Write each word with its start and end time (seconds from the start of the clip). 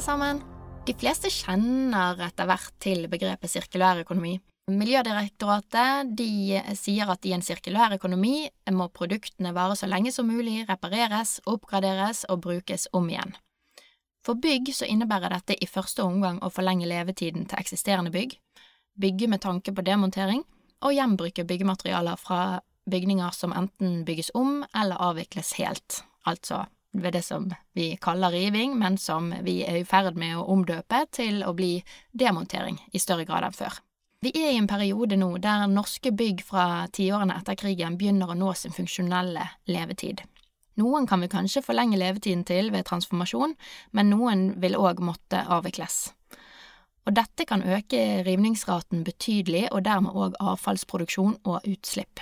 Sammen. 0.00 0.40
De 0.86 0.94
fleste 0.96 1.28
kjenner 1.32 2.18
etter 2.24 2.48
hvert 2.48 2.72
til 2.82 3.04
begrepet 3.12 3.52
sirkulær 3.52 4.00
økonomi. 4.02 4.38
Miljødirektoratet 4.70 6.12
de 6.16 6.60
sier 6.78 7.10
at 7.10 7.26
i 7.26 7.34
en 7.34 7.44
sirkulær 7.44 7.96
økonomi 7.96 8.48
må 8.72 8.86
produktene 8.94 9.52
vare 9.56 9.76
så 9.76 9.88
lenge 9.90 10.12
som 10.14 10.30
mulig, 10.30 10.64
repareres, 10.68 11.38
oppgraderes 11.50 12.24
og 12.30 12.42
brukes 12.46 12.86
om 12.96 13.10
igjen. 13.10 13.34
For 14.24 14.40
bygg 14.40 14.72
så 14.76 14.88
innebærer 14.88 15.32
dette 15.34 15.56
i 15.60 15.68
første 15.68 16.04
omgang 16.04 16.40
å 16.44 16.52
forlenge 16.52 16.88
levetiden 16.88 17.46
til 17.48 17.60
eksisterende 17.60 18.12
bygg, 18.14 18.36
bygge 19.00 19.30
med 19.32 19.44
tanke 19.44 19.74
på 19.74 19.84
demontering, 19.84 20.44
og 20.80 20.96
gjenbruke 20.96 21.44
byggematerialer 21.44 22.20
fra 22.20 22.60
bygninger 22.90 23.36
som 23.36 23.52
enten 23.52 24.04
bygges 24.08 24.32
om 24.34 24.62
eller 24.74 25.00
avvikles 25.10 25.54
helt, 25.60 26.02
altså 26.24 26.64
ved 26.92 27.12
det 27.12 27.22
som 27.22 27.50
vi 27.76 27.96
kaller 28.00 28.30
riving, 28.30 28.78
men 28.78 28.98
som 28.98 29.30
vi 29.46 29.60
er 29.62 29.80
i 29.80 29.84
ferd 29.86 30.18
med 30.18 30.38
å 30.38 30.48
omdøpe 30.52 31.04
til 31.14 31.44
å 31.46 31.54
bli 31.54 31.78
demontering 32.12 32.80
i 32.92 33.02
større 33.02 33.24
grad 33.28 33.46
enn 33.46 33.56
før. 33.56 33.78
Vi 34.20 34.34
er 34.36 34.50
i 34.52 34.58
en 34.60 34.68
periode 34.68 35.16
nå 35.16 35.30
der 35.40 35.64
norske 35.70 36.12
bygg 36.12 36.42
fra 36.44 36.86
tiårene 36.92 37.38
etter 37.40 37.56
krigen 37.56 37.96
begynner 37.96 38.32
å 38.32 38.36
nå 38.36 38.52
sin 38.58 38.74
funksjonelle 38.76 39.46
levetid. 39.70 40.20
Noen 40.80 41.06
kan 41.08 41.22
vi 41.24 41.30
kanskje 41.32 41.62
forlenge 41.64 41.98
levetiden 42.00 42.44
til 42.48 42.70
ved 42.72 42.86
transformasjon, 42.88 43.54
men 43.96 44.12
noen 44.12 44.42
vil 44.60 44.76
òg 44.76 45.00
måtte 45.04 45.40
avvikles. 45.48 46.10
Og 47.08 47.16
dette 47.16 47.46
kan 47.48 47.64
øke 47.64 48.22
rivningsraten 48.26 49.04
betydelig, 49.04 49.70
og 49.72 49.86
dermed 49.88 50.12
òg 50.12 50.36
avfallsproduksjon 50.40 51.40
og 51.48 51.64
utslipp. 51.64 52.20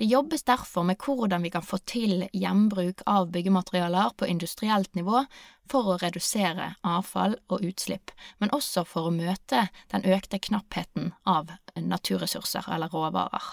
Det 0.00 0.06
jobbes 0.06 0.42
derfor 0.42 0.82
med 0.82 0.96
hvordan 0.96 1.42
vi 1.44 1.50
kan 1.52 1.60
få 1.62 1.76
til 1.84 2.22
gjenbruk 2.32 3.02
av 3.04 3.26
byggematerialer 3.34 4.14
på 4.16 4.24
industrielt 4.32 4.94
nivå 4.96 5.26
for 5.68 5.90
å 5.92 5.96
redusere 6.00 6.70
avfall 6.80 7.34
og 7.52 7.66
utslipp, 7.68 8.08
men 8.40 8.48
også 8.56 8.86
for 8.88 9.10
å 9.10 9.12
møte 9.12 9.66
den 9.92 10.06
økte 10.08 10.40
knappheten 10.40 11.12
av 11.28 11.52
naturressurser 11.76 12.70
eller 12.72 12.88
råvarer. 12.88 13.50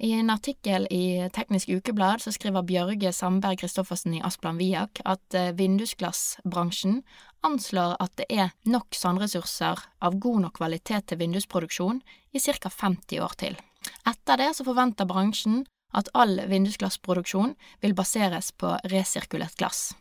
I 0.00 0.14
en 0.16 0.32
artikkel 0.32 0.88
i 0.88 1.28
Teknisk 1.36 1.68
Ukeblad 1.68 2.24
så 2.24 2.32
skriver 2.32 2.64
Bjørge 2.64 3.12
Sandberg 3.12 3.60
Christoffersen 3.60 4.16
i 4.16 4.24
Asplan 4.24 4.56
Viak 4.56 5.04
at 5.04 5.36
eh, 5.36 5.52
vindusglassbransjen 5.60 7.02
anslår 7.44 7.98
at 8.00 8.16
det 8.16 8.30
er 8.32 8.56
nok 8.64 8.96
sandressurser 8.96 9.84
av 10.00 10.20
god 10.24 10.48
nok 10.48 10.56
kvalitet 10.56 11.12
til 11.12 11.20
vindusproduksjon 11.20 12.00
i 12.32 12.40
ca. 12.40 12.72
50 12.72 13.24
år 13.28 13.40
til. 13.44 13.60
Etter 14.08 14.40
det 14.40 14.52
så 14.56 14.66
forventer 14.66 15.08
bransjen 15.08 15.64
at 15.96 16.10
all 16.14 16.40
vindusglassproduksjon 16.50 17.54
vil 17.80 17.94
baseres 17.96 18.52
på 18.52 18.74
resirkulert 18.92 19.56
glass. 19.58 19.92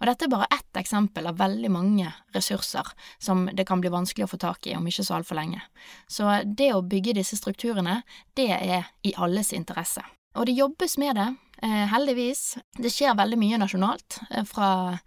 Og 0.00 0.08
dette 0.10 0.26
er 0.26 0.32
bare 0.32 0.48
ett 0.52 0.76
eksempel 0.76 1.28
av 1.30 1.38
veldig 1.40 1.70
mange 1.72 2.10
ressurser 2.36 2.88
som 3.22 3.46
det 3.56 3.64
kan 3.68 3.80
bli 3.80 3.92
vanskelig 3.92 4.26
å 4.26 4.32
få 4.34 4.40
tak 4.42 4.68
i 4.68 4.74
om 4.76 4.84
ikke 4.88 5.06
så 5.06 5.18
altfor 5.18 5.38
lenge. 5.38 5.62
Så 6.08 6.28
det 6.44 6.72
å 6.74 6.84
bygge 6.84 7.16
disse 7.16 7.38
strukturene, 7.40 8.02
det 8.36 8.50
er 8.58 8.90
i 9.06 9.14
alles 9.16 9.54
interesse. 9.56 10.04
Og 10.36 10.46
det 10.46 10.56
jobbes 10.56 10.98
med 11.00 11.16
det, 11.16 11.28
eh, 11.62 11.86
heldigvis. 11.88 12.58
Det 12.76 12.92
skjer 12.92 13.16
veldig 13.16 13.38
mye 13.40 13.58
nasjonalt, 13.58 14.18
eh, 14.30 14.44
fra 14.44 14.98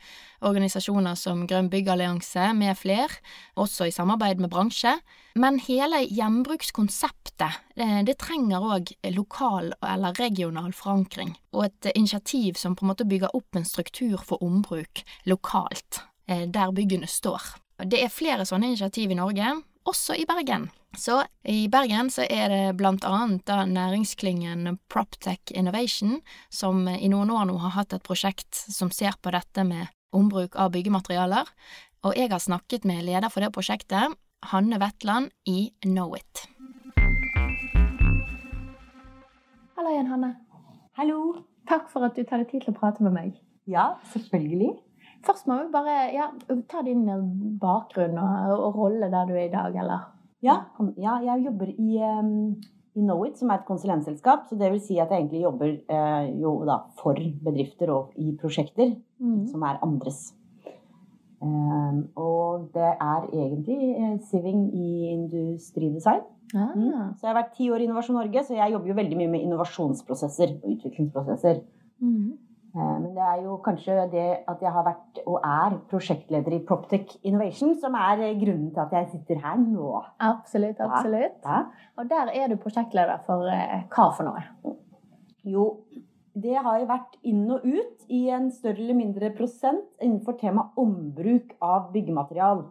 organisasjoner 0.42 1.16
som 1.16 1.46
Grønn 1.48 1.70
byggallianse 1.70 2.54
med 2.56 2.78
fler, 2.78 3.10
også 3.58 3.88
i 3.88 3.92
samarbeid 3.92 4.40
med 4.40 4.50
bransje. 4.50 5.00
Men 5.36 5.60
hele 5.60 6.08
gjenbrukskonseptet, 6.08 7.60
det, 7.76 8.06
det 8.06 8.18
trenger 8.18 8.60
òg 8.60 8.94
lokal 9.14 9.74
eller 9.84 10.14
regional 10.14 10.72
forankring, 10.72 11.36
og 11.54 11.66
et 11.66 11.92
initiativ 11.96 12.56
som 12.56 12.76
på 12.76 12.84
en 12.84 12.94
måte 12.94 13.08
bygger 13.08 13.36
opp 13.36 13.56
en 13.56 13.66
struktur 13.66 14.18
for 14.24 14.42
ombruk 14.42 15.04
lokalt, 15.26 16.02
eh, 16.28 16.48
der 16.48 16.72
byggene 16.72 17.08
står. 17.08 17.60
Det 17.86 18.02
er 18.04 18.10
flere 18.10 18.48
sånne 18.48 18.74
initiativ 18.74 19.12
i 19.12 19.16
Norge, 19.16 19.62
også 19.90 20.16
i 20.20 20.26
Bergen. 20.30 20.70
Så 20.98 21.20
i 21.46 21.68
Bergen 21.70 22.10
så 22.14 22.26
er 22.26 22.50
det 22.50 22.78
blant 22.80 23.06
annet 23.06 23.44
da 23.50 23.64
næringsklyngen 23.70 24.78
Proptech 24.90 25.54
Innovation, 25.54 26.20
som 26.50 26.88
i 26.90 27.10
noen 27.12 27.30
år 27.34 27.50
nå 27.50 27.58
har 27.62 27.76
hatt 27.78 27.94
et 27.94 28.06
prosjekt 28.06 28.58
som 28.70 28.92
ser 28.94 29.18
på 29.22 29.34
dette 29.34 29.66
med 29.66 29.90
ombruk 30.16 30.58
av 30.58 30.72
byggematerialer, 30.74 31.50
og 32.06 32.18
jeg 32.18 32.32
har 32.32 32.42
snakket 32.42 32.88
med 32.90 33.04
leder 33.06 33.30
for 33.30 33.46
det 33.46 33.52
prosjektet, 33.54 34.16
Hanne 34.50 34.80
Wetland 34.80 35.34
i 35.50 35.70
Knowit. 35.84 36.46
Hallo 39.76 39.92
igjen, 39.94 40.10
Hanne. 40.12 40.34
Hallo. 40.98 41.20
Takk 41.70 41.92
for 41.92 42.08
at 42.08 42.16
du 42.18 42.24
tar 42.26 42.42
deg 42.42 42.50
tid 42.50 42.64
til 42.66 42.74
å 42.74 42.80
prate 42.80 43.04
med 43.06 43.14
meg. 43.14 43.36
Ja, 43.70 43.92
selvfølgelig. 44.10 44.74
Først 45.26 45.48
må 45.50 45.58
vi 45.60 45.72
bare 45.74 45.96
ja, 46.16 46.30
ta 46.72 46.82
din 46.86 47.04
bakgrunn 47.60 48.18
og, 48.22 48.54
og, 48.56 48.78
rolle 48.78 49.10
der 49.12 49.28
du 49.28 49.36
er 49.36 49.48
i 49.48 49.54
dag, 49.54 49.76
eller? 49.84 50.08
Ja, 50.46 50.62
ja 50.96 51.18
jeg 51.26 51.46
jobber 51.50 51.72
i, 51.74 52.00
um, 52.08 52.56
i 52.96 53.04
Knowit, 53.04 53.38
som 53.40 53.52
er 53.52 53.60
et 53.60 53.68
konsulentselskap. 53.68 54.48
Så 54.48 54.56
det 54.60 54.72
vil 54.72 54.82
si 54.84 55.00
at 55.00 55.12
jeg 55.12 55.26
egentlig 55.26 55.44
jobber 55.44 55.76
uh, 55.92 56.26
jo 56.40 56.56
da 56.70 56.82
for 57.02 57.20
bedrifter 57.46 57.92
og 57.96 58.16
i 58.16 58.32
prosjekter 58.40 58.96
mm. 59.20 59.48
som 59.52 59.68
er 59.68 59.82
andres. 59.86 60.30
Um, 61.40 62.10
og 62.20 62.70
det 62.76 62.90
er 62.96 63.30
egentlig 63.32 63.94
uh, 63.96 64.18
siving 64.32 64.68
i 64.76 64.90
industridesign. 65.14 66.24
Ah. 66.56 66.74
Mm. 66.76 67.16
Så 67.16 67.28
jeg 67.28 67.30
har 67.30 67.42
vært 67.44 67.56
ti 67.58 67.70
år 67.70 67.84
i 67.84 67.86
Innovasjon 67.86 68.18
Norge, 68.18 68.44
så 68.48 68.56
jeg 68.58 68.74
jobber 68.74 68.90
jo 68.90 68.98
veldig 68.98 69.18
mye 69.20 69.32
med 69.36 69.44
innovasjonsprosesser 69.46 70.56
og 70.64 70.72
utviklingsprosesser. 70.74 71.62
Mm. 72.02 72.38
Uh, 72.76 72.98
men 73.02 73.14
det 73.16 73.26
er 73.26 73.40
jo 73.44 73.56
kanskje 73.66 73.96
det 74.12 74.28
at 74.52 74.60
jeg 74.62 74.74
har 74.76 74.86
vært 74.86 75.22
og 75.26 75.40
er 75.42 75.78
prosjektleder 75.90 76.54
i 76.54 76.62
Proptech 76.68 77.16
Innovation 77.26 77.74
som 77.82 77.98
er 77.98 78.22
grunnen 78.38 78.70
til 78.76 78.84
at 78.84 78.94
jeg 78.94 79.10
sitter 79.16 79.42
her 79.42 79.58
nå. 79.62 79.96
Absolutt, 80.22 80.78
absolutt. 80.86 81.40
Ja. 81.46 81.64
Ja. 81.64 81.90
Og 81.98 82.12
der 82.12 82.30
er 82.36 82.52
du 82.52 82.60
prosjektleder 82.62 83.24
for 83.26 83.50
uh, 83.50 83.80
hva 83.90 84.10
for 84.14 84.30
noe? 84.30 84.76
Jo, 85.50 85.66
det 86.38 86.58
har 86.62 86.84
vært 86.90 87.18
inn 87.28 87.48
og 87.52 87.66
ut 87.66 88.10
i 88.14 88.28
en 88.34 88.50
større 88.54 88.84
eller 88.84 88.98
mindre 88.98 89.32
prosent 89.36 89.88
innenfor 90.04 90.38
temaet 90.40 90.78
ombruk 90.80 91.56
av 91.64 91.90
byggematerial. 91.94 92.68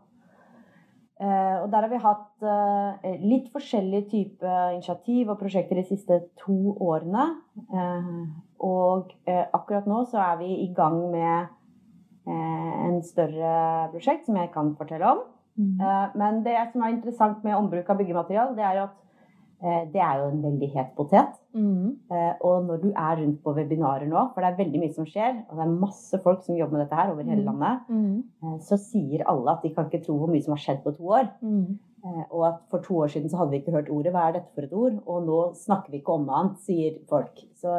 Eh, 1.18 1.56
og 1.64 1.70
der 1.72 1.82
har 1.82 1.90
vi 1.90 1.98
hatt 1.98 2.44
eh, 2.46 3.16
litt 3.26 3.48
forskjellige 3.50 4.06
typer 4.12 4.76
initiativ 4.76 5.32
og 5.32 5.40
prosjekter 5.40 5.80
de 5.80 5.86
siste 5.88 6.20
to 6.38 6.76
årene. 6.78 7.24
Eh, 8.58 8.66
og 8.66 9.12
akkurat 9.54 9.86
nå 9.86 10.04
så 10.10 10.20
er 10.32 10.38
vi 10.42 10.52
i 10.64 10.72
gang 10.74 11.00
med 11.12 11.54
en 12.28 12.98
større 13.00 13.88
prosjekt 13.88 14.26
som 14.26 14.36
jeg 14.36 14.50
kan 14.52 14.74
fortelle 14.76 15.06
om. 15.14 15.20
Mm. 15.56 15.78
Men 16.20 16.42
det 16.44 16.58
som 16.74 16.82
er 16.84 16.92
interessant 16.92 17.40
med 17.40 17.56
ombruk 17.56 17.88
av 17.88 17.96
byggemateriale, 17.96 18.52
det 18.58 18.66
er 18.66 18.74
jo 18.76 18.82
at 18.82 18.98
Eh, 19.58 19.84
det 19.92 19.98
er 19.98 20.20
jo 20.20 20.28
en 20.30 20.42
veldig 20.42 20.68
het 20.70 20.90
potet. 20.94 21.32
Mm. 21.54 21.96
Eh, 22.14 22.34
og 22.46 22.66
når 22.68 22.76
du 22.82 22.88
er 22.92 23.16
rundt 23.18 23.40
på 23.42 23.54
webinarer 23.56 24.06
nå, 24.06 24.20
for 24.30 24.44
det 24.44 24.52
er 24.52 24.60
veldig 24.60 24.82
mye 24.84 24.94
som 24.94 25.08
skjer, 25.08 25.40
og 25.48 25.58
det 25.58 25.64
er 25.64 25.80
masse 25.82 26.20
folk 26.22 26.44
som 26.46 26.58
jobber 26.58 26.76
med 26.76 26.84
dette 26.84 26.98
her 27.00 27.10
over 27.10 27.26
hele 27.26 27.42
mm. 27.42 27.48
landet, 27.48 27.88
mm. 27.88 28.60
så 28.68 28.78
sier 28.78 29.26
alle 29.26 29.56
at 29.56 29.66
de 29.66 29.72
kan 29.74 29.90
ikke 29.90 30.04
tro 30.04 30.14
hvor 30.20 30.30
mye 30.30 30.44
som 30.44 30.54
har 30.54 30.62
skjedd 30.62 30.84
på 30.84 30.94
to 30.94 31.10
år. 31.10 31.26
Mm. 32.04 32.24
Og 32.30 32.42
at 32.46 32.58
for 32.70 32.84
to 32.84 32.96
år 33.02 33.10
siden 33.12 33.30
så 33.30 33.40
hadde 33.40 33.50
vi 33.50 33.60
ikke 33.62 33.74
hørt 33.74 33.90
ordet 33.90 34.12
'hva 34.14 34.28
er 34.28 34.32
dette 34.38 34.54
for 34.54 34.62
et 34.62 34.72
ord', 34.72 35.00
og 35.06 35.22
nå 35.26 35.38
snakker 35.54 35.90
vi 35.90 35.98
ikke 35.98 36.14
om 36.14 36.28
annet, 36.30 36.58
sier 36.62 36.98
folk. 37.10 37.42
Så 37.58 37.74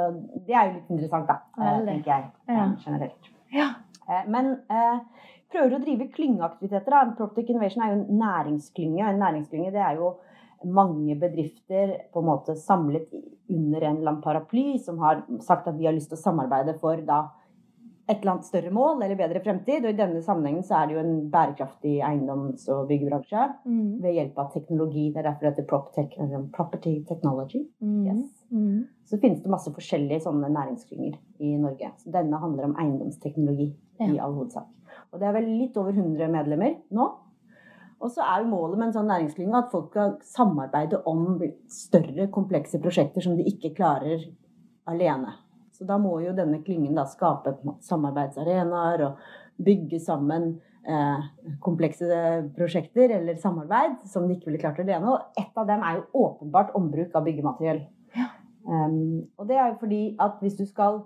det 0.47 0.55
er 0.55 0.67
jo 0.67 0.73
litt 0.73 0.89
interessant, 0.91 1.27
da, 1.27 1.37
tenker 1.85 2.11
jeg 2.11 2.31
ja. 2.47 2.65
generelt. 2.85 3.31
Ja. 3.53 3.69
Men 4.27 4.51
eh, 4.69 4.99
prøver 5.51 5.75
å 5.75 5.81
drive 5.83 6.09
klyngeaktiviteter. 6.13 6.89
da. 6.89 7.15
Proptic 7.17 7.49
Innovation 7.49 7.83
er 7.83 7.93
jo 7.93 7.99
en 7.99 8.19
næringsklynge. 8.19 9.05
En 9.05 9.21
næringsklynge 9.23 9.71
det 9.71 9.81
er 9.81 9.95
jo 10.01 10.13
mange 10.65 11.15
bedrifter 11.19 11.95
på 12.13 12.19
en 12.19 12.25
måte 12.25 12.55
samlet 12.59 13.07
under 13.49 13.81
en 13.81 13.97
eller 13.97 14.11
annen 14.11 14.23
paraply 14.23 14.77
som 14.83 14.99
har 14.99 15.23
sagt 15.45 15.67
at 15.67 15.77
vi 15.77 15.87
har 15.87 15.95
lyst 15.95 16.11
til 16.11 16.19
å 16.19 16.23
samarbeide 16.25 16.75
for 16.81 16.99
da 17.07 17.29
et 18.09 18.21
eller 18.23 18.31
annet 18.33 18.47
større 18.47 18.71
mål 18.73 19.03
eller 19.03 19.19
bedre 19.19 19.41
fremtid. 19.43 19.85
Og 19.85 19.91
i 19.93 19.97
denne 19.97 20.21
sammenhengen 20.25 20.63
så 20.65 20.79
er 20.79 20.87
det 20.89 20.95
jo 20.95 21.03
en 21.03 21.29
bærekraftig 21.31 21.99
eiendoms- 22.01 22.65
og 22.73 22.87
byggebransje 22.89 23.43
Mm. 23.65 24.01
ved 24.01 24.13
hjelp 24.17 24.39
av 24.39 24.51
teknologi. 24.53 25.11
Det 25.13 25.17
er 25.21 25.29
derfor 25.29 25.45
det 25.45 25.53
heter 25.53 25.69
PropTech, 25.69 26.51
property 26.53 27.03
technology. 27.07 27.67
Mm. 27.81 28.05
Yes. 28.07 28.45
Mm. 28.51 28.87
Så 29.05 29.19
finnes 29.21 29.41
det 29.43 29.51
masse 29.51 29.71
forskjellige 29.71 30.21
sånne 30.25 30.49
næringsklynger 30.49 31.17
i 31.39 31.55
Norge. 31.57 31.91
Så 31.97 32.11
denne 32.11 32.39
handler 32.39 32.63
om 32.65 32.75
eiendomsteknologi 32.75 33.73
i 33.99 34.17
all 34.17 34.33
hovedsak. 34.33 34.67
Og 35.11 35.19
det 35.19 35.27
er 35.27 35.33
vel 35.33 35.45
litt 35.59 35.77
over 35.77 35.91
100 35.91 36.27
medlemmer 36.31 36.75
nå. 36.91 37.11
Og 38.01 38.09
så 38.09 38.23
er 38.23 38.43
jo 38.43 38.49
målet 38.53 38.77
med 38.77 38.87
en 38.87 38.93
sånn 38.93 39.09
næringsklynge 39.11 39.57
at 39.57 39.71
folk 39.71 39.89
skal 39.91 40.17
samarbeide 40.23 41.01
om 41.05 41.41
større, 41.67 42.29
komplekse 42.31 42.79
prosjekter 42.79 43.21
som 43.21 43.35
de 43.35 43.43
ikke 43.43 43.73
klarer 43.75 44.23
alene. 44.87 45.33
Så 45.79 45.87
da 45.87 45.95
må 46.01 46.17
jo 46.19 46.35
denne 46.35 46.59
klyngen 46.63 46.97
da 46.97 47.05
skape 47.07 47.53
samarbeidsarenaer 47.87 49.03
og 49.07 49.21
bygge 49.63 50.01
sammen 50.03 50.49
eh, 50.83 51.21
komplekse 51.63 52.09
prosjekter 52.57 53.13
eller 53.15 53.39
samarbeid 53.39 54.03
som 54.11 54.27
de 54.27 54.35
ikke 54.35 54.49
ville 54.49 54.59
klart 54.59 54.81
alene. 54.83 55.13
Og 55.13 55.39
ett 55.39 55.55
av 55.55 55.69
dem 55.69 55.85
er 55.87 56.01
jo 56.01 56.25
åpenbart 56.25 56.75
ombruk 56.75 57.15
av 57.15 57.23
byggemateriell. 57.27 57.85
Um, 58.69 59.23
og 59.39 59.47
det 59.47 59.55
er 59.55 59.71
jo 59.71 59.79
fordi 59.79 60.01
at 60.19 60.43
hvis 60.43 60.59
du 60.59 60.65
skal 60.67 60.99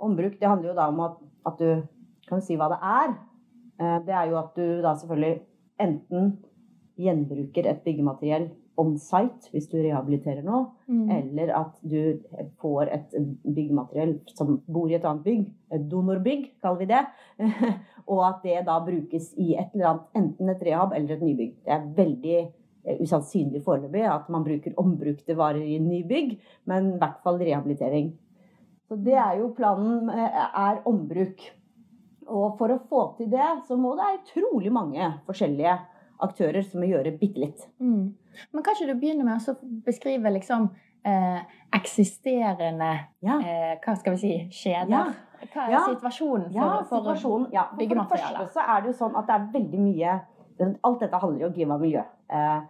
Ombruk, 0.00 0.38
det 0.40 0.48
handler 0.48 0.70
jo 0.70 0.76
da 0.78 0.86
om 0.88 1.00
at, 1.04 1.16
at 1.44 1.58
du 1.60 1.82
kan 2.24 2.40
si 2.40 2.54
hva 2.56 2.70
det 2.72 2.78
er. 2.80 3.10
Eh, 3.76 3.98
det 4.06 4.14
er 4.16 4.30
jo 4.30 4.38
at 4.40 4.54
du 4.56 4.80
da 4.80 4.94
selvfølgelig 4.96 5.42
enten 5.84 6.30
gjenbruker 7.00 7.68
et 7.68 7.82
byggemateriell 7.84 8.46
on 8.80 8.94
site 8.98 9.50
hvis 9.52 9.68
du 9.70 9.76
rehabiliterer 9.78 10.44
noe, 10.46 10.70
Mm. 10.90 11.10
eller 11.14 11.50
at 11.54 11.76
du 11.86 12.18
får 12.58 12.88
et 12.90 13.12
byggemateriell 13.46 14.16
som 14.34 14.56
bor 14.66 14.90
i 14.90 14.96
et 14.96 15.04
annet 15.06 15.22
bygg, 15.22 15.44
et 15.70 15.84
donorbygg 15.92 16.48
kaller 16.64 16.80
vi 16.80 16.88
det, 16.90 17.02
og 18.10 18.24
at 18.26 18.40
det 18.42 18.64
da 18.66 18.78
brukes 18.82 19.28
i 19.38 19.52
et 19.54 19.70
eller 19.76 19.92
annet, 19.92 20.08
enten 20.18 20.50
et 20.50 20.64
rehab 20.66 20.96
eller 20.96 21.14
et 21.14 21.22
nybygg. 21.22 21.52
Det 21.62 21.76
er 21.76 21.86
veldig 22.00 22.34
eh, 22.40 22.98
usannsynlig 23.04 23.62
foreløpig 23.62 24.02
at 24.10 24.26
man 24.34 24.42
bruker 24.48 24.74
ombrukte 24.82 25.36
varer 25.38 25.62
i 25.62 25.78
nybygg, 25.78 26.34
men 26.66 26.94
i 26.96 26.98
hvert 26.98 27.22
fall 27.22 27.38
rehabilitering. 27.38 28.10
Så 28.90 28.98
det 28.98 29.14
er 29.14 29.38
jo 29.38 29.52
planen, 29.54 30.10
eh, 30.10 30.42
er 30.66 30.82
ombruk. 30.90 31.46
Og 32.30 32.58
for 32.58 32.70
å 32.74 32.82
få 32.90 33.04
til 33.18 33.30
det, 33.30 33.46
så 33.66 33.78
må 33.78 33.94
det 33.94 34.06
være 34.08 34.20
utrolig 34.24 34.72
mange 34.74 35.06
forskjellige 35.26 35.78
aktører 36.22 36.62
som 36.64 36.80
må 36.80 36.86
gjøre 36.90 37.12
bitte 37.18 37.40
litt. 37.40 37.66
Mm. 37.80 38.14
Men 38.52 38.62
kan 38.64 38.74
ikke 38.76 38.92
du 38.94 39.00
begynne 39.00 39.24
med 39.24 39.48
å 39.48 39.54
beskrive 39.86 40.30
liksom 40.36 40.70
eh, 41.04 41.40
eksisterende 41.76 42.90
Ja. 43.22 43.38
eh, 43.40 43.78
Hva 43.84 43.96
skal 43.98 44.12
vi 44.16 44.18
si 44.18 44.48
kjeder? 44.50 44.90
Ja. 44.90 45.04
Hva 45.54 45.66
er 45.66 45.70
Ja. 45.72 45.80
situasjonen 45.88 46.50
for, 46.52 46.58
Ja, 46.60 46.82
for 46.84 47.00
situasjonen. 47.00 47.46
For, 47.50 47.64
for 47.68 47.94
det 47.94 48.08
første 48.10 48.48
så 48.52 48.60
er 48.68 48.80
det 48.82 48.86
jo 48.92 48.96
sånn 49.04 49.16
at 49.16 49.26
det 49.26 49.34
er 49.34 49.48
veldig 49.52 49.80
mye 49.80 50.20
Alt 50.84 51.00
dette 51.00 51.16
handler 51.16 51.40
jo 51.40 51.46
om 51.46 51.52
klima 51.54 51.74
og 51.74 51.80
miljø. 51.80 52.02
Eh, 52.30 52.60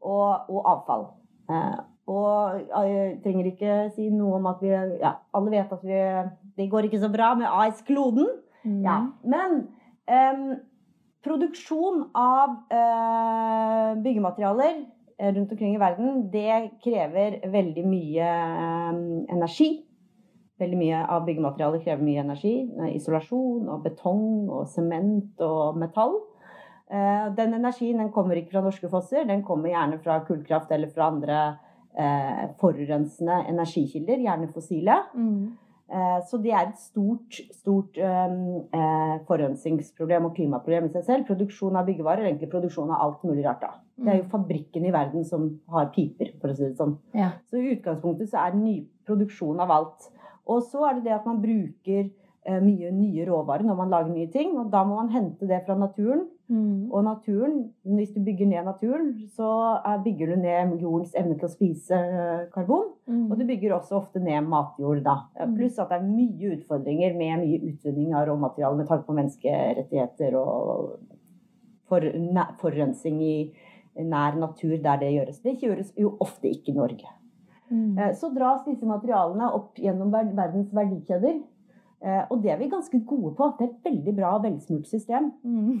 og, 0.00 0.46
og 0.48 0.62
avfall. 0.64 1.02
Eh, 1.50 1.74
og 2.08 2.60
jeg 2.86 3.20
trenger 3.22 3.46
ikke 3.50 3.74
si 3.94 4.08
noe 4.10 4.36
om 4.38 4.46
at 4.46 4.62
vi 4.62 4.68
Ja, 5.00 5.14
alle 5.34 5.50
vet 5.50 5.72
at 5.72 5.82
vi 5.84 5.98
Det 6.56 6.70
går 6.70 6.84
ikke 6.88 7.00
så 7.00 7.10
bra 7.12 7.34
med 7.34 7.46
AS-kloden. 7.50 8.26
Mm. 8.64 8.82
Ja. 8.82 8.96
Men 9.24 9.68
em, 10.08 10.60
produksjon 11.24 12.04
av 12.14 12.50
eh, 12.72 14.02
byggematerialer 14.04 14.76
eh, 15.18 15.32
rundt 15.34 15.52
omkring 15.52 15.74
i 15.74 15.80
verden, 15.80 16.28
det 16.32 16.76
krever 16.84 17.40
veldig 17.52 17.84
mye 17.88 18.28
em, 18.28 19.02
energi. 19.32 19.70
Veldig 20.60 20.78
mye 20.78 21.00
av 21.10 21.24
byggematerialer 21.26 21.82
krever 21.82 22.04
mye 22.06 22.22
energi. 22.26 22.54
Eh, 22.68 22.94
Isolasjon 22.98 23.70
og 23.72 23.82
betong 23.86 24.50
og 24.52 24.68
sement 24.70 25.40
og 25.44 25.80
metall. 25.80 26.20
Eh, 26.92 27.26
Den 27.36 27.56
energien 27.56 27.98
den 28.02 28.12
kommer 28.12 28.38
ikke 28.38 28.58
fra 28.58 28.64
norske 28.68 28.90
fosser, 28.92 29.24
den 29.24 29.42
kommer 29.42 29.72
gjerne 29.72 30.00
fra 30.04 30.20
kullkraft 30.28 30.72
eller 30.76 30.92
fra 30.92 31.08
andre 31.10 31.42
eh, 31.96 32.48
forurensende 32.60 33.40
energikilder, 33.48 34.20
gjerne 34.28 34.52
fossile. 34.52 35.00
Mm. 35.16 35.54
Eh, 35.90 36.20
Så 36.24 36.38
det 36.40 36.52
er 36.52 36.68
et 36.70 36.78
stort, 36.80 37.40
stort 37.52 37.98
um, 38.00 38.64
eh, 38.72 39.16
forurensningsproblem 39.28 40.24
og 40.30 40.34
klimaproblem 40.34 40.88
i 40.88 40.92
seg 40.94 41.04
selv. 41.04 41.26
Produksjon 41.28 41.76
av 41.76 41.86
byggevarer, 41.86 42.24
egentlig 42.24 42.50
produksjon 42.50 42.90
av 42.90 43.02
alt 43.04 43.24
mulig 43.24 43.44
rart. 43.44 43.60
da. 43.60 43.74
Det 43.96 44.10
er 44.10 44.16
jo 44.22 44.30
fabrikken 44.32 44.86
i 44.88 44.92
verden 44.94 45.24
som 45.28 45.60
har 45.70 45.92
piper, 45.94 46.32
for 46.40 46.50
å 46.50 46.56
si 46.56 46.64
det 46.64 46.78
sånn. 46.80 46.96
Ja. 47.14 47.30
Så 47.50 47.60
i 47.60 47.76
utgangspunktet 47.76 48.32
så 48.32 48.46
er 48.46 48.56
ny 48.56 48.86
produksjon 49.06 49.60
av 49.60 49.70
alt. 49.70 50.08
Og 50.46 50.62
så 50.62 50.88
er 50.88 50.94
det 50.94 51.04
det 51.04 51.18
at 51.18 51.26
man 51.28 51.42
bruker 51.42 52.08
eh, 52.08 52.60
mye 52.60 52.90
nye 52.90 53.28
råvarer 53.28 53.64
når 53.68 53.76
man 53.76 53.92
lager 53.92 54.14
nye 54.14 54.32
ting. 54.32 54.56
Og 54.58 54.72
da 54.72 54.84
må 54.84 54.96
man 54.96 55.12
hente 55.12 55.46
det 55.46 55.62
fra 55.66 55.76
naturen. 55.78 56.26
Mm. 56.48 56.92
Og 56.92 57.04
naturen, 57.06 57.54
hvis 57.96 58.10
du 58.12 58.18
bygger 58.24 58.50
ned 58.50 58.66
naturen, 58.66 59.14
så 59.32 59.48
bygger 60.04 60.34
du 60.34 60.42
ned 60.42 60.74
jordens 60.82 61.14
evne 61.16 61.38
til 61.40 61.48
å 61.48 61.52
spise 61.52 61.96
eh, 61.96 62.42
karbon. 62.52 62.90
Mm. 63.08 63.30
Og 63.30 63.38
du 63.40 63.46
bygger 63.48 63.76
også 63.78 63.96
ofte 64.02 64.20
ned 64.20 64.44
matjord, 64.52 65.00
da. 65.06 65.16
Mm. 65.40 65.54
Pluss 65.56 65.80
at 65.80 65.92
det 65.92 66.00
er 66.02 66.10
mye 66.10 66.52
utfordringer 66.58 67.16
med 67.16 67.46
mye 67.46 67.60
utvinning 67.72 68.12
av 68.12 68.28
råmateriale 68.28 68.80
med 68.82 68.90
tanke 68.90 69.08
på 69.08 69.16
menneskerettigheter 69.16 70.36
og 70.40 70.98
forurensning 71.88 73.20
i 73.24 73.36
nær 74.04 74.36
natur 74.36 74.76
der 74.82 75.00
det 75.00 75.12
gjøres. 75.14 75.40
Det 75.44 75.58
gjøres 75.62 75.92
jo 75.96 76.16
ofte 76.20 76.50
ikke 76.50 76.72
i 76.74 76.76
Norge. 76.76 77.08
Mm. 77.70 77.98
Eh, 77.98 78.12
Så 78.14 78.28
dras 78.34 78.64
disse 78.68 78.86
materialene 78.86 79.48
opp 79.56 79.80
gjennom 79.80 80.12
verdens 80.12 80.72
verdikjeder. 80.74 81.40
Eh, 82.04 82.24
Og 82.30 82.42
det 82.42 82.50
er 82.52 82.58
vi 82.60 82.68
ganske 82.68 82.98
gode 83.08 83.32
på. 83.38 83.46
Det 83.56 83.64
er 83.64 83.70
et 83.70 83.86
veldig 83.88 84.12
bra 84.18 84.32
og 84.36 84.42
velsmurt 84.44 84.88
system. 84.90 85.30
Mm. 85.42 85.80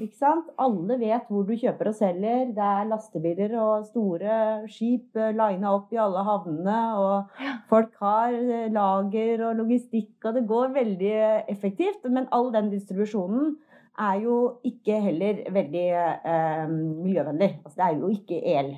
Alle 0.64 0.96
vet 1.02 1.26
hvor 1.28 1.44
du 1.44 1.52
kjøper 1.52 1.90
og 1.90 1.98
selger. 1.98 2.54
Det 2.56 2.64
er 2.64 2.88
lastebiler 2.88 3.56
og 3.60 3.84
store 3.90 4.38
skip 4.72 5.18
eh, 5.20 5.34
lina 5.36 5.74
opp 5.76 5.92
i 5.92 6.00
alle 6.00 6.24
havnene. 6.24 6.78
Og 6.96 7.44
folk 7.68 7.92
har 8.00 8.32
eh, 8.32 8.70
lager 8.72 9.44
og 9.50 9.60
logistikk, 9.60 10.16
og 10.24 10.38
det 10.38 10.46
går 10.48 10.72
veldig 10.78 11.14
effektivt. 11.52 12.08
Men 12.08 12.30
all 12.32 12.50
den 12.56 12.72
distribusjonen 12.72 13.58
er 14.00 14.24
jo 14.24 14.38
ikke 14.64 15.02
heller 15.04 15.44
veldig 15.52 15.86
eh, 15.92 16.64
miljøvennlig. 16.72 17.52
Altså, 17.66 17.76
det 17.76 17.86
er 17.90 18.00
jo 18.00 18.12
ikke 18.16 18.40
el 18.56 18.74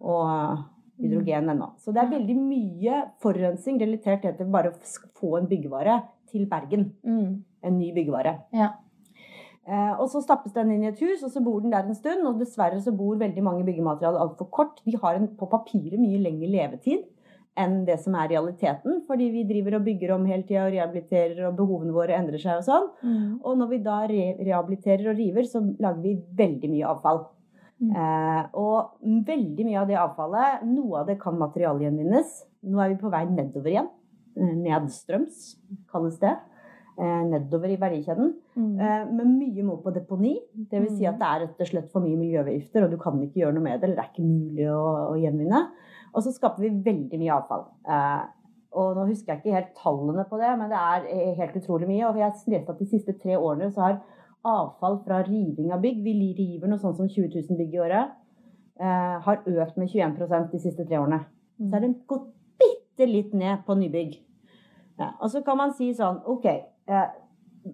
og 0.00 0.64
hydrogen 0.96 1.52
ennå. 1.52 1.74
Så 1.76 1.92
det 1.92 2.00
er 2.00 2.12
veldig 2.16 2.34
mye 2.40 3.06
forurensning 3.20 3.76
relatert 3.82 4.24
til 4.24 4.52
bare 4.52 4.72
å 4.72 4.94
få 5.20 5.36
en 5.36 5.48
byggevare 5.50 6.00
til 6.30 6.48
Bergen. 6.50 6.90
Mm. 7.06 7.44
En 7.66 7.78
ny 7.78 7.92
byggevare. 7.96 8.36
Ja. 8.54 8.74
Eh, 9.66 9.92
og 9.98 10.06
så 10.12 10.22
stappes 10.22 10.54
den 10.54 10.70
inn 10.70 10.84
i 10.84 10.92
et 10.92 11.00
hus, 11.02 11.24
og 11.26 11.32
så 11.34 11.42
bor 11.42 11.58
den 11.62 11.74
der 11.74 11.88
en 11.88 11.98
stund. 11.98 12.22
Og 12.28 12.38
dessverre 12.40 12.78
så 12.82 12.94
bor 12.94 13.18
veldig 13.18 13.42
mange 13.42 13.66
byggematerialer 13.66 14.22
altfor 14.22 14.50
kort. 14.54 14.80
De 14.86 14.94
har 15.02 15.18
en, 15.18 15.28
på 15.38 15.50
papiret 15.50 15.98
mye 16.00 16.22
lengre 16.22 16.50
levetid 16.52 17.06
enn 17.56 17.78
det 17.86 17.96
som 18.02 18.14
er 18.20 18.28
realiteten. 18.34 19.00
Fordi 19.08 19.30
vi 19.32 19.46
driver 19.48 19.78
og 19.78 19.86
bygger 19.86 20.12
om 20.16 20.26
hele 20.28 20.44
tida 20.46 20.66
og 20.66 20.74
rehabiliterer, 20.74 21.40
og 21.48 21.56
behovene 21.58 21.94
våre 21.96 22.18
endrer 22.18 22.42
seg 22.42 22.60
og 22.60 22.66
sånn. 22.66 22.90
Mm. 23.00 23.30
Og 23.40 23.62
når 23.62 23.72
vi 23.72 23.80
da 23.86 24.02
re 24.10 24.26
rehabiliterer 24.42 25.10
og 25.10 25.18
river, 25.18 25.48
så 25.48 25.64
lager 25.64 26.02
vi 26.04 26.18
veldig 26.42 26.72
mye 26.74 26.90
avfall. 26.92 27.22
Mm. 27.76 27.92
Eh, 27.92 28.42
og 28.56 29.24
veldig 29.28 29.66
mye 29.68 29.80
av 29.82 29.90
det 29.90 29.98
avfallet, 30.00 30.66
noe 30.68 31.02
av 31.02 31.10
det 31.10 31.18
kan 31.20 31.36
materialgjenvinnes. 31.40 32.42
Nå 32.70 32.80
er 32.82 32.92
vi 32.92 33.00
på 33.00 33.12
vei 33.12 33.24
nedover 33.28 33.72
igjen. 33.72 33.90
Eh, 34.36 34.52
Nedstrøms, 34.64 35.56
kalles 35.90 36.18
det. 36.22 36.34
Eh, 36.96 37.22
nedover 37.28 37.72
i 37.72 37.78
verdikjeden. 37.80 38.32
Mm. 38.56 38.80
Eh, 38.80 39.04
Men 39.12 39.34
mye 39.38 39.64
må 39.64 39.76
på 39.82 39.92
deponi. 39.92 40.36
Det 40.54 40.80
vil 40.80 40.96
si 40.96 41.08
at 41.08 41.18
det 41.20 41.28
er 41.28 41.44
rett 41.44 41.60
og 41.60 41.70
slett 41.72 41.90
for 41.92 42.04
mye 42.04 42.16
miljøavgifter, 42.16 42.84
og 42.84 42.90
du 42.90 42.96
kan 43.00 43.20
ikke 43.20 43.42
gjøre 43.42 43.56
noe 43.56 43.66
med 43.66 43.80
det, 43.80 43.88
eller 43.88 43.96
det 44.00 44.04
er 44.04 44.12
ikke 44.14 44.30
mulig 44.30 44.70
å, 44.72 44.86
å 45.12 45.14
gjenvinne. 45.20 45.62
Og 46.14 46.24
så 46.24 46.32
skaper 46.32 46.64
vi 46.64 46.72
veldig 46.86 47.20
mye 47.20 47.36
avfall. 47.36 47.66
Og 48.76 48.96
nå 48.96 49.06
husker 49.08 49.32
jeg 49.32 49.42
ikke 49.42 49.56
helt 49.56 49.74
tallene 49.76 50.24
på 50.28 50.38
det, 50.40 50.52
men 50.60 50.72
det 50.72 50.80
er 50.80 51.34
helt 51.36 51.56
utrolig 51.60 51.88
mye. 51.88 52.08
Og 52.08 52.16
jeg 52.16 52.24
har 52.24 52.52
lest 52.54 52.70
at 52.72 52.80
de 52.80 52.88
siste 52.88 53.14
tre 53.20 53.36
årene 53.36 53.68
så 53.72 53.84
har 53.84 53.98
avfall 54.46 55.00
fra 55.04 55.22
riving 55.26 55.72
av 55.74 55.82
bygg, 55.82 56.02
vi 56.04 56.32
river 56.38 56.70
noe 56.70 56.80
sånt 56.82 56.98
som 57.00 57.08
20 57.08 57.32
000 57.34 57.58
bygg 57.58 57.74
i 57.74 57.82
året, 57.82 58.12
eh, 58.80 59.16
har 59.26 59.42
økt 59.42 59.76
med 59.80 59.90
21% 59.90 60.52
de 60.52 60.60
siste 60.62 60.86
tre 60.86 61.00
årene. 61.00 61.24
Så 61.58 61.76
er 61.76 61.80
det 61.80 62.06
gått 62.06 62.28
bitte 62.60 63.08
litt 63.08 63.34
ned 63.34 63.64
på 63.66 63.76
nybygg. 63.78 64.20
Ja, 65.00 65.12
og 65.20 65.30
så 65.32 65.42
kan 65.44 65.58
man 65.60 65.74
si 65.76 65.90
sånn, 65.96 66.22
ok, 66.24 66.46
eh, 66.88 67.06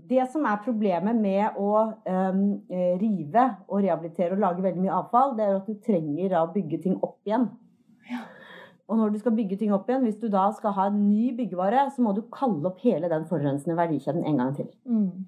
det 0.08 0.24
som 0.32 0.46
er 0.48 0.62
problemet 0.64 1.18
med 1.20 1.58
å 1.60 1.72
eh, 2.08 2.38
rive 3.00 3.44
og 3.68 3.82
rehabilitere 3.84 4.34
og 4.34 4.42
lage 4.42 4.64
veldig 4.64 4.82
mye 4.82 5.00
avfall, 5.02 5.36
det 5.38 5.46
er 5.46 5.58
at 5.58 5.68
du 5.68 5.76
trenger 5.84 6.38
å 6.40 6.48
bygge 6.54 6.80
ting 6.86 6.96
opp 7.00 7.20
igjen. 7.28 7.50
Og 8.90 8.98
når 8.98 9.12
du 9.12 9.20
skal 9.22 9.36
bygge 9.36 9.56
ting 9.60 9.70
opp 9.72 9.86
igjen, 9.88 10.02
hvis 10.04 10.18
du 10.20 10.26
da 10.32 10.48
skal 10.56 10.74
ha 10.76 10.88
en 10.90 10.98
ny 11.06 11.30
byggevare, 11.36 11.86
så 11.94 12.02
må 12.04 12.14
du 12.16 12.24
kalle 12.32 12.66
opp 12.68 12.82
hele 12.84 13.08
den 13.12 13.28
forurensende 13.28 13.76
verdikjeden 13.78 14.26
en 14.28 14.42
gang 14.42 14.50
til. 14.56 14.68
Mm. 14.88 15.22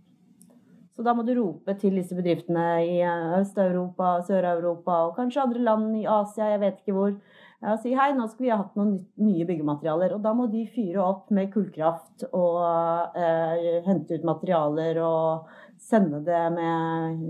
Så 0.94 1.02
da 1.02 1.14
må 1.16 1.24
du 1.26 1.32
rope 1.34 1.74
til 1.80 1.96
disse 1.98 2.14
bedriftene 2.14 2.66
i 2.86 2.98
eh, 3.02 3.38
Øst-Europa, 3.40 4.18
Sør-Europa 4.28 5.00
og 5.08 5.16
kanskje 5.16 5.42
andre 5.42 5.64
land 5.66 5.96
i 5.98 6.04
Asia, 6.06 6.52
jeg 6.52 6.62
vet 6.62 6.82
ikke 6.82 6.96
hvor. 6.98 7.16
Ja, 7.64 7.78
si 7.80 7.94
hei, 7.96 8.10
nå 8.12 8.26
skal 8.28 8.44
vi 8.44 8.50
ha 8.52 8.58
hatt 8.60 8.74
noen 8.76 8.98
nye 9.24 9.44
byggematerialer. 9.48 10.12
Og 10.12 10.24
da 10.24 10.34
må 10.36 10.50
de 10.52 10.66
fyre 10.68 11.00
opp 11.00 11.30
med 11.32 11.48
kullkraft 11.54 12.26
og 12.36 13.14
eh, 13.16 13.78
hente 13.86 14.18
ut 14.18 14.26
materialer 14.28 14.98
og 15.00 15.46
sende 15.80 16.20
det 16.26 16.42
med 16.52 17.22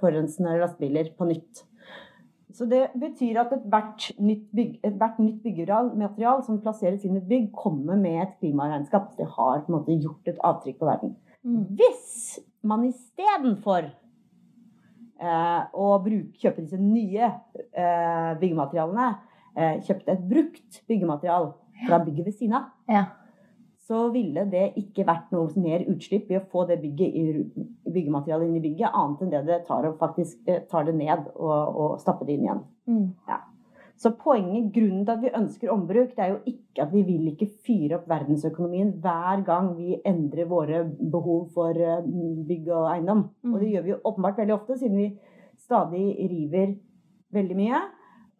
forurensende 0.00 0.54
lastebiler 0.62 1.10
på 1.18 1.28
nytt. 1.28 1.60
Så 2.56 2.64
det 2.68 2.86
betyr 3.00 3.40
at 3.42 3.52
ethvert 3.52 4.06
nytt, 4.20 4.46
bygg, 4.56 4.78
et 4.84 5.18
nytt 5.20 5.42
byggematerial 5.44 6.40
som 6.46 6.60
plasseres 6.64 7.04
inn 7.04 7.18
i 7.18 7.20
et 7.20 7.28
bygg, 7.28 7.50
kommer 7.56 8.00
med 8.00 8.16
et 8.22 8.32
klimaregnskap. 8.40 9.10
Det 9.18 9.28
har 9.36 9.60
på 9.64 9.72
en 9.72 9.76
måte 9.76 9.96
gjort 9.96 10.28
et 10.32 10.40
avtrykk 10.40 10.78
på 10.80 10.88
verden. 10.88 11.12
Mm. 11.44 11.66
Hvis 11.76 12.40
man 12.64 12.86
istedenfor 12.88 13.90
eh, 13.90 15.60
å 15.72 15.90
bruke, 16.04 16.40
kjøpe 16.40 16.64
disse 16.64 16.80
nye 16.80 17.28
eh, 17.28 18.32
byggematerialene, 18.40 19.10
kjøpte 19.54 20.14
et 20.14 20.22
brukt 20.30 20.78
byggematerial 20.88 21.50
fra 21.86 21.98
bygget 22.04 22.28
ved 22.30 22.38
siden 22.38 22.56
av, 22.60 22.70
ja 22.88 23.04
så 23.92 24.08
ville 24.14 24.44
det 24.50 24.72
ikke 24.78 25.06
vært 25.06 25.32
noe 25.34 25.50
mer 25.60 25.82
utslipp 25.90 26.30
i 26.30 26.38
å 26.38 26.44
få 26.52 26.64
det 26.68 26.78
byggematerialet 26.82 28.46
inn 28.46 28.58
i 28.60 28.64
bygget, 28.64 28.92
annet 28.94 29.24
enn 29.24 29.32
det 29.32 29.40
det 29.48 29.62
tar 29.68 29.88
å 29.88 29.96
faktisk 30.00 30.48
eh, 30.48 30.62
tar 30.70 30.86
det 30.86 30.94
ned 30.96 31.26
og, 31.34 31.80
og 31.82 31.96
stappe 32.02 32.28
det 32.28 32.36
inn 32.36 32.46
igjen. 32.46 32.62
Mm. 32.88 33.08
Ja. 33.28 33.40
Så 34.02 34.14
poenget, 34.18 34.70
grunnen 34.74 35.04
til 35.06 35.12
at 35.14 35.22
vi 35.22 35.34
ønsker 35.38 35.72
ombruk, 35.74 36.14
det 36.16 36.24
er 36.24 36.30
jo 36.32 36.54
ikke 36.54 36.86
at 36.86 36.94
vi 36.94 37.02
vil 37.06 37.28
ikke 37.34 37.50
fyre 37.66 37.98
opp 37.98 38.08
verdensøkonomien 38.10 38.94
hver 39.02 39.42
gang 39.46 39.74
vi 39.76 39.98
endrer 40.08 40.48
våre 40.50 40.84
behov 40.86 41.50
for 41.54 41.76
eh, 41.76 42.06
bygg 42.48 42.70
og 42.70 42.88
eiendom. 42.94 43.26
Mm. 43.42 43.52
Og 43.52 43.60
det 43.62 43.72
gjør 43.74 43.86
vi 43.86 43.94
jo 43.96 44.00
åpenbart 44.12 44.40
veldig 44.42 44.56
ofte, 44.56 44.78
siden 44.78 45.02
vi 45.02 45.10
stadig 45.62 46.06
river 46.30 46.76
veldig 47.34 47.58
mye. 47.58 47.82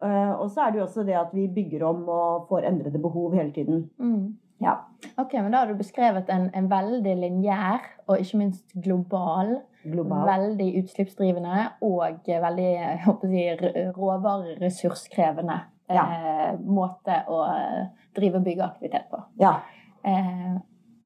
Eh, 0.03 0.31
og 0.35 0.49
så 0.51 0.65
er 0.65 0.71
det 0.71 0.81
jo 0.81 0.85
også 0.87 1.03
det 1.07 1.15
at 1.19 1.33
vi 1.33 1.47
bygger 1.47 1.85
om 1.87 2.07
og 2.11 2.47
får 2.49 2.67
endrede 2.69 3.01
behov 3.01 3.35
hele 3.35 3.51
tiden. 3.55 3.85
Mm. 3.97 4.37
Ja. 4.63 4.73
Ok, 5.17 5.33
men 5.33 5.51
Da 5.51 5.57
har 5.57 5.67
du 5.67 5.77
beskrevet 5.77 6.29
en, 6.29 6.49
en 6.55 6.69
veldig 6.71 7.15
lineær 7.19 7.83
og 8.07 8.19
ikke 8.19 8.37
minst 8.37 8.73
global, 8.83 9.57
global. 9.83 10.27
veldig 10.27 10.69
utslippsdrivende 10.83 11.65
og 11.81 12.27
veldig 12.27 12.71
si, 13.21 13.43
råvareressurskrevende 13.97 15.59
ja. 15.89 16.03
eh, 16.03 16.53
måte 16.59 17.23
å 17.27 17.41
drive 18.15 18.43
byggeaktivitet 18.43 19.09
på. 19.11 19.23
Ja. 19.41 19.57
Eh, 20.03 20.55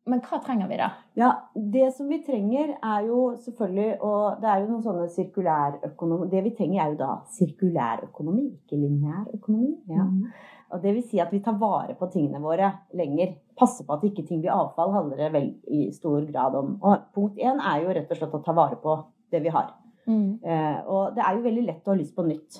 men 0.07 0.21
hva 0.25 0.39
trenger 0.43 0.69
vi 0.69 0.77
da? 0.79 0.89
Ja, 1.19 1.29
Det 1.53 1.89
som 1.95 2.07
vi 2.11 2.21
trenger, 2.25 2.75
er 2.83 3.07
jo 3.07 3.35
selvfølgelig 3.43 4.01
Og 4.01 4.41
det 4.41 4.49
er 4.51 4.61
jo 4.61 4.69
noen 4.69 4.83
sånne 4.85 5.07
sirkulærøkonomi 5.15 6.29
Det 6.31 6.43
vi 6.45 6.53
trenger, 6.57 6.83
er 6.83 6.93
jo 6.93 6.99
da 7.01 7.09
sirkulærøkonomi, 7.37 8.45
ikke 8.59 8.79
lineærøkonomi. 8.81 9.73
Ja. 9.91 10.05
Mm. 10.05 10.53
Og 10.75 10.83
det 10.83 10.93
vil 10.97 11.03
si 11.07 11.19
at 11.23 11.31
vi 11.31 11.39
tar 11.43 11.55
vare 11.59 11.95
på 11.95 12.09
tingene 12.11 12.41
våre 12.43 12.71
lenger. 12.99 13.37
Passer 13.57 13.87
på 13.87 13.95
at 13.95 14.03
ikke 14.03 14.25
ting 14.27 14.41
blir 14.43 14.51
avfall, 14.51 14.91
handler 14.95 15.21
det 15.21 15.29
vel 15.33 15.51
i 15.71 15.87
stor 15.95 16.25
grad 16.27 16.57
om. 16.59 16.73
Og 16.83 17.05
punkt 17.15 17.39
én 17.39 17.61
er 17.63 17.83
jo 17.83 17.93
rett 17.95 18.11
og 18.11 18.19
slett 18.19 18.35
å 18.35 18.43
ta 18.43 18.55
vare 18.57 18.79
på 18.83 18.97
det 19.31 19.43
vi 19.45 19.53
har. 19.53 19.71
Mm. 20.07 20.39
Eh, 20.43 20.79
og 20.87 21.15
det 21.15 21.23
er 21.23 21.37
jo 21.37 21.45
veldig 21.45 21.63
lett 21.69 21.87
å 21.87 21.93
ha 21.93 21.99
lyst 21.99 22.15
på 22.15 22.25
nytt. 22.27 22.59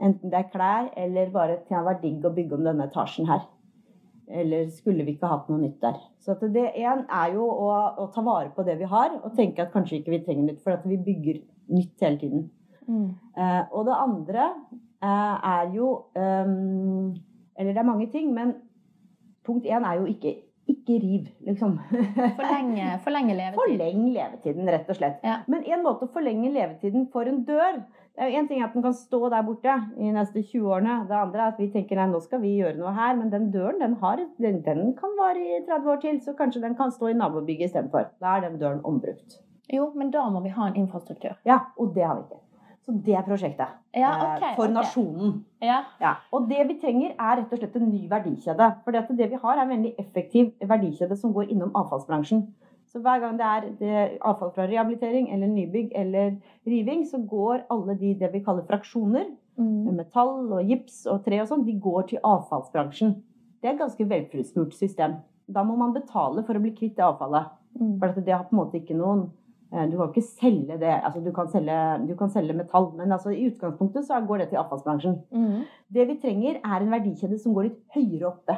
Enten 0.00 0.32
det 0.32 0.38
er 0.38 0.52
klær 0.52 0.92
eller 0.96 1.32
bare 1.34 1.58
det 1.68 1.82
vært 1.86 2.04
digg 2.04 2.24
å 2.24 2.32
bygge 2.34 2.56
om 2.56 2.70
denne 2.70 2.86
etasjen 2.88 3.28
her. 3.28 3.42
Eller 4.30 4.68
skulle 4.70 5.04
vi 5.04 5.16
ikke 5.16 5.30
hatt 5.30 5.48
noe 5.50 5.58
nytt 5.58 5.80
der. 5.82 5.96
Så 6.22 6.36
det 6.40 6.68
én 6.78 7.02
er 7.06 7.32
jo 7.34 7.46
å, 7.50 7.70
å, 7.98 8.06
ta 8.14 8.22
vare 8.22 8.52
på 8.54 8.62
det 8.66 8.76
vi 8.78 8.86
har, 8.86 9.16
og 9.24 9.34
tenke 9.34 9.64
at 9.64 9.72
kanskje 9.74 9.98
ikke 9.98 10.14
vi 10.14 10.20
trenger 10.26 10.46
nytt, 10.52 10.60
for 10.62 10.76
at 10.76 10.86
vi 10.86 11.00
bygger 11.02 11.40
nytt 11.74 12.04
hele 12.04 12.20
tiden. 12.20 12.44
Mm. 12.86 13.08
Eh, 13.38 13.62
og 13.74 13.88
det 13.88 13.96
andre 13.98 14.46
eh, 15.02 15.50
er 15.50 15.74
jo 15.74 15.90
um, 16.14 17.10
eller 17.60 17.72
det 17.72 17.78
er 17.82 17.90
mange 17.90 18.06
ting, 18.10 18.32
men 18.34 18.54
punkt 19.44 19.66
én 19.66 19.84
er 19.84 19.98
jo 20.00 20.06
ikke 20.08 20.36
ikke 20.72 20.98
riv, 21.02 21.30
liksom. 21.46 21.78
Forlenge, 22.38 22.90
forlenge 23.04 23.36
levetiden. 23.36 23.60
Forleng 23.60 24.04
levetiden, 24.14 24.70
rett 24.74 24.92
og 24.92 24.98
slett. 24.98 25.24
Ja. 25.26 25.40
Men 25.50 25.66
en 25.66 25.82
måte 25.86 26.06
å 26.06 26.12
forlenge 26.14 26.52
levetiden 26.54 27.08
for 27.12 27.30
en 27.30 27.42
dør 27.48 27.82
det 28.20 28.26
er 28.26 28.32
jo 28.34 28.38
En 28.40 28.48
ting 28.48 28.60
er 28.60 28.66
at 28.66 28.74
den 28.74 28.82
kan 28.84 28.92
stå 28.92 29.28
der 29.32 29.44
borte 29.46 29.74
i 29.96 30.10
neste 30.12 30.42
20 30.42 30.66
årene. 30.74 30.96
Det 31.08 31.16
andre 31.16 31.40
er 31.44 31.52
at 31.54 31.60
vi 31.62 31.70
tenker 31.72 31.96
nei, 31.96 32.08
nå 32.10 32.18
skal 32.20 32.42
vi 32.42 32.50
gjøre 32.58 32.76
noe 32.76 32.92
her. 32.92 33.14
Men 33.16 33.30
den 33.32 33.46
døren 33.54 33.80
den, 33.80 33.94
har, 34.02 34.20
den, 34.44 34.58
den 34.66 34.90
kan 34.98 35.14
vare 35.16 35.40
i 35.40 35.62
30 35.68 35.88
år 35.94 36.02
til, 36.02 36.18
så 36.26 36.34
kanskje 36.36 36.60
den 36.66 36.76
kan 36.76 36.92
stå 36.92 37.08
i 37.08 37.16
nabobygget 37.16 37.70
istedenfor. 37.70 38.10
Da 38.20 38.36
er 38.36 38.44
den 38.44 38.58
døren 38.60 38.82
ombrukt. 38.84 39.38
Jo, 39.72 39.92
men 39.94 40.10
da 40.12 40.26
må 40.28 40.42
vi 40.44 40.52
ha 40.52 40.68
en 40.68 40.76
infrastruktur. 40.82 41.38
Ja, 41.48 41.62
og 41.78 41.94
det 41.94 42.04
har 42.04 42.18
vi 42.18 42.26
ikke. 42.26 42.42
Så 42.90 42.96
det 43.06 43.14
er 43.14 43.22
prosjektet. 43.26 43.74
Ja, 43.94 44.10
eh, 44.10 44.22
okay, 44.36 44.54
for 44.56 44.64
okay. 44.64 44.74
nasjonen. 44.74 45.34
Ja. 45.62 45.82
Ja. 46.00 46.14
Og 46.34 46.48
det 46.50 46.64
vi 46.68 46.78
trenger, 46.82 47.12
er 47.14 47.36
rett 47.38 47.52
og 47.52 47.60
slett 47.60 47.76
en 47.78 47.90
ny 47.90 48.08
verdikjede. 48.10 48.66
For 48.84 48.96
det 48.96 49.28
vi 49.30 49.38
har, 49.42 49.56
er 49.56 49.62
en 49.62 49.70
veldig 49.70 49.92
effektiv 50.02 50.50
verdikjede 50.72 51.18
som 51.20 51.34
går 51.36 51.52
innom 51.54 51.70
avfallsbransjen. 51.78 52.48
Så 52.90 52.98
hver 52.98 53.20
gang 53.22 53.36
det 53.38 53.46
er 53.46 53.66
det 53.78 53.98
avfall 54.26 54.50
fra 54.56 54.66
rehabilitering 54.66 55.28
eller 55.30 55.46
nybygg 55.46 55.92
eller 55.94 56.32
riving, 56.66 57.04
så 57.06 57.20
går 57.22 57.68
alle 57.70 57.94
de 58.00 58.16
det 58.18 58.32
vi 58.32 58.42
kaller 58.42 58.66
fraksjoner, 58.66 59.28
mm. 59.60 59.92
metall 59.94 60.50
og 60.50 60.66
gips 60.66 61.04
og 61.06 61.22
tre 61.22 61.38
og 61.44 61.46
sånn, 61.52 61.62
de 61.68 61.76
går 61.78 62.08
til 62.10 62.24
avfallsbransjen. 62.26 63.14
Det 63.62 63.70
er 63.70 63.76
et 63.76 63.84
ganske 63.84 64.08
velfrusmurt 64.10 64.74
system. 64.74 65.20
Da 65.46 65.62
må 65.62 65.76
man 65.78 65.94
betale 65.94 66.42
for 66.42 66.58
å 66.58 66.64
bli 66.64 66.74
kvitt 66.74 66.96
det 66.98 67.06
avfallet. 67.06 67.52
Mm. 67.78 67.94
For 68.00 68.18
det 68.26 68.34
har 68.34 68.48
på 68.48 68.56
en 68.56 68.62
måte 68.64 68.80
ikke 68.80 68.98
noen 68.98 69.28
du 69.70 69.94
kan 69.96 70.08
ikke 70.10 70.26
selge 70.26 70.76
det. 70.80 70.90
Altså, 70.90 71.20
du, 71.22 71.30
kan 71.34 71.50
selge, 71.52 71.78
du, 72.08 72.16
kan 72.18 72.32
selge, 72.32 72.56
metall, 72.58 72.90
men 72.98 73.12
altså, 73.14 73.30
i 73.30 73.46
utgangspunktet 73.50 74.08
så 74.08 74.18
går 74.26 74.42
det 74.42 74.50
til 74.50 74.62
avfallsbransjen. 74.62 75.20
Mm. 75.30 75.62
Det 75.94 76.06
vi 76.08 76.18
trenger, 76.22 76.58
er 76.64 76.82
en 76.82 76.90
verdikjede 76.90 77.38
som 77.38 77.54
går 77.54 77.68
litt 77.68 77.80
høyere 77.94 78.30
oppe. 78.32 78.56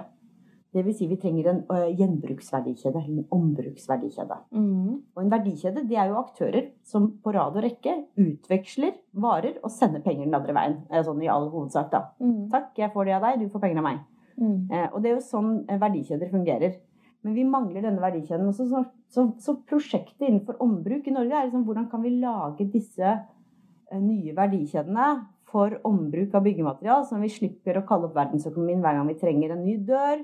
Det 0.73 0.87
vil 0.87 0.95
si 0.97 1.04
vi 1.04 1.19
trenger 1.21 1.50
en 1.50 1.59
uh, 1.69 1.90
gjenbruksverdikjede, 1.99 3.02
eller 3.02 3.19
en 3.21 3.26
ombruksverdikjede. 3.37 4.38
Mm. 4.57 4.95
Og 5.12 5.21
en 5.21 5.33
verdikjede 5.35 5.83
det 5.88 5.99
er 6.00 6.09
jo 6.09 6.21
aktører 6.23 6.71
som 6.88 7.11
på 7.21 7.35
rad 7.37 7.59
og 7.59 7.66
rekke 7.66 7.99
utveksler 8.16 8.95
varer 9.12 9.59
og 9.61 9.75
sender 9.75 10.00
penger 10.04 10.25
den 10.25 10.38
andre 10.38 10.57
veien. 10.57 10.78
Sånn 11.04 11.21
i 11.21 11.28
all 11.28 11.50
hovedsak, 11.52 11.92
da. 11.92 12.07
Mm. 12.25 12.49
Takk, 12.54 12.73
jeg 12.81 12.92
får 12.95 13.09
det 13.09 13.19
av 13.19 13.28
deg, 13.28 13.45
du 13.45 13.52
får 13.52 13.66
penger 13.66 13.83
av 13.83 13.88
meg. 13.90 14.00
Uh, 14.40 14.88
og 14.95 15.02
det 15.02 15.12
er 15.12 15.19
jo 15.19 15.26
sånn 15.28 15.52
verdikjeder 15.69 16.33
fungerer. 16.33 16.81
Men 17.23 17.37
vi 17.37 17.45
mangler 17.47 17.85
denne 17.85 18.02
verdikjeden. 18.02 18.50
Så, 18.57 18.67
så, 18.71 18.83
så, 19.12 19.29
så, 19.43 19.57
prosjektet 19.69 20.26
innenfor 20.26 20.59
ombruk 20.64 21.07
i 21.07 21.14
Norge 21.14 21.38
er 21.38 21.49
liksom 21.49 21.67
hvordan 21.69 21.88
kan 21.93 22.02
vi 22.02 22.17
lage 22.23 22.67
disse 22.73 23.09
eh, 23.12 24.00
nye 24.02 24.35
verdikjedene 24.37 25.09
for 25.52 25.76
ombruk 25.87 26.35
av 26.35 26.47
byggematerial, 26.47 27.05
så 27.07 27.19
vi 27.21 27.31
slipper 27.31 27.79
å 27.79 27.87
kalle 27.88 28.09
opp 28.09 28.17
verdensøkonomien 28.17 28.81
hver 28.83 28.97
gang 28.99 29.11
vi 29.11 29.19
trenger 29.21 29.52
en 29.52 29.67
ny 29.67 29.76
dør, 29.88 30.23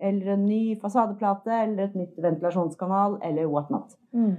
eller 0.00 0.32
en 0.32 0.46
ny 0.48 0.62
fasadeplate, 0.80 1.52
eller 1.66 1.90
et 1.90 1.98
nytt 1.98 2.16
ventilasjonskanal, 2.24 3.18
eller 3.28 3.50
whatnot. 3.52 3.92
Mm. 4.16 4.38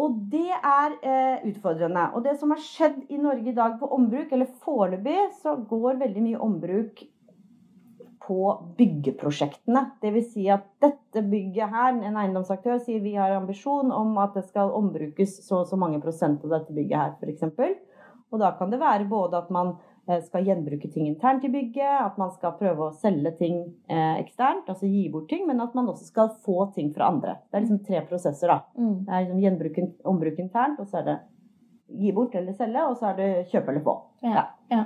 Og 0.00 0.20
det 0.32 0.52
er 0.56 0.94
eh, 1.00 1.46
utfordrende. 1.50 2.06
Og 2.16 2.24
det 2.24 2.36
som 2.40 2.52
har 2.54 2.60
skjedd 2.64 3.00
i 3.12 3.18
Norge 3.20 3.50
i 3.50 3.56
dag 3.56 3.78
på 3.80 3.88
ombruk, 3.96 4.30
eller 4.32 4.52
foreløpig, 4.64 5.18
så 5.40 5.56
går 5.68 6.00
veldig 6.04 6.26
mye 6.28 6.44
ombruk 6.44 7.02
på 8.26 8.40
byggeprosjektene. 8.76 9.84
Dvs. 10.02 10.32
Si 10.34 10.46
at 10.52 10.66
dette 10.82 11.22
bygget 11.26 11.72
her, 11.72 11.94
en 11.96 12.18
eiendomsaktør 12.20 12.80
sier 12.84 13.02
vi 13.04 13.16
har 13.16 13.34
ambisjon 13.36 13.92
om 13.94 14.16
at 14.22 14.36
det 14.36 14.44
skal 14.48 14.74
ombrukes 14.76 15.40
så 15.46 15.62
og 15.62 15.70
så 15.70 15.78
mange 15.80 16.00
prosent 16.02 16.44
av 16.44 16.58
dette 16.58 16.74
bygget 16.76 16.98
her, 17.00 17.14
f.eks. 17.20 17.80
Og 18.30 18.42
da 18.42 18.52
kan 18.58 18.70
det 18.70 18.78
være 18.80 19.08
både 19.10 19.40
at 19.40 19.48
man 19.50 19.72
eh, 20.06 20.20
skal 20.22 20.46
gjenbruke 20.46 20.90
ting 20.92 21.08
internt 21.08 21.44
i 21.44 21.50
bygget, 21.50 21.96
at 22.04 22.20
man 22.20 22.30
skal 22.36 22.54
prøve 22.60 22.86
å 22.86 22.94
selge 22.94 23.32
ting 23.40 23.58
eh, 23.90 24.20
eksternt, 24.20 24.70
altså 24.70 24.86
gi 24.86 25.08
bort 25.10 25.26
ting, 25.32 25.48
men 25.48 25.62
at 25.64 25.74
man 25.74 25.90
også 25.90 26.06
skal 26.12 26.30
få 26.44 26.68
ting 26.76 26.92
fra 26.94 27.10
andre. 27.10 27.40
Det 27.50 27.58
er 27.58 27.66
liksom 27.66 27.82
tre 27.88 28.04
prosesser, 28.06 28.52
da. 28.52 28.60
Mm. 28.78 28.94
Det 29.08 29.16
er 29.16 29.26
liksom 29.26 29.44
gjenbruk, 29.46 29.82
ombruk 30.14 30.40
internt, 30.44 30.78
og 30.78 30.92
så 30.92 31.02
er 31.02 31.08
det 31.10 31.18
gi 31.90 32.14
bort 32.14 32.34
eller 32.38 32.54
selge, 32.54 32.86
og 32.86 32.96
så 33.00 33.10
er 33.10 33.18
det 33.18 33.30
kjøpe 33.50 33.72
eller 33.72 33.84
få. 33.84 33.96
Ja. 34.22 34.46
ja. 34.70 34.84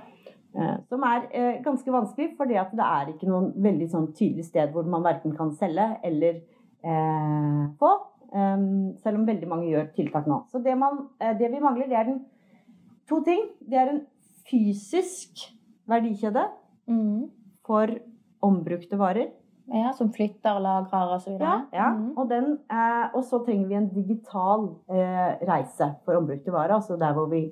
Eh, 0.55 0.75
som 0.87 1.03
er 1.03 1.29
eh, 1.35 1.61
ganske 1.65 1.91
vanskelig, 1.91 2.35
fordi 2.39 2.59
det 2.79 2.87
er 2.87 3.11
ikke 3.11 3.29
noen 3.29 3.51
veldig 3.63 3.89
sånn 3.91 4.11
tydelig 4.15 4.47
sted 4.47 4.71
hvor 4.75 4.87
man 4.87 5.03
verken 5.03 5.35
kan 5.35 5.51
selge 5.59 5.89
eller 6.07 6.39
eh, 6.85 7.63
få. 7.81 7.95
Um, 8.35 8.97
selv 8.99 9.21
om 9.21 9.29
veldig 9.29 9.47
mange 9.47 9.69
gjør 9.71 9.93
tiltak 9.95 10.25
nå. 10.27 10.41
Så 10.51 10.59
det, 10.63 10.73
man, 10.79 11.05
eh, 11.23 11.37
det 11.39 11.53
vi 11.53 11.63
mangler, 11.63 11.87
det 11.87 11.99
er 12.01 12.09
den, 12.09 12.17
to 13.07 13.21
ting. 13.27 13.45
Det 13.63 13.79
er 13.79 13.93
en 13.93 14.01
fysisk 14.51 15.45
verdikjede 15.91 16.43
mm. 16.91 17.29
for 17.67 17.95
ombrukte 18.45 18.99
varer. 18.99 19.31
Ja, 19.71 19.95
Som 19.97 20.11
flytter, 20.13 20.59
lagrer 20.61 21.15
osv. 21.15 21.39
Ja, 21.41 21.61
ja. 21.73 21.89
Mm. 21.95 22.11
Og, 22.19 22.27
den, 22.29 22.59
eh, 22.69 23.07
og 23.15 23.23
så 23.25 23.39
trenger 23.47 23.71
vi 23.71 23.79
en 23.79 23.89
digital 23.95 24.67
eh, 24.93 25.39
reise 25.49 25.95
for 26.05 26.19
ombrukte 26.19 26.53
varer. 26.53 26.75
Altså 26.77 26.99
der 27.01 27.15
hvor 27.17 27.31
vi 27.31 27.47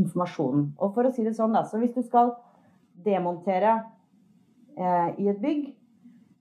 informasjonen. 0.00 0.70
Og 0.80 0.94
for 0.96 1.08
å 1.08 1.12
si 1.14 1.24
det 1.26 1.34
sånn, 1.38 1.54
da, 1.56 1.64
så 1.68 1.80
hvis 1.80 1.94
du 1.96 2.02
skal 2.06 2.32
demontere 3.04 3.78
eh, 4.76 5.08
i 5.20 5.28
et 5.32 5.40
bygg, 5.42 5.66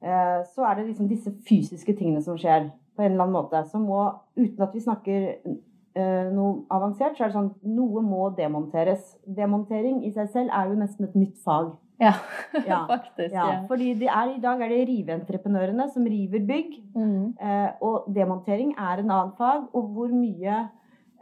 eh, 0.03 0.37
så 0.53 0.67
er 0.69 0.79
det 0.79 0.89
liksom 0.91 1.09
disse 1.11 1.33
fysiske 1.47 1.95
tingene 1.99 2.23
som 2.25 2.37
skjer 2.39 2.69
på 2.95 3.03
en 3.05 3.13
eller 3.13 3.25
annen 3.27 3.37
måte. 3.37 3.63
Så 3.71 3.79
må, 3.81 4.01
uten 4.39 4.63
at 4.65 4.73
vi 4.75 4.83
snakker 4.83 5.27
eh, 5.39 6.31
noe 6.35 6.63
avansert, 6.75 7.17
så 7.17 7.25
er 7.27 7.31
det 7.31 7.37
sånn 7.37 7.53
noe 7.75 8.03
må 8.05 8.29
demonteres. 8.37 9.13
Demontering 9.25 10.01
i 10.07 10.11
seg 10.15 10.31
selv 10.33 10.55
er 10.55 10.71
jo 10.71 10.79
nesten 10.81 11.07
et 11.09 11.15
nytt 11.19 11.37
fag. 11.45 11.75
Ja, 11.99 12.13
Ja, 12.69 12.81
faktisk. 12.93 13.33
Ja, 13.35 13.45
Ja. 13.53 13.61
fordi 13.67 13.93
det 13.99 14.07
er, 14.11 14.35
i 14.35 14.43
dag 14.43 14.61
er 14.63 14.71
det 14.71 14.83
riveentreprenørene 14.89 15.89
som 15.91 16.05
river 16.07 16.43
bygg. 16.47 16.75
Mm. 16.95 17.23
Eh, 17.39 17.71
og 17.83 18.11
demontering 18.15 18.75
er 18.77 19.01
en 19.03 19.11
annen 19.11 19.33
fag. 19.39 19.67
Og 19.75 19.89
hvor 19.95 20.11
mye 20.15 20.59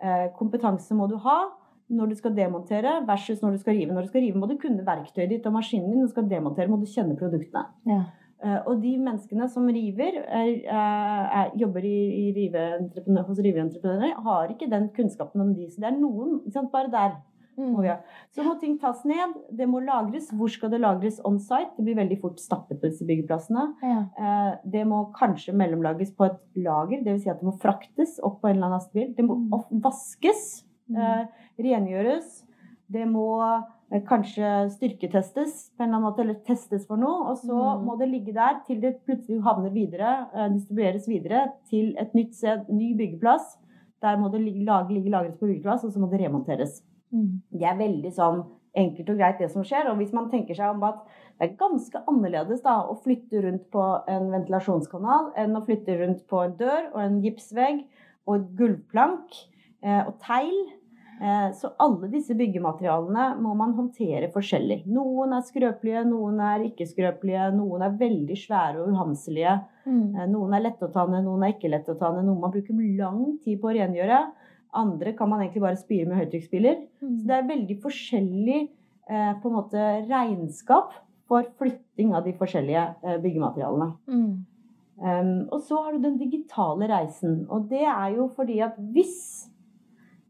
eh, 0.01 0.27
kompetanse 0.37 0.93
må 0.97 1.07
du 1.09 1.17
ha 1.25 1.39
når 1.89 2.09
du 2.11 2.15
skal 2.19 2.33
demontere 2.35 3.05
versus 3.07 3.41
når 3.41 3.51
du 3.55 3.57
skal 3.61 3.77
rive. 3.77 3.93
Når 3.95 4.01
du 4.07 4.07
skal 4.11 4.21
rive, 4.25 4.39
må 4.39 4.47
du 4.49 4.57
kunne 4.59 4.83
verktøyet 4.85 5.29
ditt 5.29 5.45
og 5.47 5.53
maskinen 5.55 5.89
din. 5.91 6.01
Når 6.01 6.07
du 6.09 6.15
skal 6.15 6.29
demontere, 6.29 6.67
må 6.71 6.79
du 6.81 6.85
kjenne 6.91 7.15
produktene. 7.19 7.65
Ja. 7.87 8.01
Uh, 8.43 8.59
og 8.69 8.81
de 8.83 8.91
menneskene 9.01 9.47
som 9.49 9.65
river, 9.65 10.19
er, 10.27 10.49
er, 10.69 11.23
er, 11.39 11.55
jobber 11.57 11.81
i, 11.87 12.27
i 12.27 12.33
rive 12.35 12.65
hos 13.25 13.39
riveentreprenører, 13.41 14.19
har 14.27 14.51
ikke 14.53 14.69
den 14.69 14.89
kunnskapen 14.93 15.41
om 15.41 15.55
de. 15.57 15.65
Så 15.71 15.81
det 15.81 15.89
er 15.89 15.97
noen 15.97 16.43
sant, 16.53 16.69
bare 16.71 16.91
der. 16.93 17.15
Ha. 17.57 17.95
Så 18.29 18.43
må 18.45 18.51
ting 18.61 18.75
tas 18.77 18.99
ned, 19.09 19.33
det 19.57 19.65
må 19.65 19.79
lagres. 19.81 20.27
Hvor 20.29 20.51
skal 20.53 20.69
det 20.69 20.77
lagres 20.83 21.17
on 21.25 21.39
site? 21.41 21.71
Det 21.79 21.87
blir 21.87 21.97
veldig 21.97 22.19
fort 22.21 22.37
stappet 22.37 22.77
på 22.77 22.91
disse 22.91 23.07
byggeplassene. 23.09 23.63
Ja. 23.81 24.03
Eh, 24.13 24.51
Det 24.75 24.83
må 24.85 25.07
kanskje 25.17 25.55
mellomlages 25.57 26.11
på 26.13 26.27
et 26.27 26.37
lager, 26.61 27.01
dvs. 27.01 27.23
Si 27.23 27.31
at 27.33 27.41
det 27.41 27.47
må 27.49 27.55
fraktes 27.57 28.19
opp 28.21 28.43
på 28.43 28.51
en 28.51 28.57
eller 28.59 28.67
annen 28.67 28.77
lastebil. 28.77 29.15
Det 29.17 29.25
må 29.25 29.39
Mm. 29.39 29.81
vaskes, 29.81 30.63
Mm. 30.87 30.97
eh, 31.01 31.25
rengjøres. 31.59 32.43
Det 32.89 33.05
må 33.09 33.25
eh, 33.91 34.01
kanskje 34.07 34.69
styrketestes 34.75 35.71
på 35.75 35.83
en 35.83 35.89
eller 35.89 35.97
annen 35.97 36.07
måte, 36.07 36.23
eller 36.23 36.39
testes 36.47 36.85
for 36.87 36.97
noe. 36.99 37.31
Og 37.31 37.37
så 37.37 37.55
Mm. 37.55 37.85
må 37.85 37.97
det 37.99 38.09
ligge 38.09 38.33
der 38.33 38.61
til 38.67 38.81
det 38.81 38.97
plutselig 39.05 39.41
havner 39.43 39.71
videre, 39.71 40.27
eh, 40.33 40.49
distribueres 40.49 41.07
videre 41.07 41.51
til 41.69 41.95
et 41.97 42.13
nytt 42.13 42.35
sted, 42.35 42.67
ny 42.69 42.93
byggeplass. 42.97 43.57
Der 44.01 44.17
må 44.17 44.29
det 44.31 44.41
ligge, 44.41 44.65
ligge 44.89 45.09
lagres 45.09 45.37
på 45.39 45.47
byggeplass, 45.47 45.83
og 45.83 45.91
så 45.91 45.99
må 45.99 46.09
det 46.09 46.21
remonteres. 46.21 46.81
Mm. 47.11 47.41
Det 47.51 47.63
er 47.63 47.77
veldig 47.77 48.11
sånn 48.13 48.43
enkelt 48.75 49.09
og 49.09 49.17
greit 49.17 49.39
det 49.39 49.49
som 49.51 49.63
skjer. 49.63 49.89
Og 49.89 49.97
hvis 49.97 50.13
man 50.13 50.29
tenker 50.29 50.53
seg 50.55 50.69
om 50.75 50.83
at 50.83 50.99
det 51.39 51.49
er 51.49 51.55
ganske 51.57 52.01
annerledes 52.07 52.61
da, 52.61 52.83
å 52.87 52.95
flytte 53.01 53.41
rundt 53.43 53.71
på 53.71 53.83
en 54.07 54.29
ventilasjonskanal 54.31 55.31
enn 55.35 55.55
å 55.55 55.65
flytte 55.65 55.97
rundt 55.99 56.27
på 56.27 56.43
en 56.43 56.53
dør 56.59 56.91
og 56.93 57.01
en 57.01 57.21
gipsvegg 57.23 57.85
og 58.27 58.55
gulvplank 58.57 59.33
eh, 59.83 60.03
og 60.05 60.19
teil. 60.19 60.53
Eh, 61.17 61.51
så 61.57 61.71
alle 61.81 62.07
disse 62.13 62.35
byggematerialene 62.37 63.23
må 63.41 63.55
man 63.57 63.71
håndtere 63.73 64.27
forskjellig. 64.33 64.83
Noen 64.93 65.31
er 65.33 65.45
skrøpelige, 65.47 66.03
noen 66.05 66.39
er 66.45 66.65
ikke 66.67 66.85
skrøpelige, 66.85 67.47
noen 67.57 67.81
er 67.87 67.95
veldig 67.97 68.37
svære 68.37 68.83
og 68.83 68.91
uhanselige. 68.93 69.55
Mm. 69.87 70.03
Eh, 70.13 70.27
Noen 70.29 70.53
er 70.53 70.65
lette 70.67 70.85
å 70.85 70.91
ta 70.93 71.07
ned, 71.09 71.23
noen 71.25 71.43
er 71.47 71.55
ikke 71.55 71.71
lette 71.73 71.95
å 71.95 71.97
ta 71.97 72.11
ned. 72.13 72.27
Noen 72.27 72.43
man 72.43 72.53
bruker 72.53 72.83
lang 72.99 73.23
tid 73.43 73.59
på 73.61 73.71
å 73.71 73.75
rengjøre. 73.79 74.19
Andre 74.77 75.13
kan 75.17 75.29
man 75.31 75.41
egentlig 75.41 75.63
bare 75.63 75.79
spire 75.79 76.05
med 76.05 76.19
høytrykksspyler. 76.21 76.83
Så 76.99 77.05
Mm. 77.07 77.25
det 77.25 77.35
er 77.35 77.47
veldig 77.55 77.81
forskjellig 77.81 78.69
eh, 79.09 79.33
på 79.41 79.49
en 79.49 79.55
måte 79.55 79.87
regnskap 80.09 80.91
for 81.27 81.43
flytting 81.57 82.13
av 82.13 82.23
de 82.23 82.33
forskjellige 82.33 83.19
byggematerialene. 83.23 83.93
Mm. 84.07 84.45
Um, 84.97 85.47
og 85.51 85.59
så 85.61 85.77
har 85.83 85.93
du 85.93 85.99
den 85.99 86.17
digitale 86.17 86.87
reisen. 86.89 87.45
Og 87.49 87.67
det 87.69 87.83
er 87.85 88.15
jo 88.15 88.29
fordi 88.33 88.61
at 88.65 88.77
hvis 88.79 89.36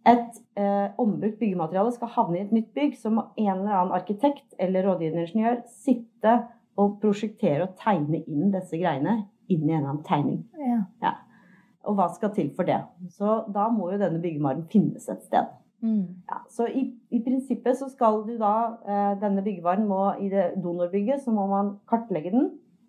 et 0.08 0.38
eh, 0.60 0.88
ombrukt 1.02 1.40
byggemateriale 1.42 1.92
skal 1.96 2.12
havne 2.16 2.40
i 2.40 2.46
et 2.46 2.54
nytt 2.56 2.70
bygg, 2.78 2.96
så 3.00 3.12
må 3.12 3.28
en 3.36 3.54
eller 3.58 3.74
annen 3.74 3.96
arkitekt 3.98 4.56
eller 4.60 4.88
rådgivende 4.88 5.26
ingeniør 5.26 5.62
sitte 5.84 6.38
og 6.78 7.00
prosjektere 7.02 7.66
og 7.66 7.76
tegne 7.82 8.22
inn 8.24 8.52
disse 8.54 8.80
greiene 8.80 9.24
inn 9.52 9.66
i 9.66 9.74
en 9.74 9.80
eller 9.80 9.94
annen 9.94 10.06
tegning. 10.08 10.44
Ja. 11.02 11.16
Og 11.88 11.98
hva 11.98 12.10
skal 12.14 12.34
til 12.36 12.52
for 12.56 12.68
det? 12.68 12.80
Så 13.16 13.42
da 13.54 13.68
må 13.74 13.92
jo 13.92 14.00
denne 14.02 14.22
byggemaren 14.24 14.66
finnes 14.72 15.08
et 15.12 15.24
sted. 15.28 15.50
Mm. 15.84 16.24
Ja, 16.30 16.40
så 16.50 16.66
i, 16.68 16.88
i 17.14 17.20
prinsippet 17.24 17.78
så 17.78 17.86
skal 17.92 18.24
du 18.26 18.32
da 18.42 18.54
eh, 18.82 19.12
Denne 19.22 19.44
byggevaren 19.46 19.84
må 19.86 20.08
i 20.18 20.26
det 20.32 20.56
donorbygget 20.64 21.22
så 21.22 21.30
må 21.36 21.46
man 21.52 21.76
kartlegge 21.86 22.32
den 22.34 22.48